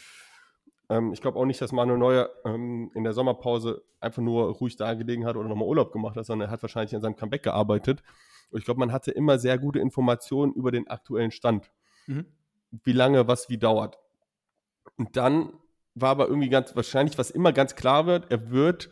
[0.89, 4.75] ähm, ich glaube auch nicht, dass Manuel Neuer ähm, in der Sommerpause einfach nur ruhig
[4.75, 7.43] da gelegen hat oder nochmal Urlaub gemacht hat, sondern er hat wahrscheinlich an seinem Comeback
[7.43, 8.03] gearbeitet.
[8.51, 11.71] Und ich glaube, man hatte immer sehr gute Informationen über den aktuellen Stand.
[12.07, 12.25] Mhm.
[12.83, 13.97] Wie lange was wie dauert.
[14.97, 15.53] Und dann
[15.95, 18.89] war aber irgendwie ganz wahrscheinlich, was immer ganz klar wird, er wird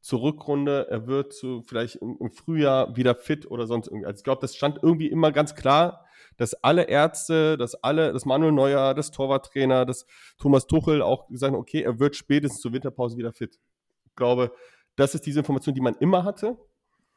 [0.00, 4.06] zur Rückrunde, er wird zu vielleicht im, im Frühjahr wieder fit oder sonst irgendwie.
[4.06, 6.04] Also ich glaube, das stand irgendwie immer ganz klar
[6.36, 10.06] dass alle Ärzte, dass alle, das Manuel Neuer, das Torwarttrainer, das
[10.38, 13.58] Thomas Tuchel auch gesagt haben, okay, er wird spätestens zur Winterpause wieder fit.
[14.06, 14.52] Ich glaube,
[14.96, 16.56] das ist diese Information, die man immer hatte.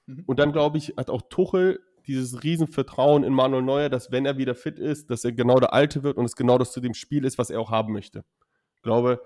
[0.06, 0.24] Mhm.
[0.26, 4.38] Und dann, glaube ich, hat auch Tuchel dieses Riesenvertrauen in Manuel Neuer, dass wenn er
[4.38, 6.94] wieder fit ist, dass er genau der Alte wird und es genau das zu dem
[6.94, 8.24] Spiel ist, was er auch haben möchte.
[8.76, 9.22] Ich glaube,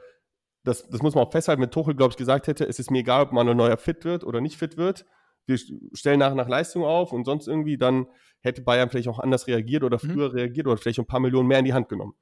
[0.64, 3.00] das, das muss man auch festhalten, wenn Tuchel, glaube ich, gesagt hätte, es ist mir
[3.00, 5.06] egal, ob Manuel Neuer fit wird oder nicht fit wird,
[5.46, 5.58] wir
[5.94, 8.08] stellen nach nach Leistung auf und sonst irgendwie, dann
[8.42, 10.12] hätte Bayern vielleicht auch anders reagiert oder mhm.
[10.12, 10.36] früher mhm.
[10.36, 12.14] reagiert oder vielleicht ein paar Millionen mehr in die Hand genommen.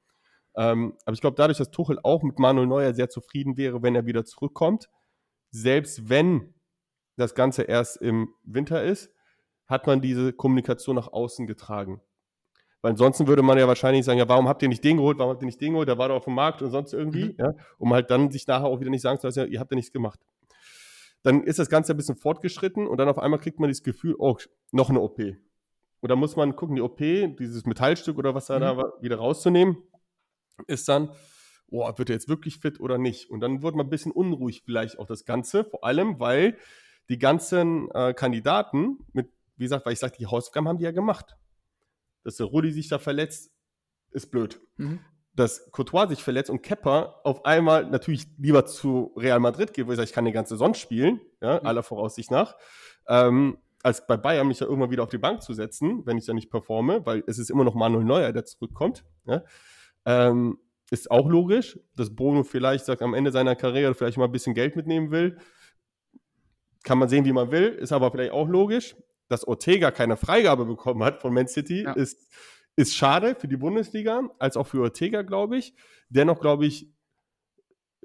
[0.55, 3.95] Ähm, aber ich glaube, dadurch, dass Tuchel auch mit Manuel Neuer sehr zufrieden wäre, wenn
[3.95, 4.89] er wieder zurückkommt,
[5.51, 6.55] selbst wenn
[7.15, 9.11] das Ganze erst im Winter ist,
[9.67, 12.01] hat man diese Kommunikation nach außen getragen.
[12.81, 15.31] Weil ansonsten würde man ja wahrscheinlich sagen, ja, warum habt ihr nicht den geholt, warum
[15.31, 17.35] habt ihr nicht den geholt, der war doch auf dem Markt und sonst irgendwie, mhm.
[17.37, 19.71] ja, um halt dann sich nachher auch wieder nicht sagen zu lassen, ja, ihr habt
[19.71, 20.19] ja nichts gemacht.
[21.23, 24.15] Dann ist das Ganze ein bisschen fortgeschritten und dann auf einmal kriegt man das Gefühl,
[24.17, 24.37] oh,
[24.71, 25.19] noch eine OP.
[25.99, 28.77] Und dann muss man gucken, die OP, dieses Metallstück oder was da, mhm.
[28.77, 29.77] da wieder rauszunehmen,
[30.67, 31.11] ist dann,
[31.69, 33.29] oh, wird er jetzt wirklich fit oder nicht?
[33.29, 36.57] Und dann wird man ein bisschen unruhig vielleicht auch das Ganze, vor allem, weil
[37.09, 40.91] die ganzen äh, Kandidaten mit, wie gesagt, weil ich sage, die Hausaufgaben haben die ja
[40.91, 41.37] gemacht.
[42.23, 43.51] Dass der Rudi sich da verletzt,
[44.11, 44.59] ist blöd.
[44.77, 44.99] Mhm.
[45.33, 49.91] Dass Courtois sich verletzt und Kepper auf einmal natürlich lieber zu Real Madrid geht, wo
[49.91, 51.67] ich sage, ich kann die ganze Saison spielen, ja, mhm.
[51.67, 52.55] aller Voraussicht nach.
[53.07, 53.57] Ähm,
[53.87, 56.33] als bei Bayern mich ja irgendwann wieder auf die Bank zu setzen, wenn ich da
[56.33, 59.05] nicht performe, weil es ist immer noch Manuel Neuer, der zurückkommt.
[59.25, 59.43] Ja?
[60.05, 60.59] Ähm,
[60.91, 64.53] ist auch logisch, dass Bono vielleicht sagt, am Ende seiner Karriere vielleicht mal ein bisschen
[64.53, 65.37] Geld mitnehmen will.
[66.83, 68.97] Kann man sehen, wie man will, ist aber vielleicht auch logisch.
[69.29, 71.93] Dass Ortega keine Freigabe bekommen hat von Man City, ja.
[71.93, 72.29] ist,
[72.75, 75.73] ist schade für die Bundesliga, als auch für Ortega, glaube ich.
[76.09, 76.91] Dennoch, glaube ich,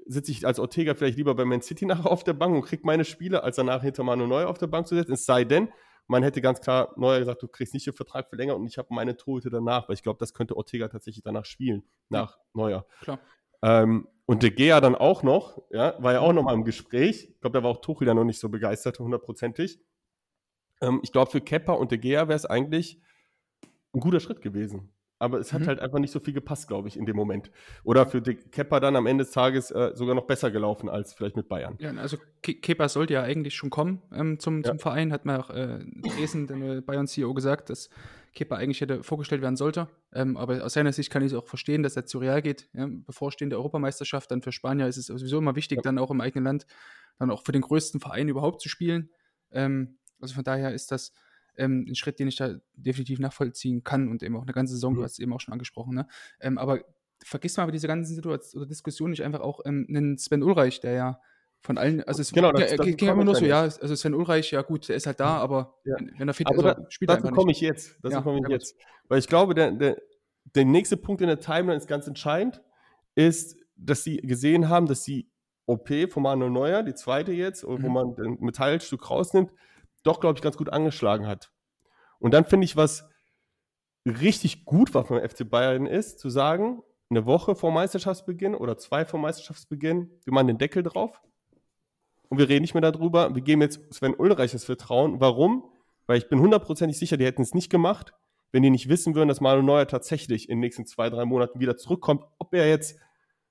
[0.05, 2.83] sitze ich als Ortega vielleicht lieber bei Man City nachher auf der Bank und kriege
[2.85, 5.13] meine Spiele, als danach hinter Manu Neuer auf der Bank zu setzen.
[5.13, 5.69] Es sei denn,
[6.07, 8.89] man hätte ganz klar Neuer gesagt, du kriegst nicht den Vertrag verlängert und ich habe
[8.91, 12.85] meine Torhüte danach, weil ich glaube, das könnte Ortega tatsächlich danach spielen, nach Neuer.
[13.01, 13.19] Klar.
[13.61, 17.29] Ähm, und De Gea dann auch noch, ja, war ja auch noch mal im Gespräch.
[17.29, 19.79] Ich glaube, da war auch Tuchel ja noch nicht so begeistert, hundertprozentig.
[20.81, 23.01] Ähm, ich glaube, für Kepper und De Gea wäre es eigentlich
[23.93, 24.92] ein guter Schritt gewesen
[25.23, 25.67] aber es hat mhm.
[25.67, 27.49] halt einfach nicht so viel gepasst, glaube ich, in dem Moment.
[27.85, 31.13] Oder für die Kepper dann am Ende des Tages äh, sogar noch besser gelaufen als
[31.13, 31.77] vielleicht mit Bayern.
[31.79, 34.63] Ja, also Kepper sollte ja eigentlich schon kommen ähm, zum, ja.
[34.63, 37.89] zum Verein, hat man auch äh, Dresden, der Bayern-CEO, gesagt, dass
[38.33, 39.87] Kepper eigentlich hätte vorgestellt werden sollte.
[40.11, 42.67] Ähm, aber aus seiner Sicht kann ich es auch verstehen, dass er zu Real geht.
[42.73, 45.81] Ja, bevorstehende Europameisterschaft, dann für Spanier ist es sowieso immer wichtig, ja.
[45.83, 46.65] dann auch im eigenen Land,
[47.17, 49.09] dann auch für den größten Verein überhaupt zu spielen.
[49.51, 51.13] Ähm, also von daher ist das
[51.57, 54.93] ähm, ein Schritt, den ich da definitiv nachvollziehen kann und eben auch eine ganze Saison,
[54.93, 54.97] mhm.
[54.97, 55.95] du hast es eben auch schon angesprochen.
[55.95, 56.07] Ne?
[56.39, 56.81] Ähm, aber
[57.23, 60.79] vergiss mal aber diese ganzen Situationen oder Diskussionen nicht einfach auch ähm, einen Sven Ulreich,
[60.79, 61.21] der ja
[61.61, 64.51] von allen, also es genau, das, ja, ging immer nur so, ja, also Sven Ulreich,
[64.51, 65.95] ja gut, der ist halt da, aber ja.
[65.97, 68.39] wenn, wenn, er fit ist, da, spielt er einfach komme ich jetzt, dazu ja, komme
[68.43, 68.75] ich jetzt.
[69.07, 69.97] Weil ich glaube, der, der,
[70.55, 72.61] der nächste Punkt in der Timeline ist ganz entscheidend,
[73.15, 75.29] ist, dass sie gesehen haben, dass die
[75.65, 77.93] OP von Manuel Neuer, die zweite jetzt, wo Mhm.
[77.93, 79.53] man den Metallstück rausnimmt,
[80.03, 81.51] doch, glaube ich, ganz gut angeschlagen hat.
[82.19, 83.09] Und dann finde ich, was
[84.05, 89.05] richtig gut war vom FC Bayern ist, zu sagen, eine Woche vor Meisterschaftsbeginn oder zwei
[89.05, 91.21] vor Meisterschaftsbeginn, wir machen den Deckel drauf
[92.29, 93.33] und wir reden nicht mehr darüber.
[93.35, 95.19] Wir geben jetzt Sven Ulreich das Vertrauen.
[95.19, 95.69] Warum?
[96.07, 98.13] Weil ich bin hundertprozentig sicher, die hätten es nicht gemacht,
[98.51, 101.59] wenn die nicht wissen würden, dass Manuel Neuer tatsächlich in den nächsten zwei, drei Monaten
[101.59, 102.23] wieder zurückkommt.
[102.39, 102.99] Ob er jetzt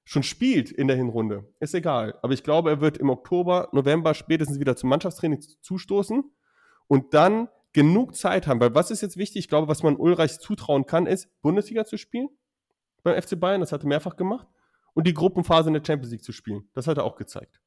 [0.05, 2.19] schon spielt in der Hinrunde, ist egal.
[2.23, 6.25] Aber ich glaube, er wird im Oktober, November spätestens wieder zum Mannschaftstraining zustoßen
[6.89, 8.61] und dann genug Zeit haben.
[8.61, 9.41] Weil was ist jetzt wichtig?
[9.41, 12.29] Ich glaube, was man Ulreich zutrauen kann, ist, Bundesliga zu spielen
[13.03, 13.61] beim FC Bayern.
[13.61, 14.47] Das hat er mehrfach gemacht.
[14.95, 16.69] Und die Gruppenphase in der Champions League zu spielen.
[16.75, 17.61] Das hat er auch gezeigt.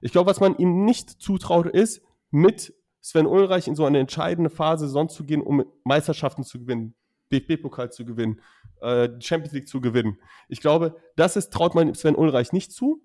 [0.00, 4.50] Ich glaube, was man ihm nicht zutraut, ist, mit Sven Ulreich in so eine entscheidende
[4.50, 6.94] Phase sonst zu gehen, um Meisterschaften zu gewinnen,
[7.30, 8.40] DFB-Pokal zu gewinnen,
[8.80, 10.18] äh, Champions League zu gewinnen.
[10.48, 13.00] Ich glaube, das ist, traut man Sven Ulreich nicht zu.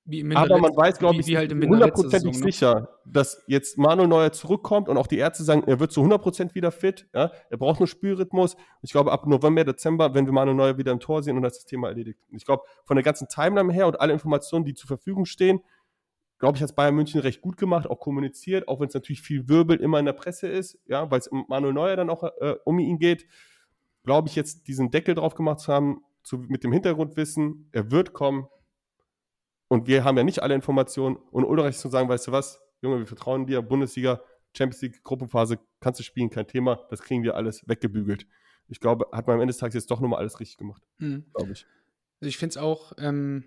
[0.35, 2.43] Aber man weiß, glaube ich, halt hundertprozentig ne?
[2.43, 6.55] sicher, dass jetzt Manuel Neuer zurückkommt und auch die Ärzte sagen, er wird zu 100%
[6.55, 7.07] wieder fit.
[7.13, 7.31] Ja?
[7.49, 8.55] Er braucht nur Spielrhythmus.
[8.81, 11.53] Ich glaube, ab November, Dezember, wenn wir Manuel Neuer wieder im Tor sehen und das
[11.53, 12.19] ist das Thema erledigt.
[12.31, 15.61] Ich glaube, von der ganzen Timeline her und alle Informationen, die zur Verfügung stehen,
[16.39, 19.21] glaube ich, hat es Bayern München recht gut gemacht, auch kommuniziert, auch wenn es natürlich
[19.21, 22.23] viel Wirbel immer in der Presse ist, ja, weil es um Manuel Neuer dann auch
[22.23, 23.27] äh, um ihn geht,
[24.03, 28.13] glaube ich, jetzt diesen Deckel drauf gemacht zu haben, zu, mit dem Hintergrundwissen, er wird
[28.13, 28.47] kommen
[29.71, 32.99] und wir haben ja nicht alle Informationen und Ulreich zu sagen, weißt du was, Junge,
[32.99, 34.21] wir vertrauen dir, Bundesliga,
[34.53, 38.27] Champions League, Gruppenphase, kannst du spielen, kein Thema, das kriegen wir alles weggebügelt.
[38.67, 41.23] Ich glaube, hat man am Ende des Tages jetzt doch nochmal alles richtig gemacht, Mhm.
[41.33, 41.65] glaube ich.
[42.19, 43.45] Also ich finde es auch, ähm,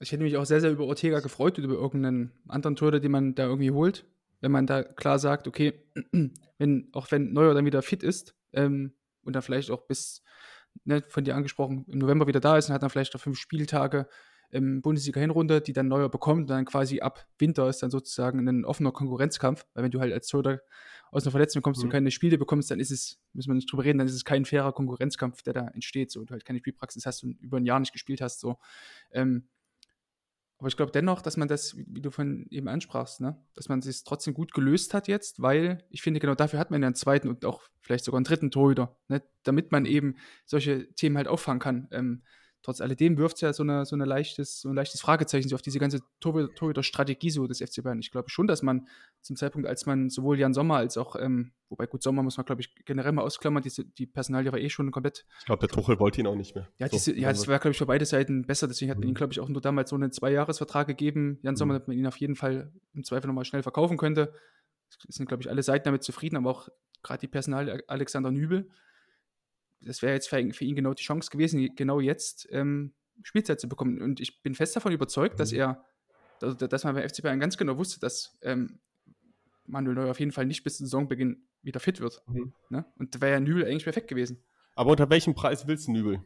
[0.00, 3.12] ich hätte mich auch sehr, sehr über Ortega gefreut und über irgendeinen anderen Torhüter, den
[3.12, 4.06] man da irgendwie holt.
[4.40, 5.84] Wenn man da klar sagt, okay,
[6.58, 8.92] wenn, auch wenn Neuer dann wieder fit ist ähm,
[9.22, 10.24] und dann vielleicht auch bis,
[10.82, 13.38] ne, von dir angesprochen, im November wieder da ist und hat dann vielleicht noch fünf
[13.38, 14.08] Spieltage
[14.50, 18.92] im Bundesliga-Hinrunde, die dann Neuer bekommt, dann quasi ab Winter ist dann sozusagen ein offener
[18.92, 20.60] Konkurrenzkampf, weil wenn du halt als Torhüter
[21.12, 21.86] aus einer Verletzung kommst Mhm.
[21.86, 24.24] und keine Spiele bekommst, dann ist es, müssen wir nicht drüber reden, dann ist es
[24.24, 27.56] kein fairer Konkurrenzkampf, der da entsteht, so, und du halt keine Spielpraxis hast und über
[27.58, 28.58] ein Jahr nicht gespielt hast, so.
[29.12, 29.48] Ähm,
[30.58, 33.68] aber ich glaube dennoch, dass man das, wie wie du von eben ansprachst, ne, dass
[33.70, 36.86] man es trotzdem gut gelöst hat jetzt, weil ich finde, genau dafür hat man ja
[36.88, 41.16] einen zweiten und auch vielleicht sogar einen dritten Torhüter, ne, damit man eben solche Themen
[41.16, 41.88] halt auffangen kann.
[41.92, 42.24] Ähm,
[42.62, 45.54] trotz alledem wirft es ja so, eine, so, eine leichtes, so ein leichtes Fragezeichen so
[45.54, 48.00] auf diese ganze Torhüter- Torhüter-Strategie so des FC Bayern.
[48.00, 48.86] Ich glaube schon, dass man
[49.22, 52.44] zum Zeitpunkt, als man sowohl Jan Sommer als auch, ähm, wobei gut, Sommer muss man,
[52.44, 55.68] glaube ich, generell mal ausklammern, diese, die Personalie war eh schon komplett Ich glaube, der
[55.74, 56.68] Tuchel wollte ihn auch nicht mehr.
[56.78, 58.68] ja, So, diese, ja, also- das war, glaube ich, für beide Seiten besser.
[58.68, 59.10] Deswegen hat man Mhm.
[59.12, 61.38] ihn, glaube ich, auch nur damals so einen Zweijahresvertrag gegeben.
[61.42, 61.78] Jan Sommer, Mhm.
[61.78, 64.32] dass man ihn auf jeden Fall im Zweifel nochmal schnell verkaufen könnte.
[65.08, 66.68] Es sind, glaube ich, alle Seiten damit zufrieden, aber auch
[67.02, 68.68] gerade die Personal Alexander Nübel.
[69.82, 73.60] Das wäre jetzt für, ihn- für ihn genau die Chance gewesen, genau jetzt ähm, Spielzeit
[73.60, 74.00] zu bekommen.
[74.02, 75.58] Und ich bin fest davon überzeugt, dass Mhm.
[75.58, 75.84] er,
[76.40, 78.78] dass, dass man bei FC Bayern ganz genau wusste, dass ähm,
[79.66, 82.22] Manuel Neuer auf jeden Fall nicht bis zum Saisonbeginn wieder fit wird.
[82.26, 82.52] Mhm.
[82.70, 82.84] Ne?
[82.98, 84.42] Und da wäre ja Nübel eigentlich perfekt gewesen.
[84.74, 86.24] Aber unter welchem Preis willst du Nübel?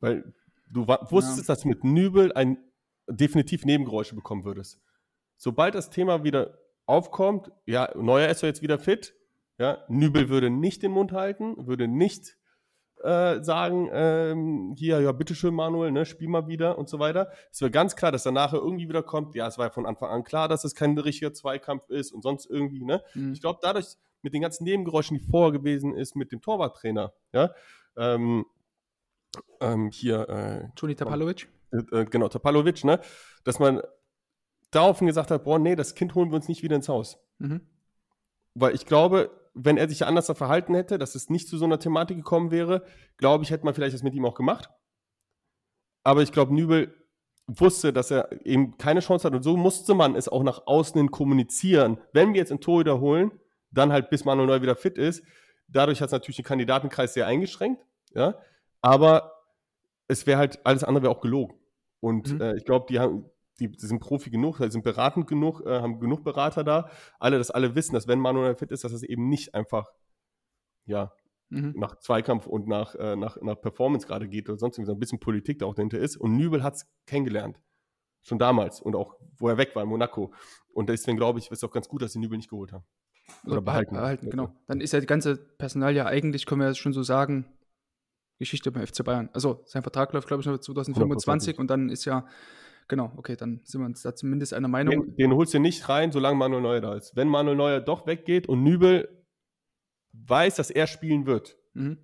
[0.00, 0.32] Weil
[0.70, 1.54] du wusstest, Ja.
[1.54, 2.58] dass du mit Nübel ein
[3.08, 4.80] definitiv Nebengeräusche bekommen würdest.
[5.36, 9.14] Sobald das Thema wieder aufkommt, ja, Neuer ist ja jetzt wieder fit,
[9.58, 12.36] ja, Nübel würde nicht den Mund halten, würde nicht
[13.04, 17.30] äh, sagen, ähm, hier, ja, bitteschön, Manuel, ne, spiel mal wieder und so weiter.
[17.52, 19.84] Es wäre ganz klar, dass dann nachher irgendwie wieder kommt, ja, es war ja von
[19.84, 23.02] Anfang an klar, dass es kein richtiger Zweikampf ist und sonst irgendwie, ne?
[23.14, 23.34] Mhm.
[23.34, 27.50] Ich glaube, dadurch, mit den ganzen Nebengeräuschen, die vorher gewesen ist, mit dem Torwarttrainer, ja,
[27.98, 28.46] ähm,
[29.60, 31.48] ähm, hier, äh, Toni Tapalovic.
[31.72, 33.00] äh, äh, genau, Tapalovic, ne,
[33.44, 33.82] dass man
[34.70, 37.18] daraufhin gesagt hat, boah, nee, das Kind holen wir uns nicht wieder ins Haus.
[37.38, 37.60] Mhm.
[38.54, 41.78] Weil ich glaube, wenn er sich anders verhalten hätte, dass es nicht zu so einer
[41.78, 42.84] Thematik gekommen wäre,
[43.16, 44.68] glaube ich, hätte man vielleicht das mit ihm auch gemacht.
[46.02, 46.94] Aber ich glaube, Nübel
[47.46, 50.98] wusste, dass er eben keine Chance hat und so musste man es auch nach außen
[50.98, 51.98] hin kommunizieren.
[52.12, 53.32] Wenn wir jetzt einen Torhüter holen,
[53.70, 55.22] dann halt bis Manuel Neuer wieder fit ist.
[55.68, 57.84] Dadurch hat es natürlich den Kandidatenkreis sehr eingeschränkt,
[58.14, 58.38] ja.
[58.80, 59.32] Aber
[60.08, 61.58] es wäre halt, alles andere wäre auch gelogen.
[62.00, 62.40] Und Mhm.
[62.40, 63.24] äh, ich glaube, die haben,
[63.60, 67.38] die, die sind Profi genug, die sind beratend genug, äh, haben genug Berater da, alle,
[67.38, 69.92] dass alle wissen, dass wenn Manuel fit ist, dass es eben nicht einfach,
[70.86, 71.12] ja,
[71.50, 71.74] Mhm.
[71.76, 75.20] nach Zweikampf und nach, äh, nach, nach Performance gerade geht oder sonst irgendwas, ein bisschen
[75.20, 76.16] Politik da auch dahinter ist.
[76.16, 77.60] Und Nübel hat es kennengelernt.
[78.22, 80.32] Schon damals und auch, wo er weg war in Monaco.
[80.72, 82.84] Und deswegen glaube ich, ist es auch ganz gut, dass sie Nübel nicht geholt haben.
[83.46, 83.94] Oder behalten.
[83.94, 84.54] behalten genau.
[84.66, 87.46] Dann ist ja die ganze Personal ja eigentlich, können wir ja schon so sagen,
[88.38, 89.28] Geschichte beim FC Bayern.
[89.32, 92.26] Also sein Vertrag läuft, glaube ich, noch 2025 und dann ist ja,
[92.88, 95.06] genau, okay, dann sind wir uns da zumindest einer Meinung.
[95.06, 97.16] Den, den holst du nicht rein, solange Manuel Neuer da ist.
[97.16, 99.24] Wenn Manuel Neuer doch weggeht und Nübel
[100.12, 101.98] weiß, dass er spielen wird, Mhm.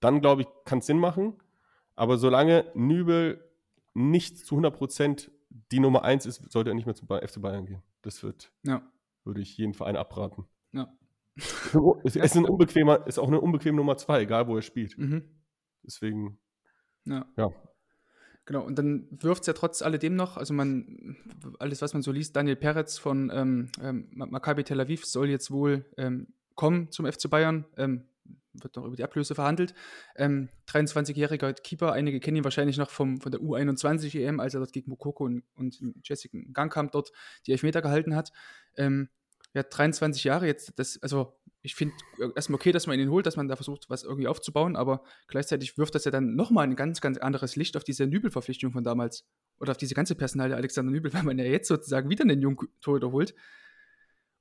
[0.00, 1.34] dann glaube ich, kann es Sinn machen.
[1.96, 3.42] Aber solange Nübel
[3.94, 5.30] nicht zu 100%
[5.72, 7.82] die Nummer 1 ist, sollte er nicht mehr zum FC Bayern gehen.
[8.02, 8.82] Das wird, Ja.
[9.24, 10.44] würde ich jeden Verein abraten.
[10.72, 10.92] Ja.
[12.04, 14.96] Es ist, ein unbequemer, ist auch eine unbequeme Nummer 2, egal wo er spielt.
[14.98, 15.22] Mhm.
[15.82, 16.38] Deswegen,
[17.04, 17.26] Ja.
[17.36, 17.50] ja.
[18.46, 21.16] Genau, und dann wirft es ja trotz alledem noch, also man,
[21.58, 25.50] alles, was man so liest, Daniel Peretz von ähm, ähm, Maccabi Tel Aviv soll jetzt
[25.50, 28.04] wohl ähm, kommen zum FC Bayern, ähm,
[28.52, 29.74] wird noch über die Ablöse verhandelt.
[30.14, 34.60] Ähm, 23-jähriger Keeper, einige kennen ihn wahrscheinlich noch vom, von der U21 EM, als er
[34.60, 37.10] dort gegen Mokoko und, und Jessica Gangkamp dort
[37.46, 38.32] die Elfmeter gehalten hat.
[39.56, 41.32] Ja, 23 Jahre jetzt, das, also
[41.62, 41.94] ich finde
[42.34, 45.78] erstmal okay, dass man ihn holt, dass man da versucht, was irgendwie aufzubauen, aber gleichzeitig
[45.78, 49.24] wirft das ja dann nochmal ein ganz, ganz anderes Licht auf diese Nübel-Verpflichtung von damals.
[49.58, 52.42] Oder auf diese ganze Personal der Alexander Nübel, weil man ja jetzt sozusagen wieder einen
[52.42, 53.34] jungen Torhüter holt.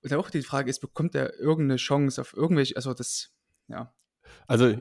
[0.04, 3.32] Und auch die Frage ist, bekommt er irgendeine Chance auf irgendwelche, also das,
[3.70, 3.96] ja.
[4.48, 4.78] Also,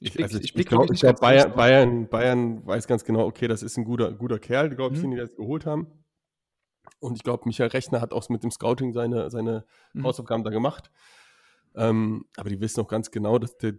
[0.00, 1.52] Ich blick- also ich ich, glaube, glaub, Bayern.
[1.54, 5.04] Bayern, Bayern weiß ganz genau, okay, das ist ein guter, guter Kerl, glaube ich, Mhm.
[5.04, 5.86] den die jetzt geholt haben.
[6.98, 10.04] Und ich glaube, Michael Rechner hat auch mit dem Scouting seine, seine Mhm.
[10.04, 10.90] Hausaufgaben da gemacht.
[11.74, 13.74] Ähm, aber die wissen auch ganz genau, dass der,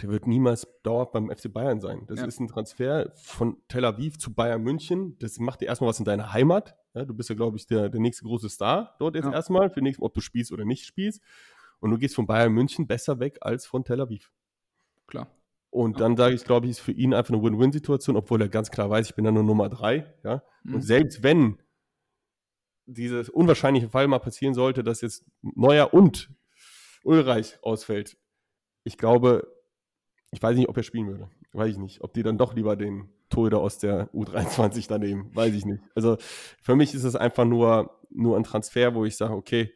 [0.00, 2.04] der wird niemals dauerhaft beim FC Bayern sein.
[2.06, 2.26] Das Ja.
[2.26, 5.18] ist ein Transfer von Tel Aviv zu Bayern München.
[5.18, 6.74] Das macht dir erstmal was in deiner Heimat.
[6.94, 9.32] Ja, du bist ja, glaube ich, der, der nächste große Star dort jetzt Ja.
[9.32, 11.20] erstmal, für nächsten, ob du spielst oder nicht spielst.
[11.80, 14.32] Und du gehst von Bayern München besser weg als von Tel Aviv.
[15.06, 15.28] Klar.
[15.70, 18.70] Und dann sage ich, glaube ich, ist für ihn einfach eine Win-Win-Situation, obwohl er ganz
[18.70, 20.12] klar weiß, ich bin da nur Nummer drei.
[20.22, 20.42] Ja?
[20.64, 20.74] Mhm.
[20.76, 21.58] Und selbst wenn
[22.86, 26.30] dieses unwahrscheinliche Fall mal passieren sollte, dass jetzt Neuer und
[27.04, 28.16] Ulreich ausfällt,
[28.84, 29.46] ich glaube,
[30.30, 31.28] ich weiß nicht, ob er spielen würde.
[31.52, 32.00] Weiß ich nicht.
[32.02, 35.82] Ob die dann doch lieber den Torhüter aus der U23 daneben, weiß ich nicht.
[35.94, 36.16] Also
[36.60, 39.72] für mich ist es einfach nur, nur ein Transfer, wo ich sage, okay,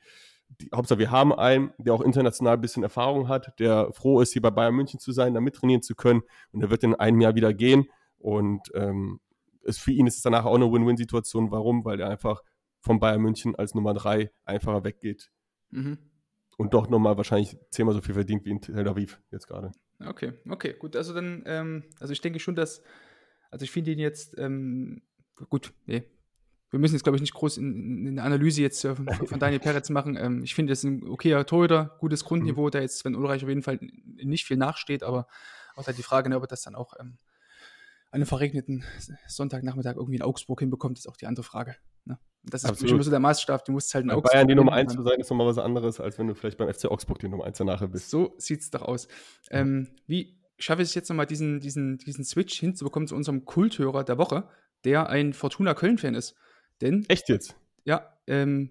[0.61, 4.33] die, Hauptsache wir haben einen, der auch international ein bisschen Erfahrung hat, der froh ist,
[4.33, 7.21] hier bei Bayern München zu sein, da mittrainieren zu können und der wird in einem
[7.21, 7.87] Jahr wieder gehen
[8.19, 9.21] und ähm,
[9.67, 11.51] es, für ihn ist es danach auch eine Win-Win-Situation.
[11.51, 11.85] Warum?
[11.85, 12.43] Weil er einfach
[12.87, 15.31] von Bayern München als Nummer drei einfacher weggeht
[15.71, 15.99] Mhm.
[16.57, 19.73] und doch nochmal wahrscheinlich zehnmal so viel verdient wie in Tel Aviv jetzt gerade.
[19.99, 20.95] Okay, okay, gut.
[20.95, 22.83] Also dann, ähm, also ich denke schon, dass,
[23.51, 25.03] also ich finde ihn jetzt, ähm,
[25.51, 26.05] gut, nee.
[26.71, 29.39] Wir müssen jetzt, glaube ich, nicht groß in, in eine Analyse jetzt äh, von, von
[29.41, 30.17] Daniel Peretz machen.
[30.17, 33.49] Ähm, ich finde, das ist ein okayer Torhüter, gutes Grundniveau, der jetzt, wenn Ulreich auf
[33.49, 35.27] jeden Fall nicht viel nachsteht, aber
[35.75, 37.19] auch halt die Frage, ne, ob er das dann auch ähm,
[38.11, 38.85] an einem verregneten
[39.29, 41.77] Sonntagnachmittag irgendwie in Augsburg hinbekommt, ist auch die andere Frage.
[42.07, 42.19] Ne?
[42.45, 42.93] Das ist für mich Absolut.
[42.93, 44.93] immer so der Maßstab, du musst halt in Bei Augsburg Bayern die Nummer gewinnen 1
[44.97, 47.29] und zu sein, ist nochmal was anderes, als wenn du vielleicht beim FC Augsburg die
[47.29, 48.09] Nummer 1 danach bist.
[48.11, 49.09] So sieht es doch aus.
[49.51, 54.05] Ähm, wie schaffe ich es jetzt nochmal, diesen, diesen, diesen Switch hinzubekommen zu unserem Kulthörer
[54.05, 54.49] der Woche,
[54.85, 56.37] der ein Fortuna Köln-Fan ist?
[56.81, 57.57] Denn, Echt jetzt?
[57.85, 58.71] ja, ähm,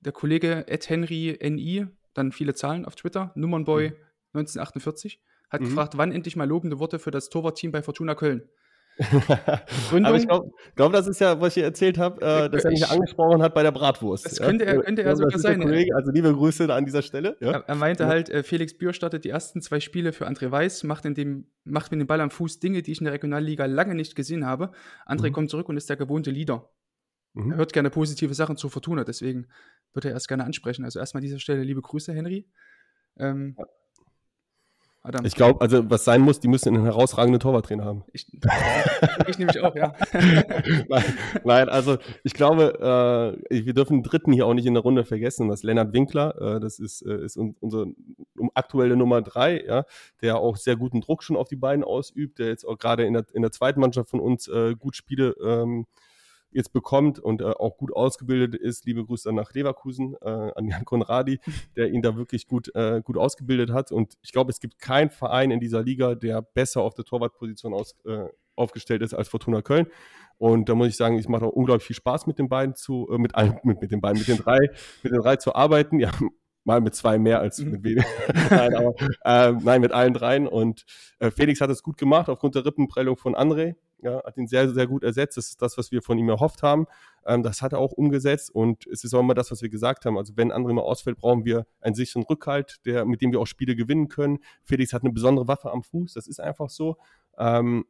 [0.00, 3.92] der Kollege Ed Henry NI, dann viele Zahlen auf Twitter, Nummernboy
[4.32, 5.20] 1948,
[5.50, 5.64] hat Mhm.
[5.64, 8.48] gefragt, wann endlich mal lobende Worte für das Torwartteam bei Fortuna Köln.
[9.92, 12.80] Aber ich glaube, glaub, das ist ja, was ich erzählt habe, äh, dass er mich
[12.82, 14.26] Ich- angesprochen hat bei der Bratwurst.
[14.26, 15.66] Das könnte er- könnte er glaube, sogar sein, ja.
[15.66, 17.36] Kollege, also liebe Grüße an dieser Stelle.
[17.40, 17.52] Ja?
[17.52, 18.08] Er, er meinte Ja.
[18.08, 21.46] halt, äh, Felix Bühr startet die ersten zwei Spiele für André Weiß, macht, in dem,
[21.64, 24.44] macht mit dem Ball am Fuß Dinge, die ich in der Regionalliga lange nicht gesehen
[24.44, 24.72] habe.
[25.06, 25.32] André Mhm.
[25.32, 26.68] kommt zurück und ist der gewohnte Leader.
[27.34, 27.52] Mhm.
[27.52, 29.46] Er hört gerne positive Sachen zu Fortuna, deswegen
[29.92, 30.84] würde er es gerne ansprechen.
[30.84, 32.46] Also erstmal an dieser Stelle liebe Grüße, Henry.
[33.18, 33.56] Ähm,
[35.02, 38.04] Adam, Ich glaube, also was sein muss, die müssen einen herausragenden Torwarttrainer haben.
[38.12, 38.26] ich,
[39.26, 39.94] ich nämlich auch, ja.
[40.12, 41.04] nein,
[41.44, 45.04] nein, also ich glaube, äh, wir dürfen den dritten hier auch nicht in der Runde
[45.04, 47.86] vergessen, das ist Lennart Winkler, äh, das ist, äh, ist un unser
[48.36, 49.84] um, aktuelle Nummer drei, ja,
[50.20, 53.14] der auch sehr guten Druck schon auf die beiden ausübt, der jetzt auch gerade in
[53.14, 55.86] der, in der zweiten Mannschaft von uns äh, gut Spiele ähm,
[56.50, 58.86] jetzt bekommt und äh, auch gut ausgebildet ist.
[58.86, 61.40] Liebe Grüße nach Leverkusen, äh, an Jan Konradi,
[61.76, 63.92] der ihn da wirklich gut, äh, gut ausgebildet hat.
[63.92, 67.74] Und ich glaube, es gibt keinen Verein in dieser Liga, der besser auf der Torwartposition
[67.74, 68.26] aus, äh,
[68.56, 69.86] aufgestellt ist als Fortuna Köln.
[70.38, 73.08] Und da muss ich sagen, es macht auch unglaublich viel Spaß mit den beiden zu,
[73.10, 74.58] äh, mit allen, mit, mit den beiden, mit den drei,
[75.02, 75.98] mit den drei zu arbeiten.
[76.00, 76.10] Ja,
[76.64, 77.70] mal mit zwei mehr als Mhm.
[77.72, 78.04] mit weniger.
[78.50, 78.94] nein, aber
[79.24, 80.46] äh, nein, mit allen dreien.
[80.46, 80.84] Und
[81.18, 83.74] äh, Felix hat es gut gemacht aufgrund der Rippenprellung von André.
[84.00, 85.36] Ja, hat ihn sehr, sehr gut ersetzt.
[85.36, 86.86] Das ist das, was wir von ihm erhofft haben.
[87.26, 90.04] Ähm, das hat er auch umgesetzt und es ist auch immer das, was wir gesagt
[90.04, 90.16] haben.
[90.16, 93.46] Also wenn André mal ausfällt, brauchen wir einen sicheren Rückhalt, der, mit dem wir auch
[93.46, 94.38] Spiele gewinnen können.
[94.62, 96.96] Felix hat eine besondere Waffe am Fuß, das ist einfach so.
[97.38, 97.84] Ähm,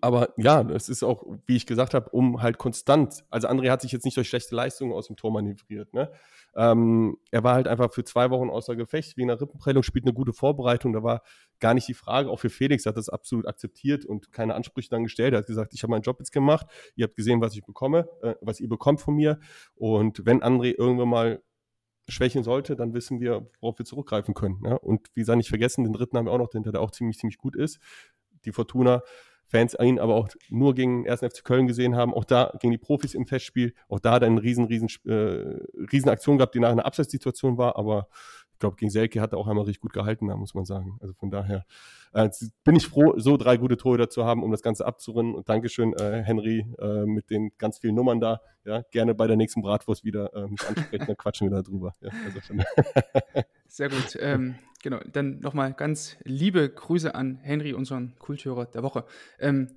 [0.00, 3.24] aber ja, es ist auch, wie ich gesagt habe, um halt konstant.
[3.30, 5.94] Also André hat sich jetzt nicht durch schlechte Leistungen aus dem Tor manövriert.
[5.94, 6.10] Ne?
[6.56, 10.14] Ähm, er war halt einfach für zwei Wochen außer Gefecht wegen einer Rippenprellung, spielt eine
[10.14, 10.92] gute Vorbereitung.
[10.92, 11.22] Da war
[11.60, 12.30] gar nicht die Frage.
[12.30, 15.34] Auch für Felix hat das absolut akzeptiert und keine Ansprüche dann gestellt.
[15.34, 16.66] Er hat gesagt, ich habe meinen Job jetzt gemacht.
[16.96, 19.38] Ihr habt gesehen, was ich bekomme, äh, was ihr bekommt von mir.
[19.74, 21.42] Und wenn André irgendwann mal
[22.08, 24.62] schwächen sollte, dann wissen wir, worauf wir zurückgreifen können.
[24.64, 24.74] Ja?
[24.74, 27.18] Und wie gesagt, nicht vergessen, den dritten haben wir auch noch dahinter, der auch ziemlich,
[27.18, 27.78] ziemlich gut ist.
[28.44, 29.02] Die Fortuna.
[29.48, 31.20] Fans ihn aber auch nur gegen den 1.
[31.20, 34.28] FC Köln gesehen haben, auch da gegen die Profis im Festspiel, auch da hat er
[34.28, 35.58] eine riesen, riesen, äh,
[35.90, 38.08] riesen Aktion gehabt, die nach einer Abseitssituation war, aber
[38.58, 40.98] ich glaube, gegen Selke hat er auch einmal richtig gut gehalten, da muss man sagen.
[41.00, 41.64] Also von daher
[42.12, 42.28] äh,
[42.64, 45.36] bin ich froh, so drei gute Torhüter zu haben, um das Ganze abzurennen.
[45.36, 48.40] Und Dankeschön, äh, Henry, äh, mit den ganz vielen Nummern da.
[48.64, 51.94] Ja, gerne bei der nächsten Bratwurst wieder äh, mich ansprechen, dann quatschen wir da drüber.
[52.00, 52.40] Ja, also
[53.68, 54.18] Sehr gut.
[54.18, 59.04] Ähm, genau, dann nochmal ganz liebe Grüße an Henry, unseren Kulthörer der Woche.
[59.38, 59.68] Ähm,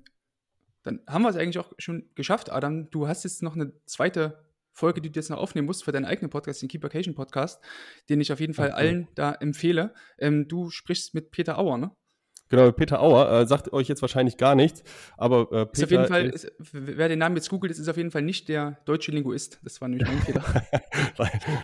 [0.82, 2.90] dann haben wir es eigentlich auch schon geschafft, Adam.
[2.90, 4.42] Du hast jetzt noch eine zweite
[4.72, 7.62] Folge, die du jetzt noch aufnehmen musst für deinen eigenen Podcast, den Keepercation Podcast,
[8.08, 8.76] den ich auf jeden Fall okay.
[8.76, 9.94] allen da empfehle.
[10.18, 11.90] Ähm, du sprichst mit Peter Auer, ne?
[12.52, 14.82] Genau, Peter Auer äh, sagt euch jetzt wahrscheinlich gar nichts,
[15.16, 17.88] aber äh, Peter ist auf jeden Fall, ist, wer den Namen jetzt googelt, ist, ist
[17.88, 19.58] auf jeden Fall nicht der deutsche Linguist.
[19.64, 20.44] Das war nämlich mein Fehler.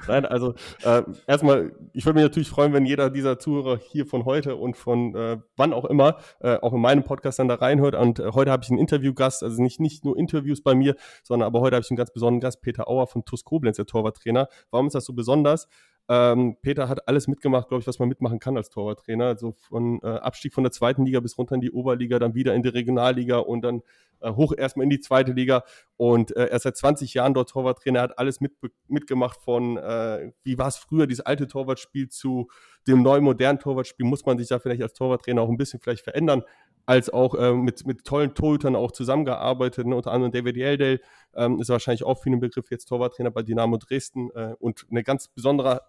[0.08, 4.24] Nein, also äh, erstmal, ich würde mich natürlich freuen, wenn jeder dieser Zuhörer hier von
[4.24, 7.94] heute und von äh, wann auch immer äh, auch in meinem Podcast dann da reinhört.
[7.94, 11.48] Und äh, heute habe ich einen Interviewgast, also nicht, nicht nur Interviews bei mir, sondern
[11.48, 14.48] aber heute habe ich einen ganz besonderen Gast, Peter Auer von TuS Koblenz, der Torwarttrainer.
[14.70, 15.68] Warum ist das so besonders?
[16.10, 19.26] Ähm, Peter hat alles mitgemacht, glaube ich, was man mitmachen kann als Torwarttrainer.
[19.26, 22.54] Also von äh, Abstieg von der zweiten Liga bis runter in die Oberliga, dann wieder
[22.54, 23.82] in die Regionalliga und dann
[24.20, 25.64] äh, hoch erstmal in die zweite Liga.
[25.96, 28.52] Und äh, er ist seit 20 Jahren dort Torwarttrainer, hat alles mit,
[28.88, 32.48] mitgemacht von, äh, wie war es früher, dieses alte Torwartspiel zu
[32.86, 34.06] dem neuen modernen Torwartspiel.
[34.06, 36.42] Muss man sich da vielleicht als Torwarttrainer auch ein bisschen vielleicht verändern
[36.86, 39.94] als auch äh, mit, mit tollen Torhütern auch zusammengearbeitet, ne?
[39.94, 41.00] unter anderem David Yeldale
[41.34, 45.02] ähm, ist wahrscheinlich auch für den Begriff jetzt Torwarttrainer bei Dynamo Dresden äh, und eine
[45.02, 45.82] ganz besondere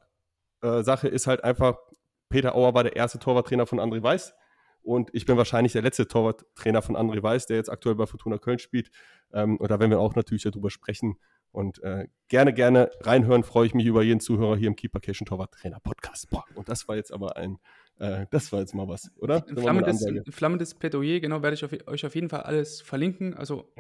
[0.62, 1.78] äh, Sache ist halt einfach,
[2.30, 4.34] Peter Auer war der erste Torwarttrainer von André Weiß
[4.82, 8.38] und ich bin wahrscheinlich der letzte Torwarttrainer von André Weiß, der jetzt aktuell bei Fortuna
[8.38, 8.90] Köln spielt.
[9.34, 11.18] Ähm, und da werden wir auch natürlich darüber sprechen.
[11.52, 15.80] Und äh, gerne, gerne reinhören, freue ich mich über jeden Zuhörer hier im Keepercation Torwarttrainer
[15.80, 16.30] Podcast.
[16.30, 17.58] Boah, und das war jetzt aber ein,
[17.98, 19.46] äh, das war jetzt mal was, oder?
[19.48, 23.34] Ein flammendes, flammendes Plädoyer, genau, werde ich auf, euch auf jeden Fall alles verlinken.
[23.34, 23.72] Also,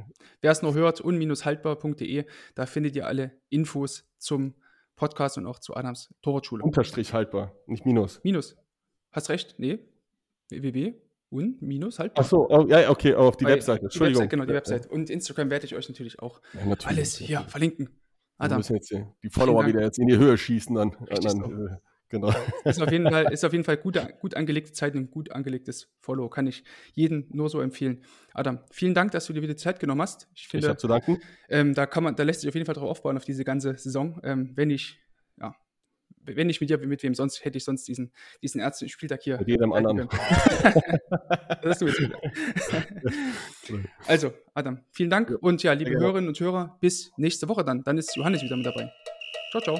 [0.41, 2.25] wer es noch hört, un-haltbar.de,
[2.55, 4.55] da findet ihr alle Infos zum
[4.99, 6.63] Podcast und auch zu Adams Torwartschule.
[6.63, 8.19] Unterstrich haltbar, nicht Minus.
[8.23, 8.57] Minus.
[9.11, 9.55] Hast recht?
[9.57, 9.79] Nee.
[10.49, 10.93] www
[11.31, 12.23] und minus haltbar.
[12.23, 13.83] Achso, oh, ja, okay, auf die Bei, Webseite.
[13.83, 14.21] Entschuldigung.
[14.21, 14.89] Die Webseite, genau, die Webseite.
[14.89, 17.89] Und Instagram werde ich euch natürlich auch ja, natürlich, alles hier verlinken.
[18.37, 18.55] Adam.
[18.55, 18.93] Wir müssen jetzt
[19.23, 20.95] die Follower wieder jetzt in die Höhe schießen dann.
[21.21, 21.79] dann
[22.09, 22.33] Genau.
[22.65, 25.89] Ist auf jeden Fall, ist auf jeden Fall gut, gut angelegte Zeit und gut angelegtes
[25.99, 26.27] Follow.
[26.27, 28.03] Kann ich jedem nur so empfehlen.
[28.33, 30.27] Adam, vielen Dank, dass du dir wieder Zeit genommen hast.
[30.33, 31.19] Ich finde, ich habe zu danken.
[31.49, 33.77] Ähm, da kann man, da lässt sich auf jeden Fall drauf aufbauen auf diese ganze
[33.77, 34.19] Saison.
[34.23, 34.99] Ähm, wenn ich,
[35.39, 35.55] ja,
[36.23, 39.37] wenn nicht mit dir, mit wem sonst, hätte ich sonst diesen, diesen ersten Spieltag hier.
[39.37, 40.09] Mit jedem anderen.
[40.09, 42.19] das hast du jetzt wieder.
[44.07, 45.29] also, Adam, vielen Dank.
[45.41, 47.83] Und ja, liebe Hörerinnen und Hörer, bis nächste Woche dann.
[47.83, 48.91] Dann ist Johannes wieder mit dabei.
[49.51, 49.79] Ciao, ciao.